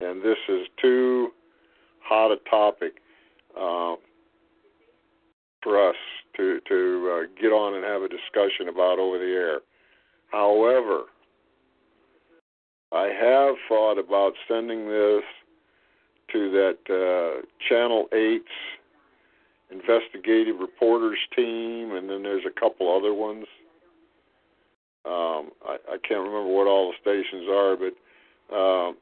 and 0.00 0.22
this 0.22 0.38
is 0.48 0.66
too 0.80 1.28
hot 2.00 2.32
a 2.32 2.36
topic 2.48 2.94
uh, 3.56 3.96
for 5.62 5.88
us 5.88 5.96
to 6.36 6.60
to 6.68 7.10
uh, 7.12 7.40
get 7.40 7.48
on 7.48 7.74
and 7.74 7.84
have 7.84 8.02
a 8.02 8.08
discussion 8.08 8.68
about 8.68 8.98
over 8.98 9.18
the 9.18 9.24
air. 9.24 9.60
However, 10.30 11.04
I 12.92 13.08
have 13.08 13.56
thought 13.68 13.98
about 13.98 14.32
sending 14.46 14.88
this 14.88 15.22
to 16.32 16.50
that 16.50 16.78
uh, 16.88 17.42
Channel 17.68 18.06
8's 18.12 18.42
investigative 19.70 20.58
reporters 20.60 21.18
team, 21.36 21.92
and 21.92 22.08
then 22.08 22.22
there's 22.22 22.44
a 22.46 22.60
couple 22.60 22.94
other 22.94 23.12
ones. 23.12 23.46
Um, 25.08 25.50
I, 25.66 25.76
I 25.92 25.96
can't 26.06 26.20
remember 26.20 26.46
what 26.46 26.66
all 26.66 26.92
the 26.92 27.00
stations 27.00 27.48
are, 27.50 27.76
but 27.76 28.54
uh, 28.54 28.92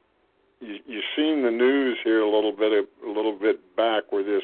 you, 0.61 0.77
you've 0.87 1.05
seen 1.17 1.43
the 1.43 1.51
news 1.51 1.99
here 2.05 2.21
a 2.21 2.31
little 2.31 2.53
bit 2.53 2.73
a 2.73 3.09
little 3.09 3.37
bit 3.37 3.77
back 3.77 4.05
where 4.11 4.23
this 4.23 4.43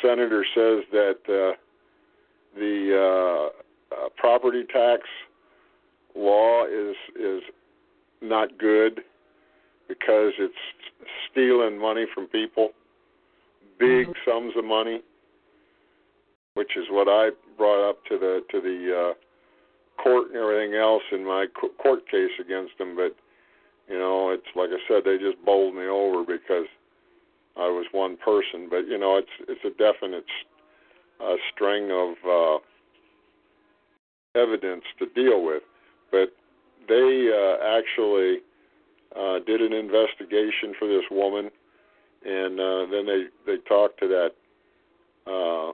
senator 0.00 0.44
says 0.54 0.84
that 0.92 1.18
uh, 1.26 1.56
the 2.54 3.50
uh, 3.90 3.94
uh, 3.94 4.08
property 4.16 4.64
tax 4.72 5.02
law 6.14 6.64
is 6.64 6.94
is 7.18 7.42
not 8.22 8.56
good 8.58 9.00
because 9.88 10.32
it's 10.38 10.54
stealing 11.30 11.80
money 11.80 12.04
from 12.14 12.26
people, 12.26 12.70
big 13.78 14.06
mm-hmm. 14.06 14.30
sums 14.30 14.52
of 14.56 14.64
money, 14.64 15.00
which 16.54 16.76
is 16.76 16.84
what 16.90 17.08
I 17.08 17.30
brought 17.56 17.88
up 17.88 18.04
to 18.06 18.18
the 18.18 18.40
to 18.50 18.60
the 18.60 19.10
uh, 19.10 19.14
court 20.02 20.28
and 20.28 20.36
everything 20.36 20.74
else 20.74 21.02
in 21.12 21.24
my 21.24 21.46
court 21.82 22.08
case 22.10 22.30
against 22.40 22.76
them. 22.78 22.96
But 22.96 23.16
you 23.88 23.98
know, 23.98 24.30
it's 24.30 24.48
like 24.54 24.70
I 24.70 24.80
said, 24.88 25.02
they 25.04 25.18
just 25.18 25.42
bowled 25.44 25.74
me 25.74 25.86
over 25.86 26.24
because 26.24 26.66
I 27.56 27.68
was 27.68 27.86
one 27.92 28.16
person. 28.16 28.68
But 28.70 28.86
you 28.86 28.98
know, 28.98 29.16
it's 29.16 29.34
it's 29.48 29.64
a 29.64 29.76
definite 29.78 30.26
uh, 31.20 31.36
string 31.54 31.90
of 31.90 32.14
uh, 32.26 32.58
evidence 34.40 34.84
to 34.98 35.06
deal 35.14 35.44
with. 35.44 35.62
But 36.10 36.32
they 36.88 37.30
uh, 37.32 37.78
actually 37.78 38.38
uh, 39.16 39.38
did 39.46 39.60
an 39.60 39.72
investigation 39.72 40.74
for 40.78 40.88
this 40.88 41.04
woman, 41.10 41.50
and 42.24 42.60
uh, 42.60 42.86
then 42.90 43.06
they 43.06 43.24
they 43.46 43.56
talked 43.68 44.00
to 44.00 44.08
that 44.08 44.30
uh, 45.28 45.72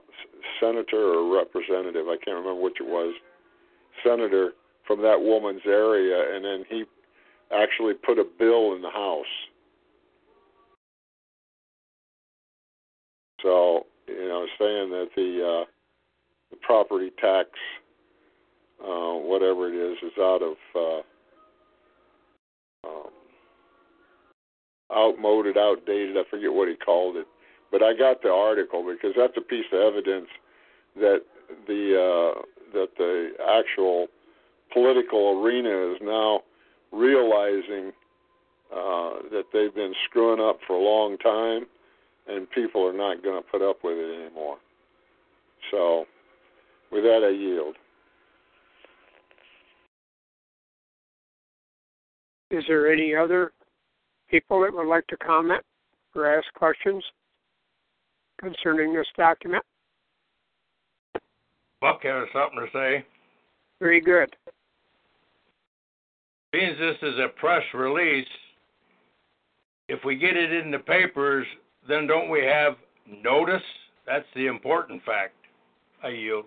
senator 0.60 1.14
or 1.14 1.36
representative, 1.36 2.06
I 2.08 2.16
can't 2.24 2.36
remember 2.36 2.60
which 2.60 2.78
it 2.80 2.86
was, 2.86 3.14
senator 4.02 4.52
from 4.86 5.02
that 5.02 5.20
woman's 5.20 5.62
area, 5.66 6.34
and 6.34 6.44
then 6.44 6.64
he 6.68 6.84
actually 7.52 7.94
put 7.94 8.18
a 8.18 8.24
bill 8.38 8.74
in 8.74 8.82
the 8.82 8.90
House. 8.90 9.24
So 13.42 13.86
you 14.08 14.28
know, 14.28 14.46
saying 14.58 14.90
that 14.90 15.08
the 15.16 15.62
uh, 15.62 15.64
the 16.50 16.56
property 16.62 17.10
tax, 17.20 17.48
uh, 18.82 19.14
whatever 19.14 19.68
it 19.68 19.92
is, 19.92 19.98
is 20.02 20.18
out 20.18 20.42
of 20.42 20.56
uh, 20.74 21.02
um, 22.88 23.10
outmoded, 24.94 25.56
outdated. 25.56 26.16
I 26.16 26.22
forget 26.30 26.52
what 26.52 26.68
he 26.68 26.74
called 26.76 27.16
it, 27.16 27.26
but 27.70 27.82
I 27.82 27.94
got 27.96 28.22
the 28.22 28.30
article 28.30 28.84
because 28.84 29.14
that's 29.16 29.36
a 29.36 29.40
piece 29.40 29.66
of 29.72 29.80
evidence 29.80 30.28
that 30.96 31.20
the 31.66 32.34
uh, 32.36 32.42
that 32.74 32.88
the 32.98 33.30
actual 33.48 34.08
political 34.72 35.42
arena 35.42 35.92
is 35.92 35.98
now 36.02 36.40
realizing 36.92 37.92
uh, 38.72 39.22
that 39.30 39.44
they've 39.52 39.74
been 39.74 39.94
screwing 40.04 40.40
up 40.40 40.58
for 40.66 40.74
a 40.76 40.82
long 40.82 41.16
time, 41.18 41.66
and 42.28 42.50
people 42.50 42.86
are 42.86 42.92
not 42.92 43.22
going 43.22 43.40
to 43.40 43.48
put 43.48 43.62
up 43.62 43.78
with 43.84 43.96
it 43.96 44.26
anymore. 44.26 44.56
So, 45.70 46.06
with 46.90 47.04
that, 47.04 47.22
I 47.24 47.30
yield. 47.30 47.76
Is 52.50 52.64
there 52.68 52.92
any 52.92 53.14
other 53.14 53.52
people 54.30 54.62
that 54.62 54.72
would 54.72 54.88
like 54.88 55.06
to 55.08 55.16
comment 55.16 55.62
or 56.14 56.26
ask 56.26 56.46
questions 56.54 57.02
concerning 58.40 58.94
this 58.94 59.06
document? 59.16 59.64
Buck 61.84 62.02
has 62.04 62.26
something 62.32 62.60
to 62.60 62.66
say. 62.72 63.04
Very 63.78 64.00
good. 64.00 64.34
Means 66.54 66.78
this 66.78 66.96
is 67.02 67.18
a 67.18 67.28
press 67.38 67.62
release. 67.74 68.26
If 69.90 70.02
we 70.02 70.16
get 70.16 70.34
it 70.34 70.50
in 70.50 70.70
the 70.70 70.78
papers, 70.78 71.46
then 71.86 72.06
don't 72.06 72.30
we 72.30 72.42
have 72.42 72.76
notice? 73.22 73.60
That's 74.06 74.24
the 74.34 74.46
important 74.46 75.02
fact. 75.04 75.34
I 76.02 76.08
yield. 76.08 76.46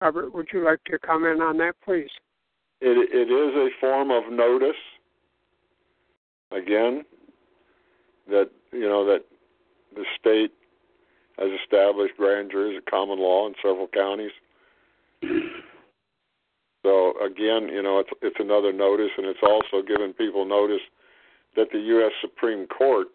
Robert, 0.00 0.32
would 0.32 0.48
you 0.54 0.64
like 0.64 0.82
to 0.84 0.98
comment 1.00 1.42
on 1.42 1.58
that, 1.58 1.74
please? 1.84 2.08
It, 2.80 3.10
it 3.12 3.30
is 3.30 3.54
a 3.54 3.68
form 3.78 4.10
of 4.10 4.32
notice. 4.32 4.70
Again, 6.50 7.04
that 8.30 8.50
you 8.72 8.88
know 8.88 9.04
that 9.04 9.20
the 9.96 10.04
state 10.18 10.52
has 11.38 11.48
established 11.62 12.16
grand 12.16 12.50
juries 12.50 12.78
of 12.78 12.84
common 12.84 13.18
law 13.18 13.46
in 13.46 13.54
several 13.62 13.88
counties. 13.88 14.30
So 16.82 17.14
again, 17.24 17.68
you 17.68 17.82
know, 17.82 17.98
it's 17.98 18.10
it's 18.22 18.36
another 18.38 18.72
notice, 18.72 19.10
and 19.16 19.26
it's 19.26 19.42
also 19.42 19.84
giving 19.86 20.12
people 20.12 20.44
notice 20.46 20.82
that 21.56 21.68
the 21.72 21.78
U.S. 21.78 22.12
Supreme 22.20 22.66
Court 22.68 23.08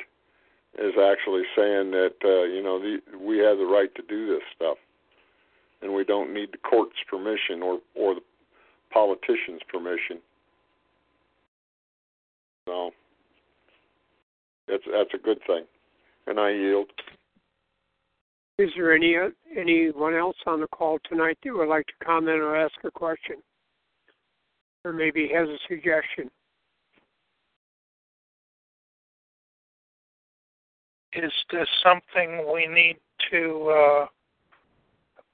is 0.77 0.93
actually 1.01 1.43
saying 1.55 1.91
that 1.91 2.15
uh, 2.23 2.43
you 2.43 2.61
know 2.61 2.79
the, 2.79 2.97
we 3.17 3.37
have 3.37 3.57
the 3.57 3.65
right 3.65 3.93
to 3.95 4.01
do 4.09 4.27
this 4.27 4.43
stuff, 4.55 4.77
and 5.81 5.93
we 5.93 6.03
don't 6.03 6.33
need 6.33 6.49
the 6.51 6.57
court's 6.57 6.97
permission 7.09 7.61
or 7.61 7.79
or 7.95 8.15
the 8.15 8.21
politicians' 8.91 9.61
permission. 9.71 10.19
So 12.67 12.91
that's 14.67 14.83
that's 14.91 15.13
a 15.13 15.17
good 15.17 15.39
thing, 15.47 15.63
and 16.27 16.39
I 16.39 16.51
yield. 16.51 16.87
Is 18.57 18.69
there 18.75 18.93
any 18.93 19.15
anyone 19.57 20.13
else 20.13 20.35
on 20.45 20.59
the 20.61 20.67
call 20.67 20.99
tonight 21.09 21.37
that 21.43 21.53
would 21.53 21.67
like 21.67 21.87
to 21.87 22.05
comment 22.05 22.39
or 22.39 22.55
ask 22.55 22.75
a 22.83 22.91
question, 22.91 23.37
or 24.85 24.93
maybe 24.93 25.29
has 25.33 25.47
a 25.47 25.57
suggestion? 25.67 26.29
Is 31.13 31.31
this 31.51 31.67
something 31.83 32.45
we 32.53 32.67
need 32.67 32.97
to 33.31 33.69
uh, 33.69 34.05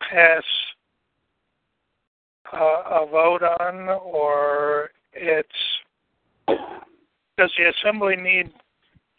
pass 0.10 0.44
uh, 2.54 3.02
a 3.02 3.08
vote 3.12 3.44
on, 3.44 3.90
or 3.90 4.92
it's 5.14 5.50
does 7.38 7.52
the 7.58 7.70
assembly 7.70 8.16
need 8.16 8.52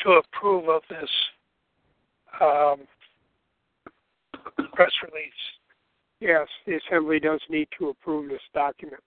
to 0.00 0.12
approve 0.12 0.68
of 0.68 0.82
this 0.88 1.10
um, 2.40 2.80
press 4.72 4.92
release? 5.02 5.32
Yes, 6.20 6.46
the 6.66 6.76
assembly 6.76 7.20
does 7.20 7.40
need 7.48 7.68
to 7.78 7.90
approve 7.90 8.28
this 8.28 8.40
document. 8.52 9.02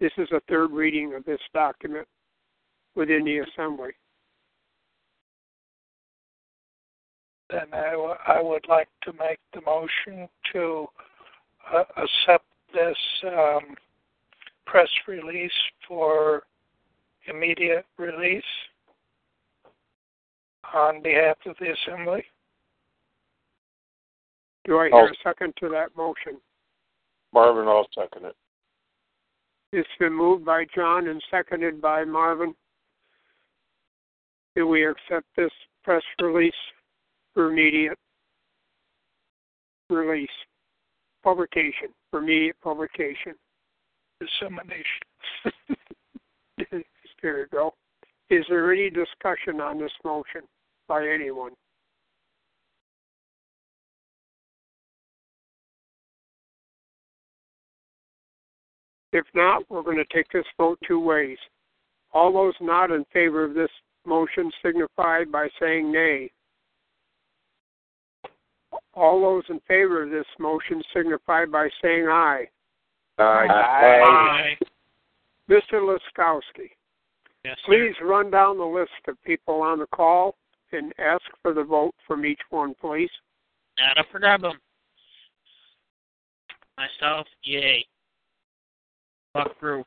This 0.00 0.12
is 0.16 0.28
a 0.32 0.40
third 0.48 0.70
reading 0.70 1.14
of 1.14 1.24
this 1.24 1.40
document 1.52 2.06
within 2.94 3.24
the 3.24 3.38
assembly. 3.38 3.90
Then 7.50 7.66
I, 7.72 7.90
w- 7.92 8.14
I 8.26 8.40
would 8.40 8.66
like 8.68 8.88
to 9.04 9.12
make 9.12 9.38
the 9.52 9.60
motion 9.62 10.28
to 10.52 10.86
uh, 11.72 11.84
accept 11.96 12.46
this 12.72 12.96
um, 13.26 13.76
press 14.66 14.88
release 15.06 15.52
for 15.86 16.44
immediate 17.28 17.84
release 17.98 18.42
on 20.74 21.02
behalf 21.02 21.36
of 21.46 21.56
the 21.60 21.72
Assembly. 21.72 22.24
Do 24.64 24.78
I 24.78 24.88
hear 24.88 24.96
I'll, 24.96 25.06
a 25.06 25.14
second 25.24 25.54
to 25.60 25.68
that 25.70 25.96
motion? 25.96 26.40
Marvin, 27.32 27.66
I'll 27.68 27.88
second 27.94 28.26
it. 28.26 28.36
It's 29.72 29.88
been 29.98 30.12
moved 30.12 30.44
by 30.44 30.66
John 30.74 31.08
and 31.08 31.22
seconded 31.30 31.80
by 31.80 32.04
Marvin. 32.04 32.54
Do 34.54 34.66
we 34.66 34.86
accept 34.86 35.26
this 35.36 35.50
press 35.82 36.02
release 36.20 36.52
for 37.34 37.50
immediate 37.50 37.98
release? 39.88 40.28
publication, 41.22 41.88
for 42.10 42.20
immediate 42.20 42.56
publication. 42.62 43.34
Dissemination. 44.20 44.84
there 47.22 47.38
you 47.40 47.46
go. 47.52 47.74
Is 48.30 48.44
there 48.48 48.72
any 48.72 48.90
discussion 48.90 49.60
on 49.60 49.78
this 49.78 49.92
motion 50.04 50.42
by 50.88 51.06
anyone? 51.06 51.52
If 59.12 59.26
not, 59.34 59.68
we're 59.70 59.82
going 59.82 59.98
to 59.98 60.14
take 60.14 60.30
this 60.32 60.44
vote 60.56 60.78
two 60.86 61.00
ways. 61.00 61.38
All 62.12 62.32
those 62.32 62.54
not 62.60 62.90
in 62.90 63.04
favor 63.12 63.44
of 63.44 63.54
this 63.54 63.70
motion 64.06 64.50
signify 64.64 65.24
by 65.24 65.48
saying 65.60 65.92
nay. 65.92 66.30
All 68.94 69.20
those 69.20 69.44
in 69.48 69.60
favor 69.68 70.02
of 70.02 70.10
this 70.10 70.26
motion 70.38 70.82
signify 70.94 71.44
by 71.46 71.68
saying 71.82 72.06
aye. 72.08 72.48
Aye. 73.18 73.46
Aye. 73.48 74.56
Mr. 75.50 75.74
Laskowski, 75.74 76.70
Yes, 77.44 77.56
please 77.66 77.94
run 78.00 78.30
down 78.30 78.56
the 78.58 78.64
list 78.64 78.90
of 79.08 79.22
people 79.24 79.62
on 79.62 79.80
the 79.80 79.86
call 79.86 80.36
and 80.70 80.92
ask 80.98 81.22
for 81.42 81.52
the 81.52 81.64
vote 81.64 81.94
from 82.06 82.24
each 82.24 82.40
one, 82.50 82.74
please. 82.80 83.10
Not 83.78 83.98
a 83.98 84.18
problem. 84.18 84.58
Myself, 86.78 87.26
yay. 87.42 87.84
Buck 89.34 89.58
Brew, 89.60 89.84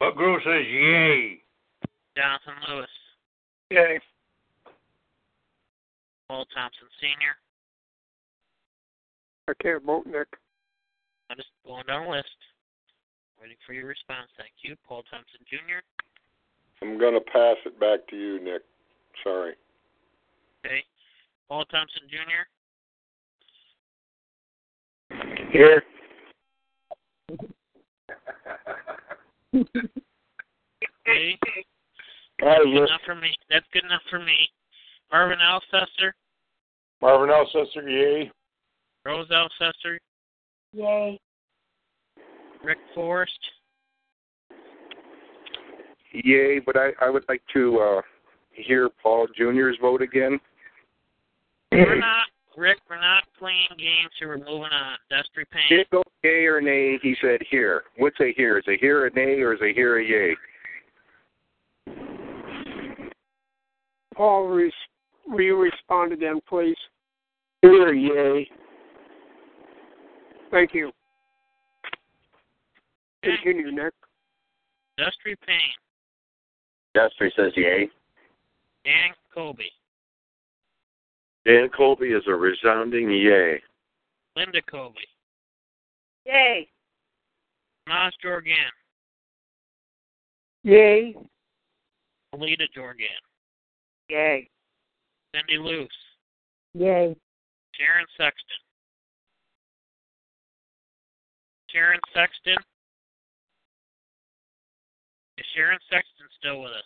Buck 0.00 0.16
Grew 0.16 0.38
says 0.40 0.66
yay. 0.66 1.42
Jonathan 2.16 2.54
Lewis, 2.68 2.88
Yay. 3.70 3.98
Paul 6.28 6.46
Thompson 6.54 6.88
Sr. 7.00 7.36
I 9.48 9.52
can't 9.62 9.84
vote, 9.84 10.06
Nick. 10.06 10.28
I'm 11.30 11.36
just 11.36 11.48
going 11.64 11.84
down 11.86 12.06
the 12.06 12.10
list. 12.10 12.28
Waiting 13.40 13.56
for 13.66 13.74
your 13.74 13.86
response. 13.86 14.28
Thank 14.36 14.52
you. 14.62 14.76
Paul 14.88 15.02
Thompson 15.10 15.40
Jr. 15.48 15.82
I'm 16.82 16.98
going 16.98 17.14
to 17.14 17.20
pass 17.20 17.56
it 17.64 17.78
back 17.78 18.06
to 18.10 18.16
you, 18.16 18.42
Nick. 18.42 18.62
Sorry. 19.22 19.54
Okay. 20.64 20.82
Paul 21.48 21.64
Thompson 21.66 22.02
Jr. 22.10 22.46
Here. 25.52 25.82
Okay. 29.56 31.38
Aye, 32.42 32.58
Good 32.64 32.76
enough 32.76 33.00
for 33.06 33.14
me. 33.14 33.34
That's 33.48 33.66
good 33.72 33.84
enough 33.84 34.02
for 34.10 34.18
me. 34.18 34.48
Marvin 35.10 35.38
Alcester, 35.40 36.14
Marvin 37.00 37.30
Alcester, 37.30 37.88
yay. 37.88 38.30
Rose 39.04 39.28
Alcester, 39.30 39.98
Yay. 40.72 41.18
Rick 42.64 42.78
Forrest, 42.94 43.38
Yay, 46.12 46.58
but 46.58 46.76
I, 46.76 46.90
I 47.00 47.10
would 47.10 47.24
like 47.28 47.42
to 47.52 47.78
uh, 47.78 48.00
hear 48.52 48.88
Paul 49.02 49.26
Jr.'s 49.36 49.76
vote 49.80 50.02
again. 50.02 50.40
We're 51.72 51.98
not, 51.98 52.26
Rick, 52.56 52.78
we're 52.88 53.00
not 53.00 53.24
playing 53.38 53.68
games 53.78 54.10
here. 54.18 54.28
We're 54.28 54.38
moving 54.38 54.72
on. 54.72 54.94
Uh, 54.94 54.96
Dusty 55.10 55.44
Payne. 55.50 55.78
Did 55.78 55.90
go 55.90 56.02
yay 56.24 56.46
or 56.46 56.60
nay? 56.60 56.98
He 57.02 57.14
said 57.20 57.40
here. 57.50 57.84
What's 57.98 58.18
a 58.20 58.32
here? 58.34 58.58
Is 58.58 58.64
a 58.66 58.78
here 58.78 59.06
a 59.06 59.10
nay 59.10 59.40
or 59.40 59.54
is 59.54 59.60
a 59.60 59.74
here 59.74 59.98
a 59.98 60.04
yay? 60.04 60.36
Paul, 64.14 64.48
res- 64.48 64.72
will 65.26 65.42
you 65.42 65.56
respond 65.56 66.14
again, 66.14 66.40
please? 66.48 66.76
Here, 67.60 67.92
yay. 67.92 68.48
Thank 70.50 70.72
you. 70.72 70.90
Continue, 73.22 73.70
Nick. 73.70 73.92
Dusty 74.96 75.36
Payne. 75.46 75.58
Destry 76.96 77.30
says 77.36 77.52
yay. 77.56 77.90
Dan 78.84 79.10
Colby. 79.34 79.70
Dan 81.46 81.68
Colby 81.68 82.08
is 82.08 82.24
a 82.26 82.34
resounding 82.34 83.08
yay. 83.08 83.62
Linda 84.34 84.60
Colby. 84.68 85.06
Yay. 86.24 86.68
Tomas 87.86 88.14
Jorgan. 88.20 88.56
Yay. 90.64 91.14
Alita 92.34 92.66
Jorgan. 92.74 93.06
Yay. 94.08 94.48
Cindy 95.32 95.62
Luce. 95.62 95.88
Yay. 96.74 97.14
Sharon 97.76 98.06
Sexton. 98.16 98.60
Sharon 101.70 102.00
Sexton. 102.12 102.58
Is 105.38 105.46
Sharon 105.54 105.78
Sexton 105.88 106.26
still 106.40 106.62
with 106.62 106.72
us? 106.72 106.84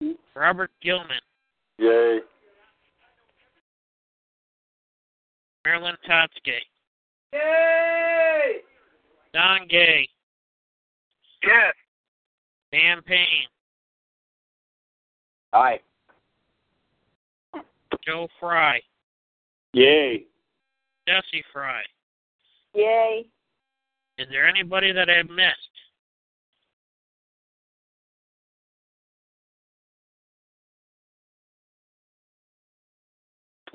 Hmm? 0.00 0.38
Robert 0.38 0.70
Gilman. 0.80 1.18
Yay. 1.78 2.20
Marilyn 5.64 5.96
Totske. 6.08 6.58
Yay. 7.32 8.52
Don 9.34 9.66
Gay. 9.68 10.08
Yes. 11.42 11.74
Dan 12.72 13.02
Payne. 13.02 13.48
Aye. 15.52 15.80
Joe 18.04 18.28
Fry. 18.40 18.80
Yay. 19.72 20.24
Jesse 21.06 21.44
Fry. 21.52 21.82
Yay. 22.74 23.26
Is 24.18 24.26
there 24.30 24.46
anybody 24.46 24.92
that 24.92 25.10
I've 25.10 25.28
missed? 25.28 25.75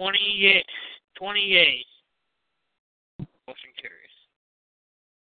Twenty 0.01 0.17
ye- 0.17 0.65
twenty. 1.15 1.85
Motion 3.19 3.69
carries. 3.79 4.09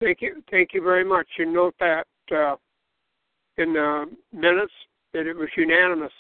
Thank 0.01 0.23
you. 0.23 0.45
Thank 0.49 0.75
you 0.75 0.81
very 0.81 1.03
much. 1.05 1.27
You 1.37 1.47
note 1.53 1.75
that 1.81 2.07
uh, 2.31 2.55
in 3.57 3.73
the 3.73 4.05
minutes 4.33 4.73
that 5.13 5.27
it 5.27 5.35
was 5.35 5.49
unanimous. 5.57 6.13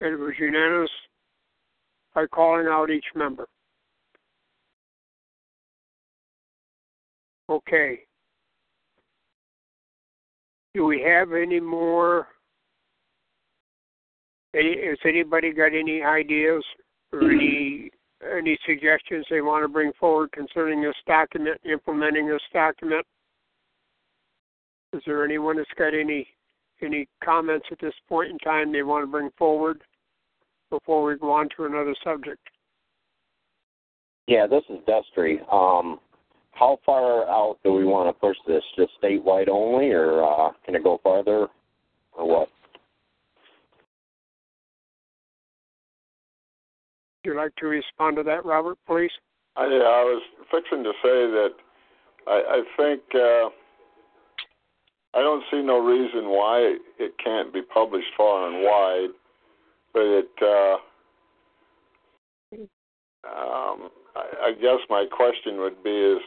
And 0.00 0.12
it 0.12 0.16
was 0.16 0.34
unanimous 0.38 0.90
by 2.14 2.26
calling 2.26 2.68
out 2.68 2.88
each 2.88 3.04
member. 3.16 3.48
Okay. 7.50 8.02
Do 10.76 10.84
we 10.84 11.02
have 11.02 11.32
any 11.32 11.58
more? 11.58 12.28
Any, 14.54 14.76
has 14.88 14.98
anybody 15.04 15.52
got 15.52 15.72
any 15.74 16.02
ideas 16.02 16.64
or 17.12 17.30
any 17.30 17.90
any 18.36 18.58
suggestions 18.66 19.24
they 19.30 19.40
want 19.40 19.64
to 19.64 19.68
bring 19.68 19.92
forward 19.98 20.30
concerning 20.32 20.82
this 20.82 20.94
document, 21.06 21.58
implementing 21.64 22.28
this 22.28 22.42
document? 22.52 23.06
Is 24.92 25.02
there 25.06 25.24
anyone 25.24 25.56
that's 25.56 25.68
got 25.78 25.94
any 25.94 26.26
any 26.82 27.08
comments 27.22 27.66
at 27.70 27.78
this 27.80 27.94
point 28.08 28.30
in 28.30 28.38
time 28.38 28.72
they 28.72 28.82
want 28.82 29.04
to 29.04 29.10
bring 29.10 29.30
forward 29.38 29.82
before 30.70 31.04
we 31.04 31.16
go 31.16 31.30
on 31.30 31.48
to 31.56 31.64
another 31.64 31.94
subject? 32.02 32.40
Yeah, 34.26 34.46
this 34.46 34.62
is 34.68 34.78
Destry. 34.86 35.40
Um, 35.52 35.98
how 36.52 36.78
far 36.84 37.28
out 37.28 37.58
do 37.64 37.72
we 37.72 37.84
want 37.84 38.08
to 38.08 38.20
push 38.20 38.36
this? 38.46 38.62
Just 38.76 38.92
statewide 39.02 39.48
only, 39.48 39.90
or 39.90 40.22
uh, 40.22 40.52
can 40.64 40.74
it 40.74 40.84
go 40.84 41.00
farther, 41.02 41.48
or 42.12 42.28
what? 42.28 42.48
Would 47.24 47.32
you 47.32 47.36
like 47.36 47.54
to 47.56 47.66
respond 47.66 48.16
to 48.16 48.22
that, 48.22 48.46
Robert, 48.46 48.78
please? 48.86 49.10
I, 49.56 49.64
I 49.64 49.66
was 50.04 50.22
fixing 50.50 50.82
to 50.84 50.92
say 51.02 51.26
that 51.28 51.50
I, 52.26 52.42
I 52.48 52.62
think 52.78 53.02
uh, 53.14 53.50
I 55.12 55.20
don't 55.20 55.44
see 55.50 55.60
no 55.60 55.80
reason 55.80 56.30
why 56.30 56.76
it 56.98 57.12
can't 57.22 57.52
be 57.52 57.60
published 57.60 58.08
far 58.16 58.48
and 58.48 58.64
wide, 58.64 59.10
but 59.92 60.02
it. 60.02 60.30
Uh, 60.40 60.76
um, 63.28 63.90
I, 64.16 64.24
I 64.42 64.52
guess 64.58 64.78
my 64.88 65.04
question 65.10 65.58
would 65.58 65.84
be 65.84 65.90
is 65.90 66.20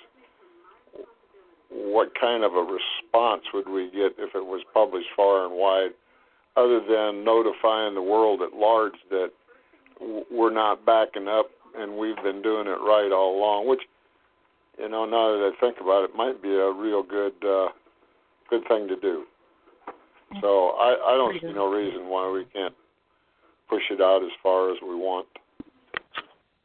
what 1.72 2.12
kind 2.20 2.44
of 2.44 2.54
a 2.54 2.62
response 2.62 3.42
would 3.52 3.68
we 3.68 3.90
get 3.90 4.14
if 4.20 4.36
it 4.36 4.46
was 4.46 4.62
published 4.76 5.08
far 5.16 5.46
and 5.46 5.56
wide, 5.56 5.92
other 6.56 6.82
than 6.82 7.26
notifying 7.26 7.96
the 7.96 8.02
world 8.02 8.44
at 8.44 8.54
large 8.54 8.94
that 9.10 9.32
we're 10.32 10.54
not 10.54 10.86
backing 10.86 11.28
up 11.28 11.48
and 11.78 11.98
we've 11.98 12.22
been 12.24 12.42
doing 12.42 12.68
it 12.68 12.80
right 12.82 13.12
all 13.12 13.38
along, 13.38 13.68
which 13.68 13.82
you 14.80 14.90
know 14.90 15.06
now 15.06 15.32
that 15.32 15.52
I 15.52 15.60
think 15.60 15.78
about 15.82 16.04
it 16.04 16.16
might 16.16 16.42
be 16.42 16.54
a 16.54 16.72
real 16.72 17.04
good 17.04 17.34
uh, 17.44 17.70
good 18.50 18.68
thing 18.68 18.88
to 18.88 18.96
do. 19.00 19.26
So 20.42 20.70
I, 20.80 21.14
I 21.14 21.16
don't 21.16 21.40
see 21.40 21.54
no 21.54 21.72
reason 21.72 22.08
why 22.08 22.30
we 22.32 22.46
can't 22.46 22.74
push 23.70 23.84
it 23.92 24.02
out 24.02 24.24
as 24.24 24.32
far 24.42 24.72
as 24.72 24.78
we 24.82 24.96
want. 24.96 25.28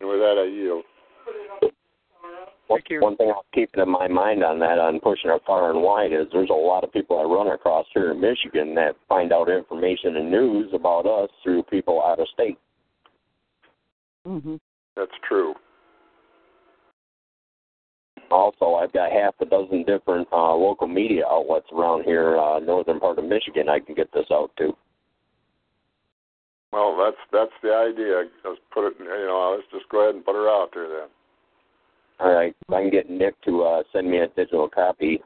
And 0.01 0.09
with 0.09 0.21
that, 0.21 0.39
I 0.39 0.47
yield. 0.47 0.85
One, 2.69 2.83
one 3.01 3.17
thing 3.17 3.31
I'll 3.31 3.47
keep 3.55 3.71
in 3.75 3.89
my 3.89 4.09
mind 4.09 4.45
on 4.45 4.59
that, 4.59 4.79
on 4.79 5.01
pushing 5.01 5.31
it 5.31 5.43
far 5.47 5.71
and 5.71 5.83
wide, 5.83 6.13
is 6.13 6.27
there's 6.33 6.51
a 6.51 6.53
lot 6.53 6.85
of 6.85 6.93
people 6.93 7.19
I 7.19 7.23
run 7.23 7.49
across 7.49 7.87
here 7.95 8.11
in 8.11 8.21
Michigan 8.21 8.75
that 8.75 8.95
find 9.09 9.33
out 9.33 9.49
information 9.49 10.17
and 10.17 10.31
news 10.31 10.71
about 10.75 11.07
us 11.07 11.31
through 11.43 11.63
people 11.65 12.03
out 12.03 12.21
of 12.21 12.29
state. 12.35 12.59
Hmm 14.27 14.57
That's 14.97 15.13
true. 15.27 15.55
Also, 18.31 18.75
I've 18.75 18.93
got 18.93 19.11
half 19.11 19.35
a 19.41 19.47
dozen 19.47 19.85
different 19.85 20.29
uh, 20.33 20.55
local 20.55 20.87
media 20.87 21.25
outlets 21.31 21.67
around 21.73 22.05
here, 22.05 22.37
uh, 22.39 22.59
northern 22.59 23.01
part 23.01 23.19
of 23.19 23.25
Michigan. 23.25 23.69
I 23.69 23.81
can 23.81 23.95
get 23.95 24.13
this 24.13 24.27
out 24.31 24.51
to. 24.59 24.77
Well, 26.73 26.97
that's 26.99 27.17
that's 27.33 27.53
the 27.63 27.75
idea. 27.75 28.25
Let's 28.45 28.61
put 28.73 28.87
it. 28.87 28.95
You 28.99 29.07
know, 29.07 29.57
let's 29.57 29.71
just 29.73 29.91
go 29.91 30.03
ahead 30.03 30.15
and 30.15 30.25
put 30.25 30.35
her 30.35 30.49
out 30.49 30.69
there 30.75 30.89
then. 30.89 31.09
All 32.21 32.35
right, 32.35 32.55
if 32.69 32.75
I 32.75 32.83
can 32.83 32.91
get 32.91 33.09
Nick 33.09 33.41
to 33.43 33.63
uh, 33.63 33.83
send 33.93 34.11
me 34.11 34.19
a 34.19 34.27
digital 34.29 34.69
copy, 34.69 35.23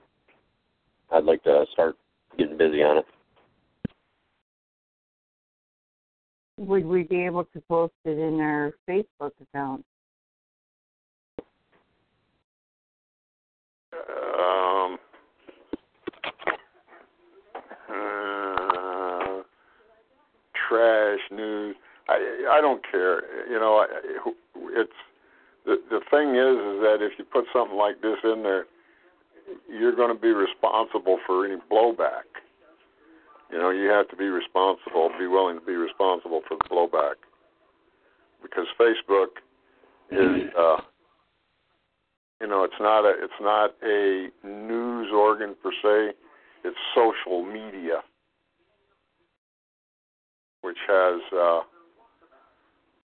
I'd 1.10 1.24
like 1.24 1.42
to 1.44 1.64
start 1.72 1.96
getting 2.38 2.58
busy 2.58 2.82
on 2.82 2.98
it. 2.98 3.06
Would 6.62 6.86
we 6.86 7.02
be 7.02 7.24
able 7.24 7.44
to 7.44 7.60
post 7.68 7.92
it 8.04 8.18
in 8.18 8.38
our 8.38 8.72
Facebook 8.88 9.32
account? 9.42 9.84
Um, 13.92 14.96
uh, 17.90 19.42
trash 20.68 21.18
news. 21.32 21.74
I 22.08 22.46
I 22.52 22.60
don't 22.60 22.80
care. 22.88 23.48
You 23.50 23.58
know, 23.58 23.84
it's 24.70 24.92
the 25.66 25.82
the 25.90 26.00
thing 26.12 26.36
is 26.36 26.56
is 26.56 26.80
that 26.82 26.98
if 27.00 27.18
you 27.18 27.24
put 27.24 27.46
something 27.52 27.76
like 27.76 28.00
this 28.00 28.18
in 28.22 28.44
there, 28.44 28.66
you're 29.68 29.96
going 29.96 30.14
to 30.14 30.20
be 30.20 30.28
responsible 30.28 31.18
for 31.26 31.44
any 31.44 31.56
blowback. 31.68 32.41
You 33.52 33.58
know, 33.58 33.70
you 33.70 33.90
have 33.90 34.08
to 34.08 34.16
be 34.16 34.28
responsible, 34.28 35.10
be 35.18 35.26
willing 35.26 35.60
to 35.60 35.64
be 35.64 35.74
responsible 35.74 36.40
for 36.48 36.56
the 36.56 36.64
blowback, 36.74 37.16
because 38.42 38.66
Facebook 38.80 39.38
is, 40.10 40.50
uh, 40.58 40.80
you 42.40 42.48
know, 42.48 42.64
it's 42.64 42.80
not 42.80 43.04
a 43.04 43.12
it's 43.22 43.40
not 43.40 43.74
a 43.84 44.28
news 44.42 45.10
organ 45.12 45.54
per 45.62 45.70
se. 45.82 46.16
It's 46.64 46.76
social 46.94 47.44
media, 47.44 48.00
which 50.62 50.78
has 50.88 51.20
uh, 51.32 51.60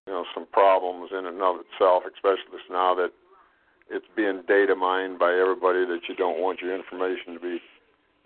you 0.07 0.13
know 0.13 0.25
some 0.33 0.47
problems 0.51 1.11
in 1.11 1.27
and 1.27 1.41
of 1.43 1.57
itself, 1.57 2.03
especially 2.11 2.59
now 2.71 2.95
that 2.95 3.11
it's 3.91 4.07
being 4.15 4.41
data 4.47 4.75
mined 4.75 5.19
by 5.19 5.31
everybody 5.31 5.85
that 5.85 6.01
you 6.09 6.15
don't 6.15 6.41
want 6.41 6.59
your 6.59 6.75
information 6.75 7.35
to 7.35 7.39
be 7.39 7.59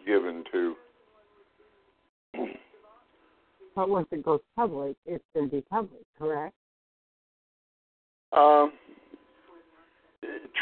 given 0.05 0.45
to. 0.53 0.75
But 3.75 3.89
once 3.89 4.07
it 4.11 4.23
goes 4.23 4.39
public, 4.55 4.95
it's 5.05 5.23
going 5.33 5.49
to 5.49 5.55
be 5.55 5.61
public, 5.61 6.01
correct? 6.17 6.53
Um, 8.31 8.71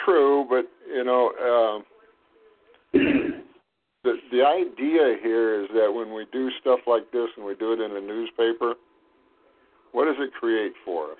true, 0.06 0.46
but 0.50 0.66
you 0.88 1.04
know, 1.04 1.32
um, 1.74 1.84
the 4.04 4.14
the 4.32 4.44
idea 4.44 5.18
here 5.22 5.64
is 5.64 5.70
that 5.74 5.92
when 5.92 6.14
we 6.14 6.26
do 6.32 6.50
stuff 6.60 6.80
like 6.88 7.12
this 7.12 7.28
and 7.38 7.46
we 7.46 7.56
do 7.56 7.74
it 7.74 7.80
in 7.80 7.96
a 7.96 8.02
newspaper, 8.02 8.76
what 9.92 10.06
does 10.06 10.16
it 10.20 10.34
create 10.34 10.74
for 10.84 11.12
us? 11.12 11.18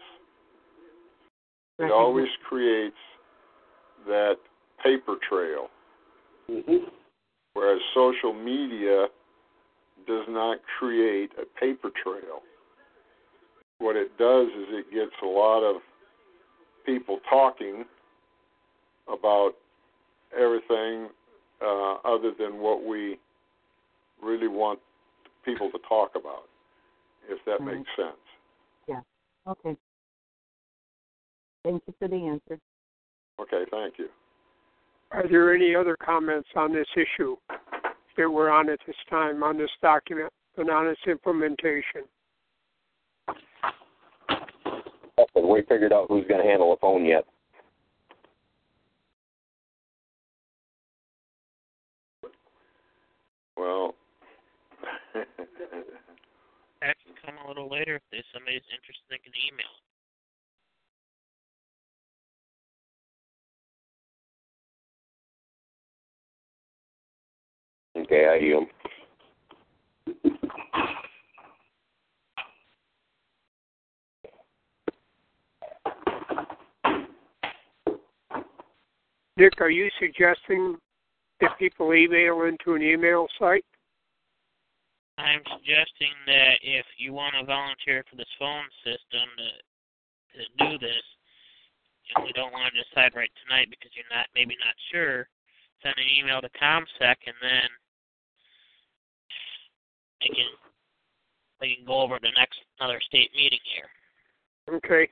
It 1.80 1.92
always 1.92 2.28
creates 2.48 2.96
that 4.06 4.36
paper 4.84 5.16
trail. 5.28 5.68
Mm-hmm. 6.50 6.86
Whereas 7.54 7.80
social 7.94 8.34
media 8.34 9.08
does 10.12 10.26
not 10.30 10.60
create 10.78 11.32
a 11.42 11.46
paper 11.60 11.90
trail. 12.04 12.42
What 13.80 13.96
it 13.96 14.18
does 14.18 14.48
is 14.48 14.68
it 14.70 14.92
gets 14.94 15.16
a 15.24 15.26
lot 15.26 15.64
of 15.64 15.82
people 16.86 17.20
talking 17.30 17.86
about 19.08 19.52
everything 20.38 21.08
uh, 21.62 21.94
other 22.04 22.32
than 22.38 22.60
what 22.60 22.86
we 22.86 23.18
really 24.22 24.48
want 24.48 24.80
people 25.46 25.72
to 25.72 25.80
talk 25.88 26.12
about, 26.16 26.44
if 27.30 27.40
that 27.46 27.62
Right. 27.62 27.78
makes 27.78 27.90
sense. 27.96 28.18
Yeah. 28.88 29.02
Okay. 29.48 29.78
Thank 31.64 31.84
you 31.88 31.94
for 32.00 32.08
the 32.08 32.28
answer. 32.28 32.60
Okay, 33.40 33.66
thank 33.72 33.98
you. 33.98 34.10
Are 35.12 35.28
there 35.28 35.54
any 35.54 35.76
other 35.76 35.96
comments 35.98 36.50
on 36.56 36.74
this 36.74 36.88
issue 36.96 37.38
that 38.18 38.30
we're 38.30 38.50
on 38.50 38.70
at 38.70 38.80
this 38.86 38.96
time 39.10 39.44
on 39.44 39.58
this 39.58 39.70
document 39.82 40.32
and 40.58 40.70
on 40.70 40.88
its 40.88 41.02
implementation? 41.08 42.04
Have 44.28 45.44
we 45.44 45.62
figured 45.68 45.94
out 45.94 46.08
who's 46.10 46.26
going 46.28 46.42
to 46.42 46.48
handle 46.48 46.72
the 46.72 46.78
phone 46.80 47.06
yet? 47.06 47.26
Well, 53.56 53.94
That 56.82 56.98
can 57.06 57.14
come 57.24 57.36
a 57.46 57.48
little 57.48 57.70
later 57.70 57.96
if 57.96 58.02
there's 58.12 58.26
somebody's 58.34 58.66
interested 58.74 59.06
they 59.10 59.22
can 59.22 59.34
email. 59.38 59.70
Okay, 67.96 68.28
I 68.28 68.36
yield. 68.36 68.68
Nick, 79.38 79.60
are 79.60 79.70
you 79.70 79.90
suggesting 80.00 80.78
that 81.40 81.58
people 81.58 81.94
email 81.94 82.44
into 82.44 82.76
an 82.76 82.82
email 82.82 83.28
site? 83.40 83.66
I'm 85.18 85.42
suggesting 85.58 86.14
that 86.28 86.62
if 86.62 86.86
you 86.98 87.14
want 87.14 87.36
to 87.40 87.46
volunteer 87.46 88.04
for 88.10 88.16
this 88.16 88.30
phone 88.38 88.66
system 88.84 89.28
to 89.38 89.50
to 90.32 90.48
do 90.64 90.78
this, 90.80 91.04
and 92.16 92.28
you 92.28 92.34
don't 92.34 92.54
want 92.54 92.72
to 92.72 92.84
decide 92.88 93.12
right 93.16 93.32
tonight 93.44 93.68
because 93.70 93.92
you're 93.96 94.08
not 94.14 94.28
maybe 94.34 94.56
not 94.64 94.76
sure, 94.92 95.28
send 95.84 95.96
an 95.98 96.08
email 96.08 96.40
to 96.40 96.50
ComSec 96.56 97.20
and 97.28 97.36
then 97.42 97.68
they 100.22 100.28
can 100.28 100.46
they 101.60 101.76
can 101.76 101.86
go 101.86 102.02
over 102.02 102.18
the 102.22 102.32
next 102.38 102.60
another 102.80 103.00
state 103.06 103.32
meeting 103.36 103.60
here. 103.76 103.90
Okay. 104.78 105.10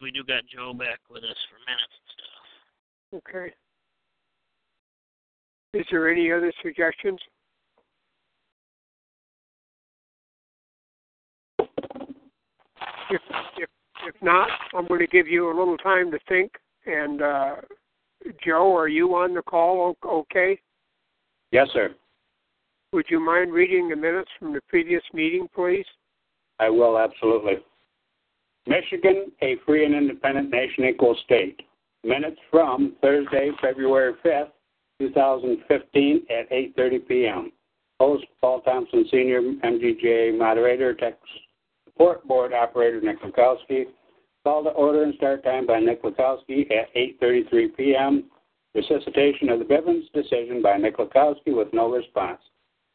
we 0.00 0.10
do 0.10 0.24
got 0.24 0.42
Joe 0.46 0.72
back 0.72 0.98
with 1.10 1.24
us 1.24 1.36
for 1.50 1.58
minutes 1.68 1.94
and 3.12 3.22
stuff. 3.22 3.28
Okay. 3.28 3.52
Is 5.74 5.86
there 5.90 6.10
any 6.10 6.32
other 6.32 6.52
suggestions? 6.62 7.20
If 13.10 13.20
if 13.58 13.68
if 14.06 14.14
not, 14.22 14.48
I'm 14.74 14.86
going 14.86 15.00
to 15.00 15.06
give 15.06 15.28
you 15.28 15.48
a 15.48 15.56
little 15.56 15.76
time 15.76 16.10
to 16.10 16.18
think. 16.28 16.52
And 16.86 17.22
uh, 17.22 17.56
Joe, 18.44 18.74
are 18.76 18.88
you 18.88 19.14
on 19.14 19.34
the 19.34 19.42
call? 19.42 19.96
Okay. 20.04 20.58
Yes, 21.52 21.68
sir. 21.72 21.94
Would 22.92 23.06
you 23.08 23.20
mind 23.20 23.52
reading 23.52 23.88
the 23.88 23.96
minutes 23.96 24.30
from 24.38 24.52
the 24.52 24.60
previous 24.68 25.02
meeting, 25.12 25.48
please? 25.54 25.86
I 26.58 26.68
will 26.68 26.98
absolutely. 26.98 27.54
Michigan, 28.66 29.32
a 29.42 29.56
free 29.64 29.84
and 29.84 29.94
independent 29.94 30.50
nation 30.50 30.84
equal 30.84 31.16
state. 31.24 31.62
Minutes 32.04 32.38
from 32.50 32.94
Thursday, 33.00 33.50
February 33.60 34.14
5th, 34.24 34.50
2015 35.00 36.22
at 36.30 36.50
8.30 36.50 37.08
p.m. 37.08 37.52
Host 37.98 38.24
Paul 38.40 38.60
Thompson 38.62 39.06
Sr., 39.10 39.40
MGJ 39.64 40.38
Moderator, 40.38 40.94
Tech 40.94 41.18
Support 41.84 42.26
Board 42.26 42.52
Operator 42.52 43.00
Nick 43.00 43.20
Lukowski. 43.22 43.84
Call 44.44 44.64
to 44.64 44.70
order 44.70 45.02
and 45.02 45.14
start 45.16 45.44
time 45.44 45.66
by 45.66 45.80
Nick 45.80 46.02
Lukowski 46.02 46.70
at 46.70 46.94
8.33 46.94 47.76
p.m. 47.76 48.24
Resuscitation 48.74 49.48
of 49.48 49.58
the 49.58 49.64
Bivens 49.64 50.12
decision 50.12 50.62
by 50.62 50.76
Nick 50.76 50.98
Lukowski 50.98 51.56
with 51.56 51.72
no 51.72 51.90
response. 51.90 52.40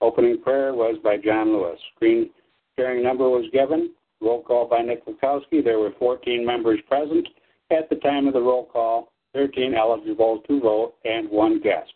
Opening 0.02 0.42
prayer 0.42 0.74
was 0.74 0.98
by 1.04 1.18
John 1.18 1.52
Lewis. 1.52 1.80
Screen 1.96 2.30
sharing 2.78 3.04
number 3.04 3.30
was 3.30 3.46
given. 3.52 3.92
Roll 4.22 4.42
call 4.42 4.68
by 4.68 4.82
Nick 4.82 5.06
Lukowski. 5.06 5.62
There 5.64 5.80
were 5.80 5.92
14 6.00 6.46
members 6.46 6.80
present 6.88 7.28
at 7.72 7.90
the 7.90 7.96
time 7.98 8.28
of 8.28 8.34
the 8.34 8.42
roll 8.42 8.66
call, 8.66 9.12
13 9.34 9.74
eligible 9.74 10.42
to 10.48 10.60
vote, 10.60 10.94
and 11.04 11.30
one 11.30 11.60
guest. 11.60 11.92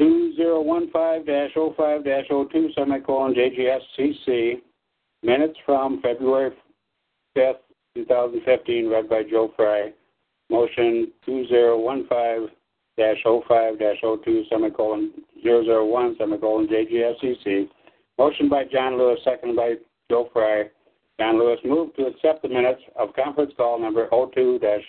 2015-05-02 0.00 2.74
semicolon 2.74 3.34
JGSCC. 3.34 4.62
Minutes 5.22 5.58
from 5.66 6.00
February 6.00 6.52
5th, 7.36 7.58
2015, 7.96 8.88
read 8.88 9.08
by 9.08 9.24
Joe 9.28 9.52
Fry. 9.56 9.92
Motion 10.50 11.12
2015-05-02 11.26 12.48
semicolon 14.48 15.12
001 15.44 16.16
semicolon 16.18 16.66
JGSCC. 16.68 17.68
Motion 18.18 18.48
by 18.48 18.64
John 18.64 18.98
Lewis, 18.98 19.20
second 19.24 19.54
by 19.56 19.74
Joe 20.10 20.28
Fry. 20.32 20.64
John 21.20 21.38
Lewis 21.38 21.58
moved 21.64 21.96
to 21.96 22.06
accept 22.06 22.42
the 22.42 22.48
minutes 22.48 22.80
of 22.96 23.14
conference 23.14 23.52
call 23.56 23.78
number 23.78 24.08
02-05-2015 24.08 24.88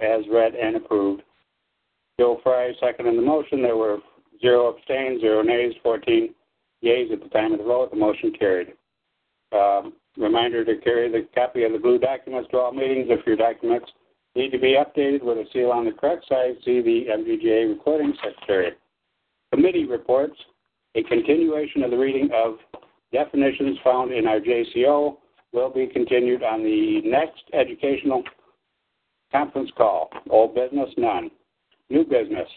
as 0.00 0.24
read 0.30 0.54
and 0.54 0.76
approved. 0.76 1.22
Joe 2.18 2.40
Fry 2.42 2.72
seconded 2.80 3.16
the 3.16 3.22
motion. 3.22 3.62
There 3.62 3.76
were 3.76 3.98
zero 4.40 4.74
abstains, 4.74 5.20
zero 5.20 5.42
nays, 5.42 5.72
14 5.82 6.34
yeas 6.80 7.10
at 7.12 7.22
the 7.22 7.28
time 7.28 7.52
of 7.52 7.58
the 7.58 7.64
vote. 7.64 7.90
The 7.90 7.96
motion 7.96 8.32
carried. 8.38 8.74
Um, 9.52 9.94
reminder 10.16 10.64
to 10.64 10.76
carry 10.78 11.10
the 11.10 11.26
copy 11.34 11.64
of 11.64 11.72
the 11.72 11.78
blue 11.78 11.98
documents 11.98 12.48
to 12.50 12.58
all 12.58 12.72
meetings. 12.72 13.06
If 13.08 13.26
your 13.26 13.36
documents 13.36 13.90
need 14.34 14.50
to 14.50 14.58
be 14.58 14.76
updated 14.76 15.22
with 15.22 15.38
a 15.38 15.44
seal 15.52 15.70
on 15.70 15.84
the 15.84 15.92
correct 15.92 16.26
side, 16.28 16.56
see 16.64 16.80
the 16.80 17.06
MVGA 17.10 17.68
recording 17.68 18.14
secretary. 18.22 18.72
Committee 19.52 19.84
reports. 19.84 20.36
A 20.94 21.02
continuation 21.04 21.82
of 21.82 21.90
the 21.90 21.96
reading 21.96 22.28
of 22.34 22.56
definitions 23.12 23.78
found 23.82 24.12
in 24.12 24.26
our 24.26 24.40
JCO 24.40 25.16
will 25.52 25.70
be 25.70 25.86
continued 25.86 26.42
on 26.42 26.62
the 26.62 27.00
next 27.04 27.42
educational 27.54 28.22
conference 29.30 29.70
call. 29.76 30.10
Old 30.28 30.54
business, 30.54 30.90
none. 30.98 31.30
New 31.88 32.04
business. 32.04 32.48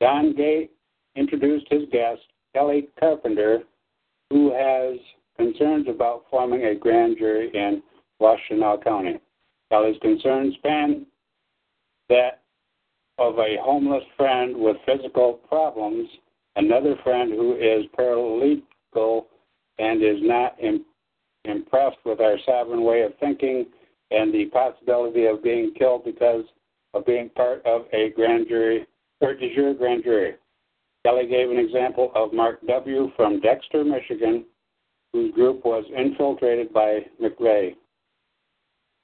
Don 0.00 0.34
Gay 0.34 0.68
introduced 1.14 1.66
his 1.70 1.82
guest, 1.92 2.20
Kelly 2.52 2.88
Carpenter, 2.98 3.60
who 4.30 4.52
has 4.52 4.98
concerns 5.42 5.86
about 5.88 6.24
forming 6.30 6.64
a 6.64 6.74
grand 6.74 7.18
jury 7.18 7.50
in 7.54 7.82
Washtenaw 8.20 8.82
County. 8.84 9.18
Kelly's 9.70 9.96
concerns 10.00 10.54
span 10.58 11.06
that 12.08 12.42
of 13.18 13.38
a 13.38 13.56
homeless 13.60 14.04
friend 14.16 14.56
with 14.56 14.76
physical 14.86 15.34
problems, 15.48 16.08
another 16.56 16.94
friend 17.02 17.32
who 17.32 17.54
is 17.56 17.84
paralegal 17.98 19.24
and 19.78 20.02
is 20.02 20.18
not 20.20 20.56
Im- 20.60 20.84
impressed 21.44 21.98
with 22.04 22.20
our 22.20 22.36
sovereign 22.46 22.84
way 22.84 23.02
of 23.02 23.12
thinking, 23.18 23.66
and 24.10 24.32
the 24.32 24.46
possibility 24.46 25.26
of 25.26 25.42
being 25.42 25.72
killed 25.78 26.04
because 26.04 26.44
of 26.94 27.06
being 27.06 27.30
part 27.30 27.64
of 27.64 27.82
a 27.92 28.10
grand 28.10 28.46
jury 28.48 28.86
or 29.20 29.34
de 29.34 29.54
jure 29.54 29.74
grand 29.74 30.04
jury. 30.04 30.34
Kelly 31.04 31.26
gave 31.26 31.50
an 31.50 31.58
example 31.58 32.12
of 32.14 32.32
Mark 32.32 32.60
W. 32.66 33.10
from 33.16 33.40
Dexter, 33.40 33.84
Michigan, 33.84 34.44
whose 35.12 35.32
group 35.34 35.64
was 35.64 35.84
infiltrated 35.96 36.72
by 36.72 37.00
McVeigh. 37.20 37.74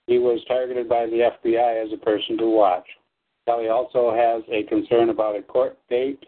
He 0.07 0.19
was 0.19 0.41
targeted 0.49 0.89
by 0.89 1.07
the 1.07 1.31
FBI 1.45 1.85
as 1.85 1.93
a 1.93 2.03
person 2.03 2.39
to 2.39 2.47
watch. 2.47 2.87
Kelly 3.47 3.69
also 3.69 4.11
has 4.15 4.43
a 4.51 4.69
concern 4.69 5.11
about 5.11 5.37
a 5.37 5.43
court 5.43 5.79
date 5.89 6.25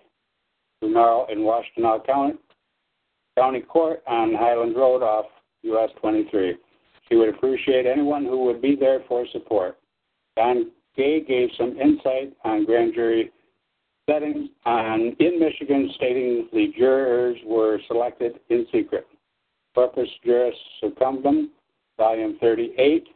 tomorrow 0.83 1.27
in 1.31 1.39
Washtenaw 1.41 2.07
County, 2.07 2.39
County 3.39 3.61
Court 3.61 4.03
on 4.07 4.35
Highland 4.35 4.77
Road 4.77 5.03
off 5.03 5.27
US 5.63 5.91
23. 6.01 6.57
She 7.09 7.17
would 7.17 7.29
appreciate 7.29 7.87
anyone 7.87 8.25
who 8.25 8.45
would 8.45 8.63
be 8.63 8.77
there 8.77 9.01
for 9.09 9.27
support. 9.33 9.79
Don 10.37 10.71
Gay 10.97 11.21
gave 11.21 11.49
some 11.57 11.79
insight 11.79 12.33
on 12.45 12.65
grand 12.65 12.95
jury 12.95 13.31
settings 14.09 14.49
on, 14.65 15.17
in 15.19 15.39
Michigan, 15.39 15.91
stating 15.97 16.49
the 16.53 16.73
jurors 16.77 17.37
were 17.47 17.79
selected 17.87 18.41
in 18.49 18.67
secret. 18.73 19.07
Corpus 19.75 20.09
Juris 20.25 20.55
Secundum, 20.81 21.51
Volume 21.97 22.39
38, 22.41 23.07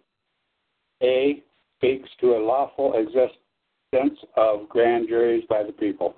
A, 1.03 1.43
speaks 1.79 2.09
to 2.21 2.37
a 2.37 2.45
lawful 2.45 2.95
existence 2.95 4.19
of 4.37 4.69
grand 4.69 5.09
juries 5.09 5.45
by 5.49 5.63
the 5.63 5.73
people. 5.73 6.15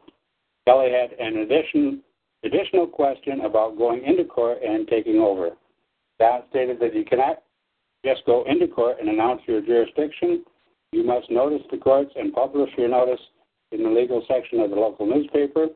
Kelly 0.66 0.91
had 0.91 1.12
an 1.18 1.39
addition, 1.39 2.03
additional 2.45 2.87
question 2.87 3.43
about 3.43 3.78
going 3.78 4.05
into 4.05 4.24
court 4.24 4.59
and 4.62 4.87
taking 4.89 5.18
over. 5.18 5.51
That 6.18 6.47
stated 6.51 6.80
that 6.80 6.95
you 6.95 7.05
cannot 7.05 7.43
just 8.05 8.24
go 8.26 8.45
into 8.47 8.68
court 8.68 8.99
and 9.01 9.09
announce 9.09 9.43
your 9.47 9.61
jurisdiction. 9.61 10.45
You 10.93 11.05
must 11.05 11.30
notice 11.30 11.62
the 11.70 11.78
courts 11.78 12.12
and 12.16 12.32
publish 12.32 12.70
your 12.76 12.89
notice 12.89 13.20
in 13.72 13.82
the 13.82 13.91
legal 13.91 14.24
section 14.28 14.61
of 14.61 14.70
the 14.70 14.76
local 14.76 15.07
newspaper. 15.07 15.66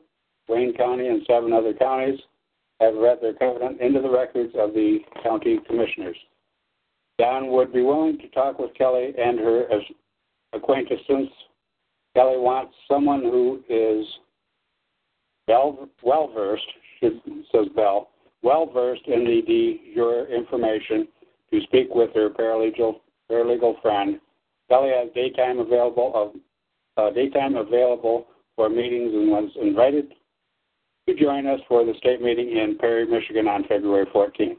Wayne 0.48 0.74
County 0.74 1.08
and 1.08 1.22
seven 1.26 1.52
other 1.52 1.72
counties 1.72 2.18
have 2.80 2.94
read 2.94 3.18
their 3.20 3.34
covenant 3.34 3.80
into 3.80 4.00
the 4.00 4.10
records 4.10 4.52
of 4.58 4.72
the 4.72 4.98
county 5.22 5.58
commissioners. 5.66 6.16
Don 7.18 7.48
would 7.52 7.72
be 7.72 7.82
willing 7.82 8.18
to 8.18 8.28
talk 8.28 8.58
with 8.58 8.74
Kelly 8.74 9.12
and 9.18 9.38
her 9.38 9.66
acquaintance 10.52 11.00
since 11.06 11.28
Kelly 12.16 12.38
wants 12.38 12.74
someone 12.88 13.20
who 13.22 13.60
is 13.68 14.06
well 16.02 16.30
versed, 16.34 16.62
says 17.02 17.66
Bell, 17.74 18.10
well 18.42 18.70
versed 18.72 19.06
in 19.06 19.24
the 19.24 19.42
de 19.46 19.94
jure 19.94 20.26
information 20.26 21.08
to 21.52 21.60
speak 21.62 21.88
with 21.94 22.10
her 22.14 22.30
paralegal 22.30 23.00
paralegal 23.30 23.80
friend. 23.82 24.20
Kelly 24.68 24.90
has 24.90 25.08
daytime 25.14 25.58
available 25.58 26.12
of 26.14 26.32
uh, 26.96 27.12
daytime 27.12 27.56
available 27.56 28.26
for 28.56 28.68
meetings 28.68 29.12
and 29.12 29.30
was 29.30 29.50
invited 29.60 30.12
to 31.10 31.22
join 31.22 31.46
us 31.46 31.60
for 31.68 31.84
the 31.84 31.94
state 31.98 32.22
meeting 32.22 32.56
in 32.56 32.78
Perry, 32.78 33.06
Michigan 33.06 33.48
on 33.48 33.64
February 33.64 34.06
14th. 34.14 34.58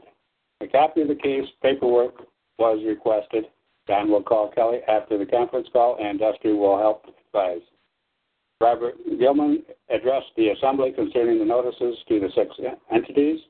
A 0.60 0.66
copy 0.66 1.02
of 1.02 1.08
the 1.08 1.14
case 1.14 1.48
paperwork 1.62 2.14
was 2.58 2.78
requested. 2.86 3.44
Don 3.86 4.10
will 4.10 4.22
call 4.22 4.50
Kelly 4.50 4.78
after 4.86 5.18
the 5.18 5.26
conference 5.26 5.66
call, 5.72 5.96
and 6.00 6.18
Dusty 6.18 6.52
will 6.52 6.78
help 6.78 7.06
advise. 7.26 7.62
Robert 8.60 8.94
Gilman 9.18 9.62
addressed 9.90 10.30
the 10.36 10.48
assembly 10.48 10.92
concerning 10.92 11.38
the 11.38 11.44
notices 11.44 11.96
to 12.08 12.20
the 12.20 12.28
six 12.34 12.54
entities. 12.92 13.40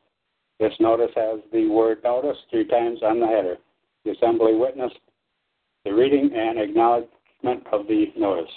This 0.59 0.72
notice 0.80 1.11
has 1.16 1.40
the 1.53 1.66
word 1.66 1.98
notice 2.05 2.38
three 2.50 2.66
times 2.66 3.00
on 3.03 3.20
the 3.20 3.26
header. 3.26 3.57
The 4.05 4.12
assembly 4.12 4.55
witnessed 4.55 4.98
the 5.84 5.92
reading 5.92 6.30
and 6.34 6.59
acknowledgement 6.59 7.66
of 7.72 7.86
the 7.88 8.07
notice. 8.16 8.50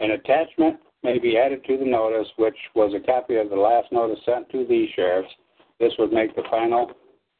An 0.00 0.12
attachment 0.12 0.78
may 1.02 1.18
be 1.18 1.38
added 1.38 1.64
to 1.64 1.76
the 1.76 1.84
notice, 1.84 2.28
which 2.36 2.56
was 2.74 2.92
a 2.94 3.04
copy 3.04 3.36
of 3.36 3.50
the 3.50 3.56
last 3.56 3.90
notice 3.92 4.18
sent 4.24 4.48
to 4.50 4.66
the 4.66 4.86
sheriffs. 4.94 5.30
This 5.78 5.92
would 5.98 6.12
make 6.12 6.34
the 6.34 6.42
final 6.50 6.90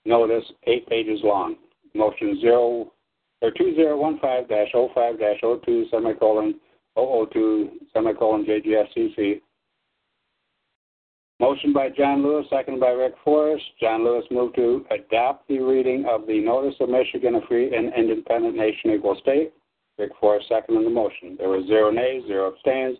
notice 0.04 0.44
eight 0.66 0.86
pages 0.88 1.20
long. 1.24 1.56
Motion 1.94 2.38
zero 2.40 2.92
or 3.40 3.50
two 3.50 3.74
zero 3.74 3.96
one 3.96 4.18
five 4.20 4.48
dash 4.48 4.68
oh 4.74 4.90
five 4.94 5.18
dash 5.18 5.40
oh 5.42 5.56
two 5.64 5.86
semicolon 5.90 6.54
002 6.98 7.70
semicolon 7.92 8.44
JGSCC. 8.44 9.40
Motion 11.40 11.72
by 11.72 11.88
John 11.88 12.24
Lewis, 12.24 12.46
second 12.50 12.80
by 12.80 12.88
Rick 12.88 13.14
Forrest. 13.24 13.62
John 13.80 14.04
Lewis 14.04 14.24
moved 14.30 14.56
to 14.56 14.84
adopt 14.90 15.46
the 15.46 15.60
reading 15.60 16.04
of 16.08 16.26
the 16.26 16.40
Notice 16.40 16.74
of 16.80 16.88
Michigan, 16.88 17.36
a 17.36 17.46
free 17.46 17.72
and 17.74 17.94
independent 17.94 18.56
nation 18.56 18.90
equal 18.90 19.16
state. 19.22 19.52
Rick 19.98 20.10
Forrest 20.20 20.46
seconded 20.48 20.84
the 20.84 20.90
motion. 20.90 21.36
There 21.38 21.48
were 21.48 21.64
zero 21.66 21.92
nays, 21.92 22.24
zero 22.26 22.52
abstains, 22.52 22.98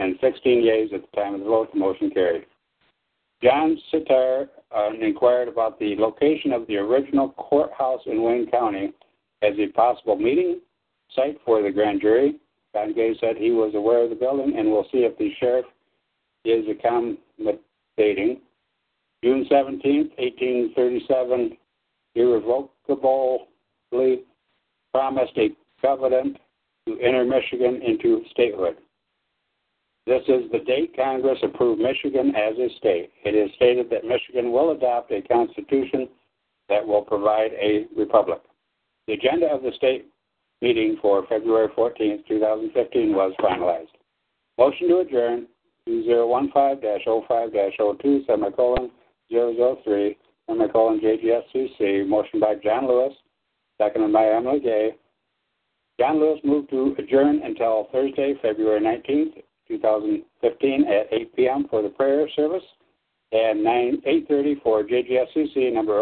and 0.00 0.16
16 0.20 0.64
yeas 0.64 0.90
at 0.94 1.02
the 1.02 1.16
time 1.16 1.34
of 1.34 1.40
the 1.40 1.46
vote. 1.46 1.72
The 1.72 1.78
motion 1.78 2.10
carried. 2.10 2.46
John 3.42 3.78
Sitar 3.90 4.48
uh, 4.74 4.90
inquired 5.00 5.48
about 5.48 5.78
the 5.78 5.96
location 5.96 6.52
of 6.52 6.66
the 6.66 6.76
original 6.76 7.30
courthouse 7.30 8.00
in 8.06 8.22
Wayne 8.22 8.50
County 8.50 8.92
as 9.42 9.54
a 9.58 9.68
possible 9.68 10.16
meeting 10.16 10.60
site 11.14 11.38
for 11.44 11.62
the 11.62 11.70
grand 11.70 12.00
jury. 12.00 12.36
Don 12.74 12.94
Gay 12.94 13.14
said 13.20 13.36
he 13.36 13.50
was 13.50 13.74
aware 13.74 14.04
of 14.04 14.10
the 14.10 14.16
building 14.16 14.54
and 14.56 14.70
will 14.70 14.86
see 14.92 14.98
if 14.98 15.16
the 15.18 15.30
sheriff 15.40 15.64
is 16.44 16.64
accommodating. 16.68 18.40
June 19.22 19.44
17, 19.48 20.10
1837, 20.16 21.56
irrevocably 22.14 24.22
promised 24.92 25.36
a 25.36 25.50
covenant 25.82 26.38
to 26.86 26.98
enter 27.00 27.24
Michigan 27.24 27.82
into 27.82 28.22
statehood. 28.30 28.76
This 30.06 30.22
is 30.28 30.50
the 30.50 30.60
date 30.60 30.96
Congress 30.96 31.38
approved 31.42 31.80
Michigan 31.80 32.34
as 32.34 32.56
a 32.58 32.68
state. 32.78 33.10
It 33.24 33.34
is 33.34 33.50
stated 33.56 33.90
that 33.90 34.04
Michigan 34.04 34.50
will 34.50 34.70
adopt 34.70 35.12
a 35.12 35.20
constitution 35.22 36.08
that 36.68 36.86
will 36.86 37.02
provide 37.02 37.52
a 37.52 37.86
republic. 37.96 38.40
The 39.06 39.14
agenda 39.14 39.46
of 39.46 39.62
the 39.62 39.72
state 39.76 40.06
meeting 40.62 40.96
for 41.02 41.26
February 41.26 41.68
14, 41.74 42.24
2015 42.28 43.14
was 43.14 43.32
finalized. 43.40 43.88
Motion 44.58 44.88
to 44.88 44.98
adjourn 44.98 45.46
2015-05-02 45.88 48.26
semicolon 48.26 48.90
003 49.30 50.18
semicolon 50.48 51.00
JGSCC. 51.00 52.06
Motion 52.06 52.40
by 52.40 52.56
John 52.62 52.86
Lewis, 52.86 53.14
seconded 53.78 54.12
by 54.12 54.28
Emily 54.28 54.60
Gay. 54.60 54.94
John 55.98 56.20
Lewis 56.20 56.38
moved 56.44 56.68
to 56.70 56.94
adjourn 56.98 57.40
until 57.44 57.88
Thursday, 57.92 58.34
February 58.42 58.80
19th, 58.80 59.42
2015 59.70 60.84
at 60.86 61.12
8 61.12 61.36
p.m. 61.36 61.66
for 61.70 61.82
the 61.82 61.88
prayer 61.88 62.28
service 62.36 62.62
and 63.32 63.64
9 63.64 64.02
8:30 64.06 64.62
for 64.62 64.82
JGSCC 64.82 65.72
number 65.72 65.98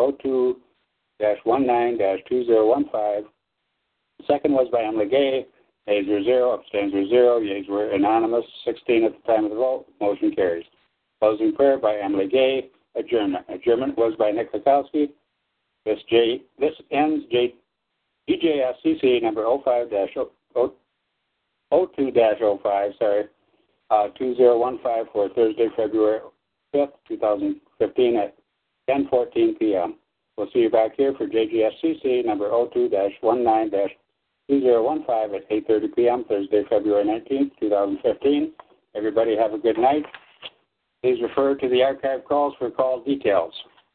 02-19-2015 1.20 3.24
the 4.18 4.24
second 4.26 4.52
was 4.52 4.68
by 4.70 4.82
Emily 4.82 5.08
Gay. 5.08 5.46
Nays 5.86 6.06
were 6.08 6.22
zero, 6.22 6.58
abstains 6.58 6.92
were 6.92 7.06
zero, 7.06 7.38
yeas 7.38 7.66
were 7.68 7.90
anonymous, 7.90 8.44
16 8.64 9.04
at 9.04 9.12
the 9.12 9.32
time 9.32 9.44
of 9.44 9.50
the 9.50 9.56
vote. 9.56 9.86
Motion 10.00 10.34
carries. 10.34 10.66
Closing 11.20 11.54
prayer 11.54 11.78
by 11.78 11.96
Emily 11.96 12.28
Gay. 12.28 12.70
Adjournment. 12.94 13.46
Adjournment 13.48 13.96
was 13.96 14.14
by 14.18 14.30
Nick 14.30 14.52
Lukowski. 14.52 15.10
This 15.84 15.98
J 16.10 16.42
this 16.58 16.74
ends 16.90 17.24
J 17.30 17.54
DJSCC 18.28 19.22
number 19.22 19.44
05 19.64 19.88
02 21.70 22.12
05, 22.62 22.92
sorry, 22.98 23.24
uh, 23.90 24.08
2015 24.18 25.06
for 25.12 25.28
Thursday, 25.30 25.68
February 25.76 26.20
5th, 26.74 26.92
2015 27.08 28.16
at 28.16 28.36
10:14 28.88 29.58
p.m. 29.58 29.96
We'll 30.36 30.50
see 30.52 30.60
you 30.60 30.70
back 30.70 30.92
here 30.96 31.14
for 31.14 31.26
JGSCC 31.26 32.24
number 32.24 32.48
02-19-2015 32.50 33.90
at 34.50 35.50
8:30 35.50 35.96
p.m. 35.96 36.24
Thursday, 36.28 36.62
February 36.68 37.04
19th, 37.04 37.50
2015. 37.60 38.52
Everybody 38.94 39.36
have 39.36 39.52
a 39.52 39.58
good 39.58 39.78
night. 39.78 40.04
Please 41.02 41.20
refer 41.22 41.54
to 41.54 41.68
the 41.68 41.82
archive 41.82 42.24
calls 42.24 42.54
for 42.58 42.70
call 42.70 43.02
details. 43.02 43.52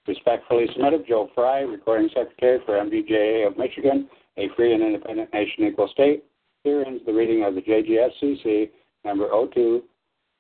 Respectfully 0.07 0.67
submitted, 0.73 1.05
Joe 1.07 1.29
Fry, 1.33 1.61
Recording 1.61 2.09
Secretary 2.13 2.59
for 2.65 2.73
MDJA 2.73 3.47
of 3.47 3.57
Michigan, 3.57 4.09
a 4.37 4.49
free 4.55 4.73
and 4.73 4.83
independent 4.83 5.31
nation 5.33 5.65
equal 5.65 5.87
state. 5.87 6.23
Here 6.63 6.83
ends 6.85 7.03
the 7.05 7.13
reading 7.13 7.43
of 7.43 7.55
the 7.55 7.61
JGSCC 7.61 8.69
number 9.05 9.29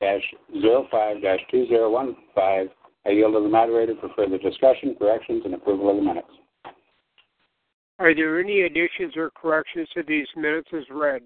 02-05-2015. 0.01 2.69
I 3.05 3.09
yield 3.09 3.33
to 3.33 3.41
the 3.41 3.49
moderator 3.49 3.95
for 3.99 4.07
further 4.15 4.37
discussion, 4.37 4.95
corrections, 4.97 5.41
and 5.45 5.53
approval 5.53 5.89
of 5.89 5.97
the 5.97 6.01
minutes. 6.01 6.29
Are 7.99 8.15
there 8.15 8.39
any 8.39 8.61
additions 8.61 9.17
or 9.17 9.29
corrections 9.31 9.89
to 9.93 10.03
these 10.03 10.27
minutes 10.35 10.69
as 10.73 10.83
read? 10.89 11.23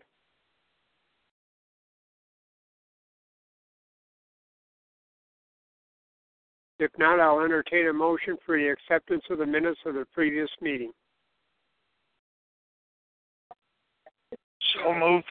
If 6.79 6.91
not, 6.99 7.19
I'll 7.19 7.41
entertain 7.41 7.87
a 7.87 7.93
motion 7.93 8.37
for 8.45 8.57
the 8.57 8.67
acceptance 8.67 9.23
of 9.31 9.39
the 9.39 9.45
minutes 9.45 9.79
of 9.85 9.95
the 9.95 10.05
previous 10.13 10.49
meeting. 10.61 10.91
So 14.73 14.93
moved. 14.93 15.25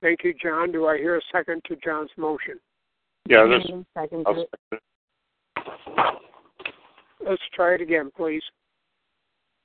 Thank 0.00 0.24
you, 0.24 0.34
John. 0.40 0.70
Do 0.72 0.86
I 0.86 0.96
hear 0.96 1.16
a 1.16 1.20
second 1.32 1.62
to 1.66 1.76
John's 1.76 2.10
motion? 2.16 2.60
Yeah, 3.28 3.46
this. 3.46 3.64
Second 3.94 4.24
I'll 4.26 4.34
second 4.34 4.46
it. 4.72 4.80
Let's 7.26 7.42
try 7.54 7.74
it 7.74 7.80
again, 7.80 8.10
please. 8.16 8.42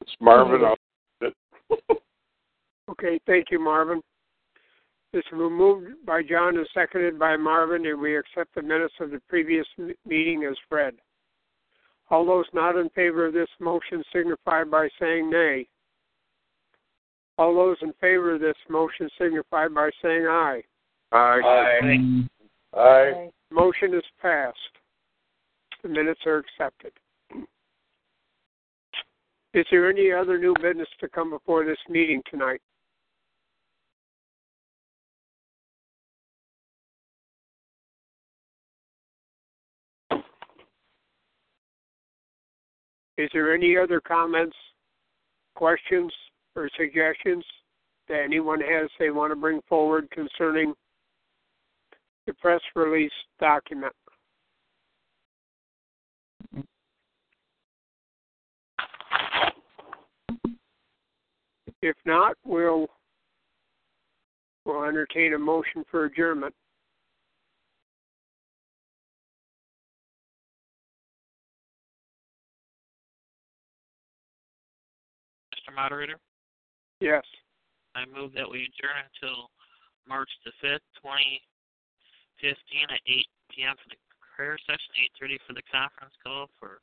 It's 0.02 0.16
Marvin. 0.20 0.62
Okay, 2.92 3.18
thank 3.26 3.48
you, 3.50 3.60
Marvin. 3.64 4.02
This 5.14 5.24
was 5.32 5.50
moved 5.52 6.06
by 6.06 6.22
John 6.22 6.58
and 6.58 6.68
seconded 6.74 7.18
by 7.18 7.38
Marvin, 7.38 7.86
and 7.86 8.00
we 8.00 8.18
accept 8.18 8.54
the 8.56 8.62
minutes 8.62 8.96
of 9.00 9.12
the 9.12 9.22
previous 9.30 9.66
m- 9.80 9.94
meeting 10.06 10.44
as 10.44 10.58
read. 10.70 10.96
All 12.10 12.26
those 12.26 12.46
not 12.54 12.76
in 12.76 12.90
favor 12.90 13.26
of 13.26 13.34
this 13.34 13.48
motion 13.60 14.04
signify 14.14 14.66
by 14.66 14.90
saying 15.00 15.30
nay. 15.30 15.68
All 17.38 17.56
those 17.56 17.78
in 17.82 17.94
favor 18.00 18.36
of 18.36 18.42
this 18.42 18.56
motion 18.70 19.10
signify 19.18 19.68
by 19.68 19.90
saying 20.02 20.28
aye. 20.28 20.62
Aye. 21.12 22.26
Aye. 22.76 23.30
Motion 23.52 23.94
is 23.94 24.04
passed. 24.22 24.58
The 25.82 25.90
minutes 25.90 26.22
are 26.26 26.38
accepted. 26.38 26.92
Is 29.54 29.66
there 29.70 29.90
any 29.90 30.12
other 30.12 30.38
new 30.38 30.54
business 30.62 30.88
to 31.00 31.08
come 31.10 31.30
before 31.30 31.66
this 31.66 31.78
meeting 31.90 32.22
tonight? 32.30 32.62
Is 43.16 43.30
there 43.32 43.54
any 43.54 43.78
other 43.78 44.02
comments, 44.02 44.56
questions, 45.56 46.12
or 46.56 46.70
suggestions 46.78 47.44
that 48.08 48.22
anyone 48.24 48.60
has 48.60 48.90
they 49.00 49.10
want 49.10 49.32
to 49.32 49.36
bring 49.36 49.62
forward 49.68 50.10
concerning 50.12 50.74
the 52.28 52.34
press 52.34 52.62
release 52.76 53.12
document? 53.40 53.94
If 61.82 61.98
not, 62.06 62.38
we'll 62.46 62.88
we'll 64.66 64.86
entertain 64.86 65.34
a 65.34 65.38
motion 65.38 65.84
for 65.92 66.06
adjournment. 66.06 66.54
Mr. 75.54 75.76
Moderator, 75.76 76.18
Yes. 77.04 77.28
I 77.96 78.06
move 78.08 78.32
that 78.32 78.50
we 78.50 78.64
adjourn 78.64 78.96
until 79.12 79.52
March 80.08 80.30
the 80.48 80.56
5th, 80.64 80.88
2015 81.04 81.36
at 82.88 83.04
8 83.06 83.28
p.m. 83.52 83.76
for 83.76 83.90
the 83.92 84.00
prayer 84.24 84.58
session, 84.64 85.12
8.30 85.20 85.38
for 85.46 85.52
the 85.52 85.62
conference 85.68 86.16
call 86.24 86.48
for 86.58 86.80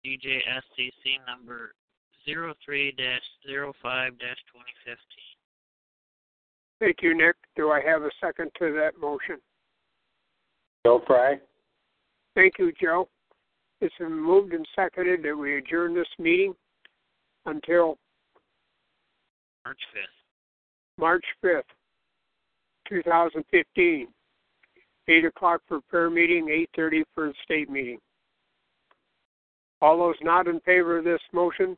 DJSCC 0.00 1.20
number 1.28 1.74
03-05-2015. 2.26 2.96
Thank 6.80 6.96
you, 7.02 7.14
Nick. 7.14 7.36
Do 7.54 7.70
I 7.70 7.82
have 7.82 8.02
a 8.02 8.10
second 8.18 8.50
to 8.58 8.72
that 8.72 8.98
motion? 8.98 9.36
Joe 10.86 11.02
Fry. 11.06 11.38
Thank 12.34 12.54
you, 12.58 12.72
Joe. 12.80 13.08
It's 13.82 13.94
been 13.98 14.18
moved 14.18 14.54
and 14.54 14.66
seconded 14.74 15.22
that 15.22 15.36
we 15.36 15.58
adjourn 15.58 15.94
this 15.94 16.08
meeting 16.18 16.54
until 17.44 17.98
March 19.64 19.80
5th. 19.94 20.98
March 20.98 21.24
5th, 21.44 21.62
2015. 22.88 24.08
8 25.08 25.24
o'clock 25.24 25.60
for 25.66 25.80
prayer 25.88 26.10
meeting, 26.10 26.46
8.30 26.78 27.02
for 27.14 27.26
the 27.28 27.34
state 27.44 27.68
meeting. 27.68 27.98
All 29.80 29.98
those 29.98 30.14
not 30.22 30.46
in 30.46 30.60
favor 30.60 30.98
of 30.98 31.04
this 31.04 31.20
motion 31.32 31.76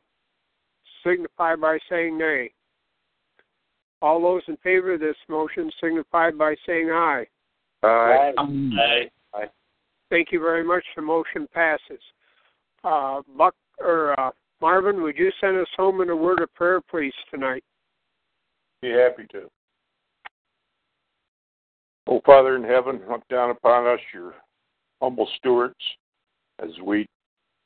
signify 1.03 1.55
by 1.55 1.79
saying 1.89 2.17
nay. 2.17 2.51
All 4.01 4.21
those 4.21 4.43
in 4.47 4.57
favor 4.57 4.93
of 4.93 4.99
this 4.99 5.15
motion 5.27 5.71
signify 5.81 6.29
by 6.31 6.55
saying 6.67 6.91
aye. 6.91 7.25
Aye. 7.81 8.31
Aye. 9.33 9.45
Thank 10.09 10.31
you 10.31 10.39
very 10.39 10.63
much. 10.63 10.83
The 10.95 11.01
motion 11.01 11.47
passes. 11.51 12.01
Uh, 12.83 13.21
Buck 13.35 13.55
or 13.79 14.19
uh, 14.19 14.29
Marvin, 14.61 15.01
would 15.01 15.17
you 15.17 15.31
send 15.41 15.57
us 15.57 15.67
home 15.75 16.01
in 16.01 16.09
a 16.09 16.15
word 16.15 16.41
of 16.41 16.53
prayer, 16.53 16.79
please, 16.81 17.13
tonight? 17.31 17.63
Be 18.81 18.91
happy 18.91 19.25
to. 19.31 19.49
Oh, 22.07 22.21
Father 22.25 22.55
in 22.55 22.63
heaven, 22.63 23.01
look 23.09 23.27
down 23.29 23.49
upon 23.49 23.87
us, 23.87 23.99
your 24.13 24.35
humble 25.01 25.27
stewards, 25.37 25.75
as 26.61 26.69
we 26.83 27.07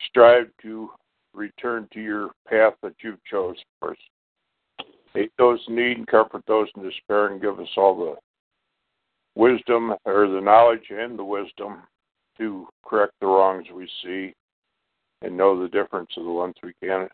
strive 0.08 0.50
to 0.62 0.90
return 1.34 1.88
to 1.94 2.00
your 2.00 2.30
path 2.48 2.74
that 2.82 2.96
you've 3.02 3.24
chosen 3.26 3.62
for 3.80 3.92
us. 3.92 3.98
Aid 5.16 5.32
those 5.38 5.60
in 5.68 5.76
need 5.76 5.98
and 5.98 6.08
comfort 6.08 6.44
those 6.48 6.68
in 6.76 6.84
despair, 6.84 7.28
and 7.28 7.42
give 7.42 7.60
us 7.60 7.68
all 7.76 7.98
the 7.98 8.16
wisdom 9.36 9.94
or 10.06 10.28
the 10.28 10.42
knowledge 10.42 10.90
and 10.90 11.18
the 11.18 11.24
wisdom 11.24 11.84
to 12.38 12.68
correct 12.86 13.14
the 13.20 13.28
wrongs 13.28 13.66
we 13.74 13.90
see 14.04 14.34
and 15.22 15.36
know 15.36 15.62
the 15.62 15.68
difference 15.70 16.10
of 16.18 16.24
the 16.24 16.32
ones 16.32 16.56
we 16.64 16.74
can. 16.82 17.10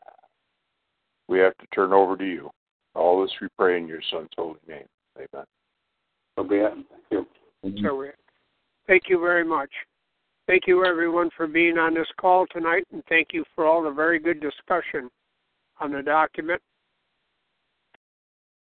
We 1.27 1.39
have 1.39 1.57
to 1.57 1.65
turn 1.73 1.91
over 1.91 2.15
to 2.17 2.25
you. 2.25 2.51
All 2.95 3.21
this 3.21 3.31
we 3.41 3.47
pray 3.57 3.77
in 3.77 3.87
your 3.87 4.01
Son's 4.09 4.29
holy 4.37 4.59
name. 4.67 4.85
Amen. 5.17 5.45
So 6.35 6.43
be 6.43 6.55
it. 6.55 6.73
Thank 6.73 7.05
you. 7.11 7.25
So, 7.83 8.01
uh, 8.03 8.07
thank 8.87 9.03
you 9.07 9.19
very 9.19 9.43
much. 9.43 9.69
Thank 10.47 10.63
you, 10.67 10.85
everyone, 10.85 11.29
for 11.35 11.47
being 11.47 11.77
on 11.77 11.95
this 11.95 12.07
call 12.19 12.45
tonight, 12.51 12.85
and 12.91 13.03
thank 13.09 13.29
you 13.33 13.43
for 13.55 13.65
all 13.65 13.81
the 13.81 13.91
very 13.91 14.19
good 14.19 14.39
discussion 14.39 15.09
on 15.79 15.91
the 15.91 16.03
document. 16.03 16.61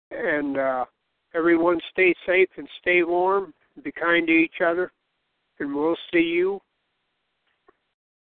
And 0.09 0.57
uh, 0.57 0.85
everyone, 1.35 1.79
stay 1.91 2.15
safe 2.25 2.49
and 2.57 2.67
stay 2.81 3.03
warm. 3.03 3.53
Be 3.83 3.91
kind 3.91 4.25
to 4.25 4.33
each 4.33 4.61
other, 4.65 4.91
and 5.59 5.73
we'll 5.75 5.97
see 6.11 6.19
you 6.19 6.59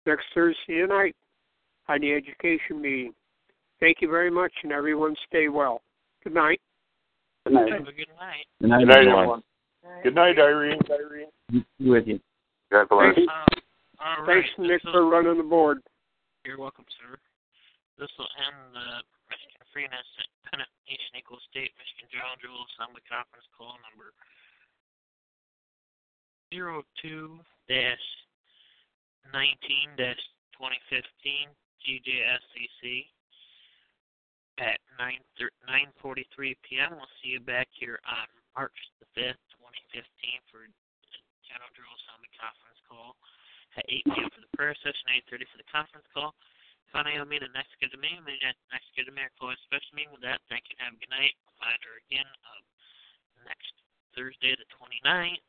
next 0.08 0.26
Thursday 0.34 0.84
night 0.88 1.16
on 1.88 2.02
the 2.02 2.12
education 2.12 2.82
meeting. 2.82 3.14
Thank 3.80 3.98
you 4.02 4.10
very 4.10 4.32
much, 4.32 4.52
and 4.64 4.72
everyone, 4.72 5.16
stay 5.28 5.48
well. 5.48 5.82
Good 6.24 6.34
night. 6.34 6.62
Good 7.46 7.54
night. 7.54 7.72
Have 7.74 7.82
a 7.88 7.92
good 7.92 8.08
night. 8.16 8.48
Good 8.62 8.70
night, 8.70 8.80
Good 8.80 8.88
night, 8.88 8.98
everyone. 9.04 9.44
everyone. 9.84 10.04
Good 10.04 10.16
night, 10.16 10.40
Irene. 10.40 10.80
Irene. 10.90 11.66
Be 11.80 11.90
with 11.90 12.08
you. 12.08 12.20
God 12.72 12.88
bless. 12.88 13.16
Thanks, 13.16 13.28
Um, 13.28 13.46
all 14.00 14.24
right. 14.24 14.44
thanks 14.44 14.50
Nick, 14.58 14.82
this 14.84 14.92
for 14.92 15.06
running 15.06 15.38
the 15.38 15.44
board. 15.44 15.84
You're 16.46 16.58
welcome, 16.58 16.86
sir. 17.00 17.20
This 18.00 18.10
will 18.18 18.30
end 18.48 18.56
the 18.74 19.04
Michigan 19.30 19.64
Freeness 19.76 20.08
Independent 20.18 20.70
Nation 20.88 21.20
Equal 21.20 21.40
State 21.52 21.72
Michigan 21.78 22.08
General 22.12 22.36
General 22.40 22.66
Assembly 22.74 23.04
Conference 23.08 23.46
Call 23.58 23.76
number 23.92 24.16
zero 26.54 26.84
two 27.02 27.40
dash 27.68 28.02
nineteen 29.32 29.92
at 34.60 34.78
9 35.00 35.18
9:43 36.02 36.54
p.m. 36.62 36.94
We'll 36.94 37.16
see 37.24 37.34
you 37.34 37.42
back 37.42 37.68
here 37.74 37.98
on 38.06 38.28
March 38.54 38.76
the 39.02 39.08
5th, 39.18 39.42
2015 39.58 40.06
for 40.52 40.68
the 40.68 41.20
General 41.48 41.72
Drill 41.74 41.98
Summit 42.06 42.30
conference 42.38 42.82
call. 42.86 43.18
At 43.74 43.90
8 43.90 44.14
p.m. 44.14 44.30
for 44.30 44.42
the 44.46 44.54
prayer 44.54 44.78
session, 44.86 45.18
8:30 45.26 45.50
for 45.50 45.58
the 45.58 45.70
conference 45.72 46.06
call. 46.14 46.38
Finally, 46.94 47.18
I'll 47.18 47.26
meet 47.26 47.42
the 47.42 47.50
next 47.58 47.74
good 47.82 47.90
to 47.90 47.98
me. 47.98 48.14
Meet 48.22 48.46
next 48.70 48.94
good 48.94 49.10
to 49.10 49.14
me. 49.14 49.26
I'll 49.26 49.34
call 49.42 49.50
a 49.50 49.58
special 49.66 49.98
meeting 49.98 50.14
with 50.14 50.22
that. 50.22 50.46
Thank 50.46 50.70
you 50.70 50.78
and 50.78 50.94
have 50.94 50.96
a 50.96 51.02
good 51.02 51.10
night. 51.10 51.34
Find 51.58 51.82
her 51.82 51.98
again 52.06 52.30
uh, 52.46 52.62
next 53.50 53.74
Thursday, 54.14 54.54
the 54.54 54.70
29th. 54.78 55.42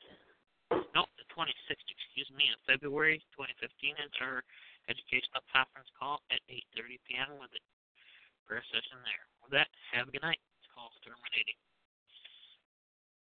Nope, 0.96 1.12
the 1.20 1.28
26th, 1.28 1.84
excuse 1.92 2.30
me, 2.32 2.48
of 2.48 2.58
February 2.64 3.20
2015 3.36 4.00
is 4.00 4.14
our 4.24 4.40
educational 4.88 5.44
conference 5.52 5.90
call 5.92 6.24
at 6.32 6.40
8.30 6.48 6.96
p.m. 7.04 7.30
with 7.36 7.52
prayer 8.44 8.64
session 8.70 9.00
there. 9.04 9.24
With 9.44 9.52
that, 9.56 9.68
have 9.92 10.08
a 10.08 10.12
good 10.12 10.24
night. 10.24 10.40
This 10.60 10.68
call 10.72 10.92
terminating. 11.04 11.58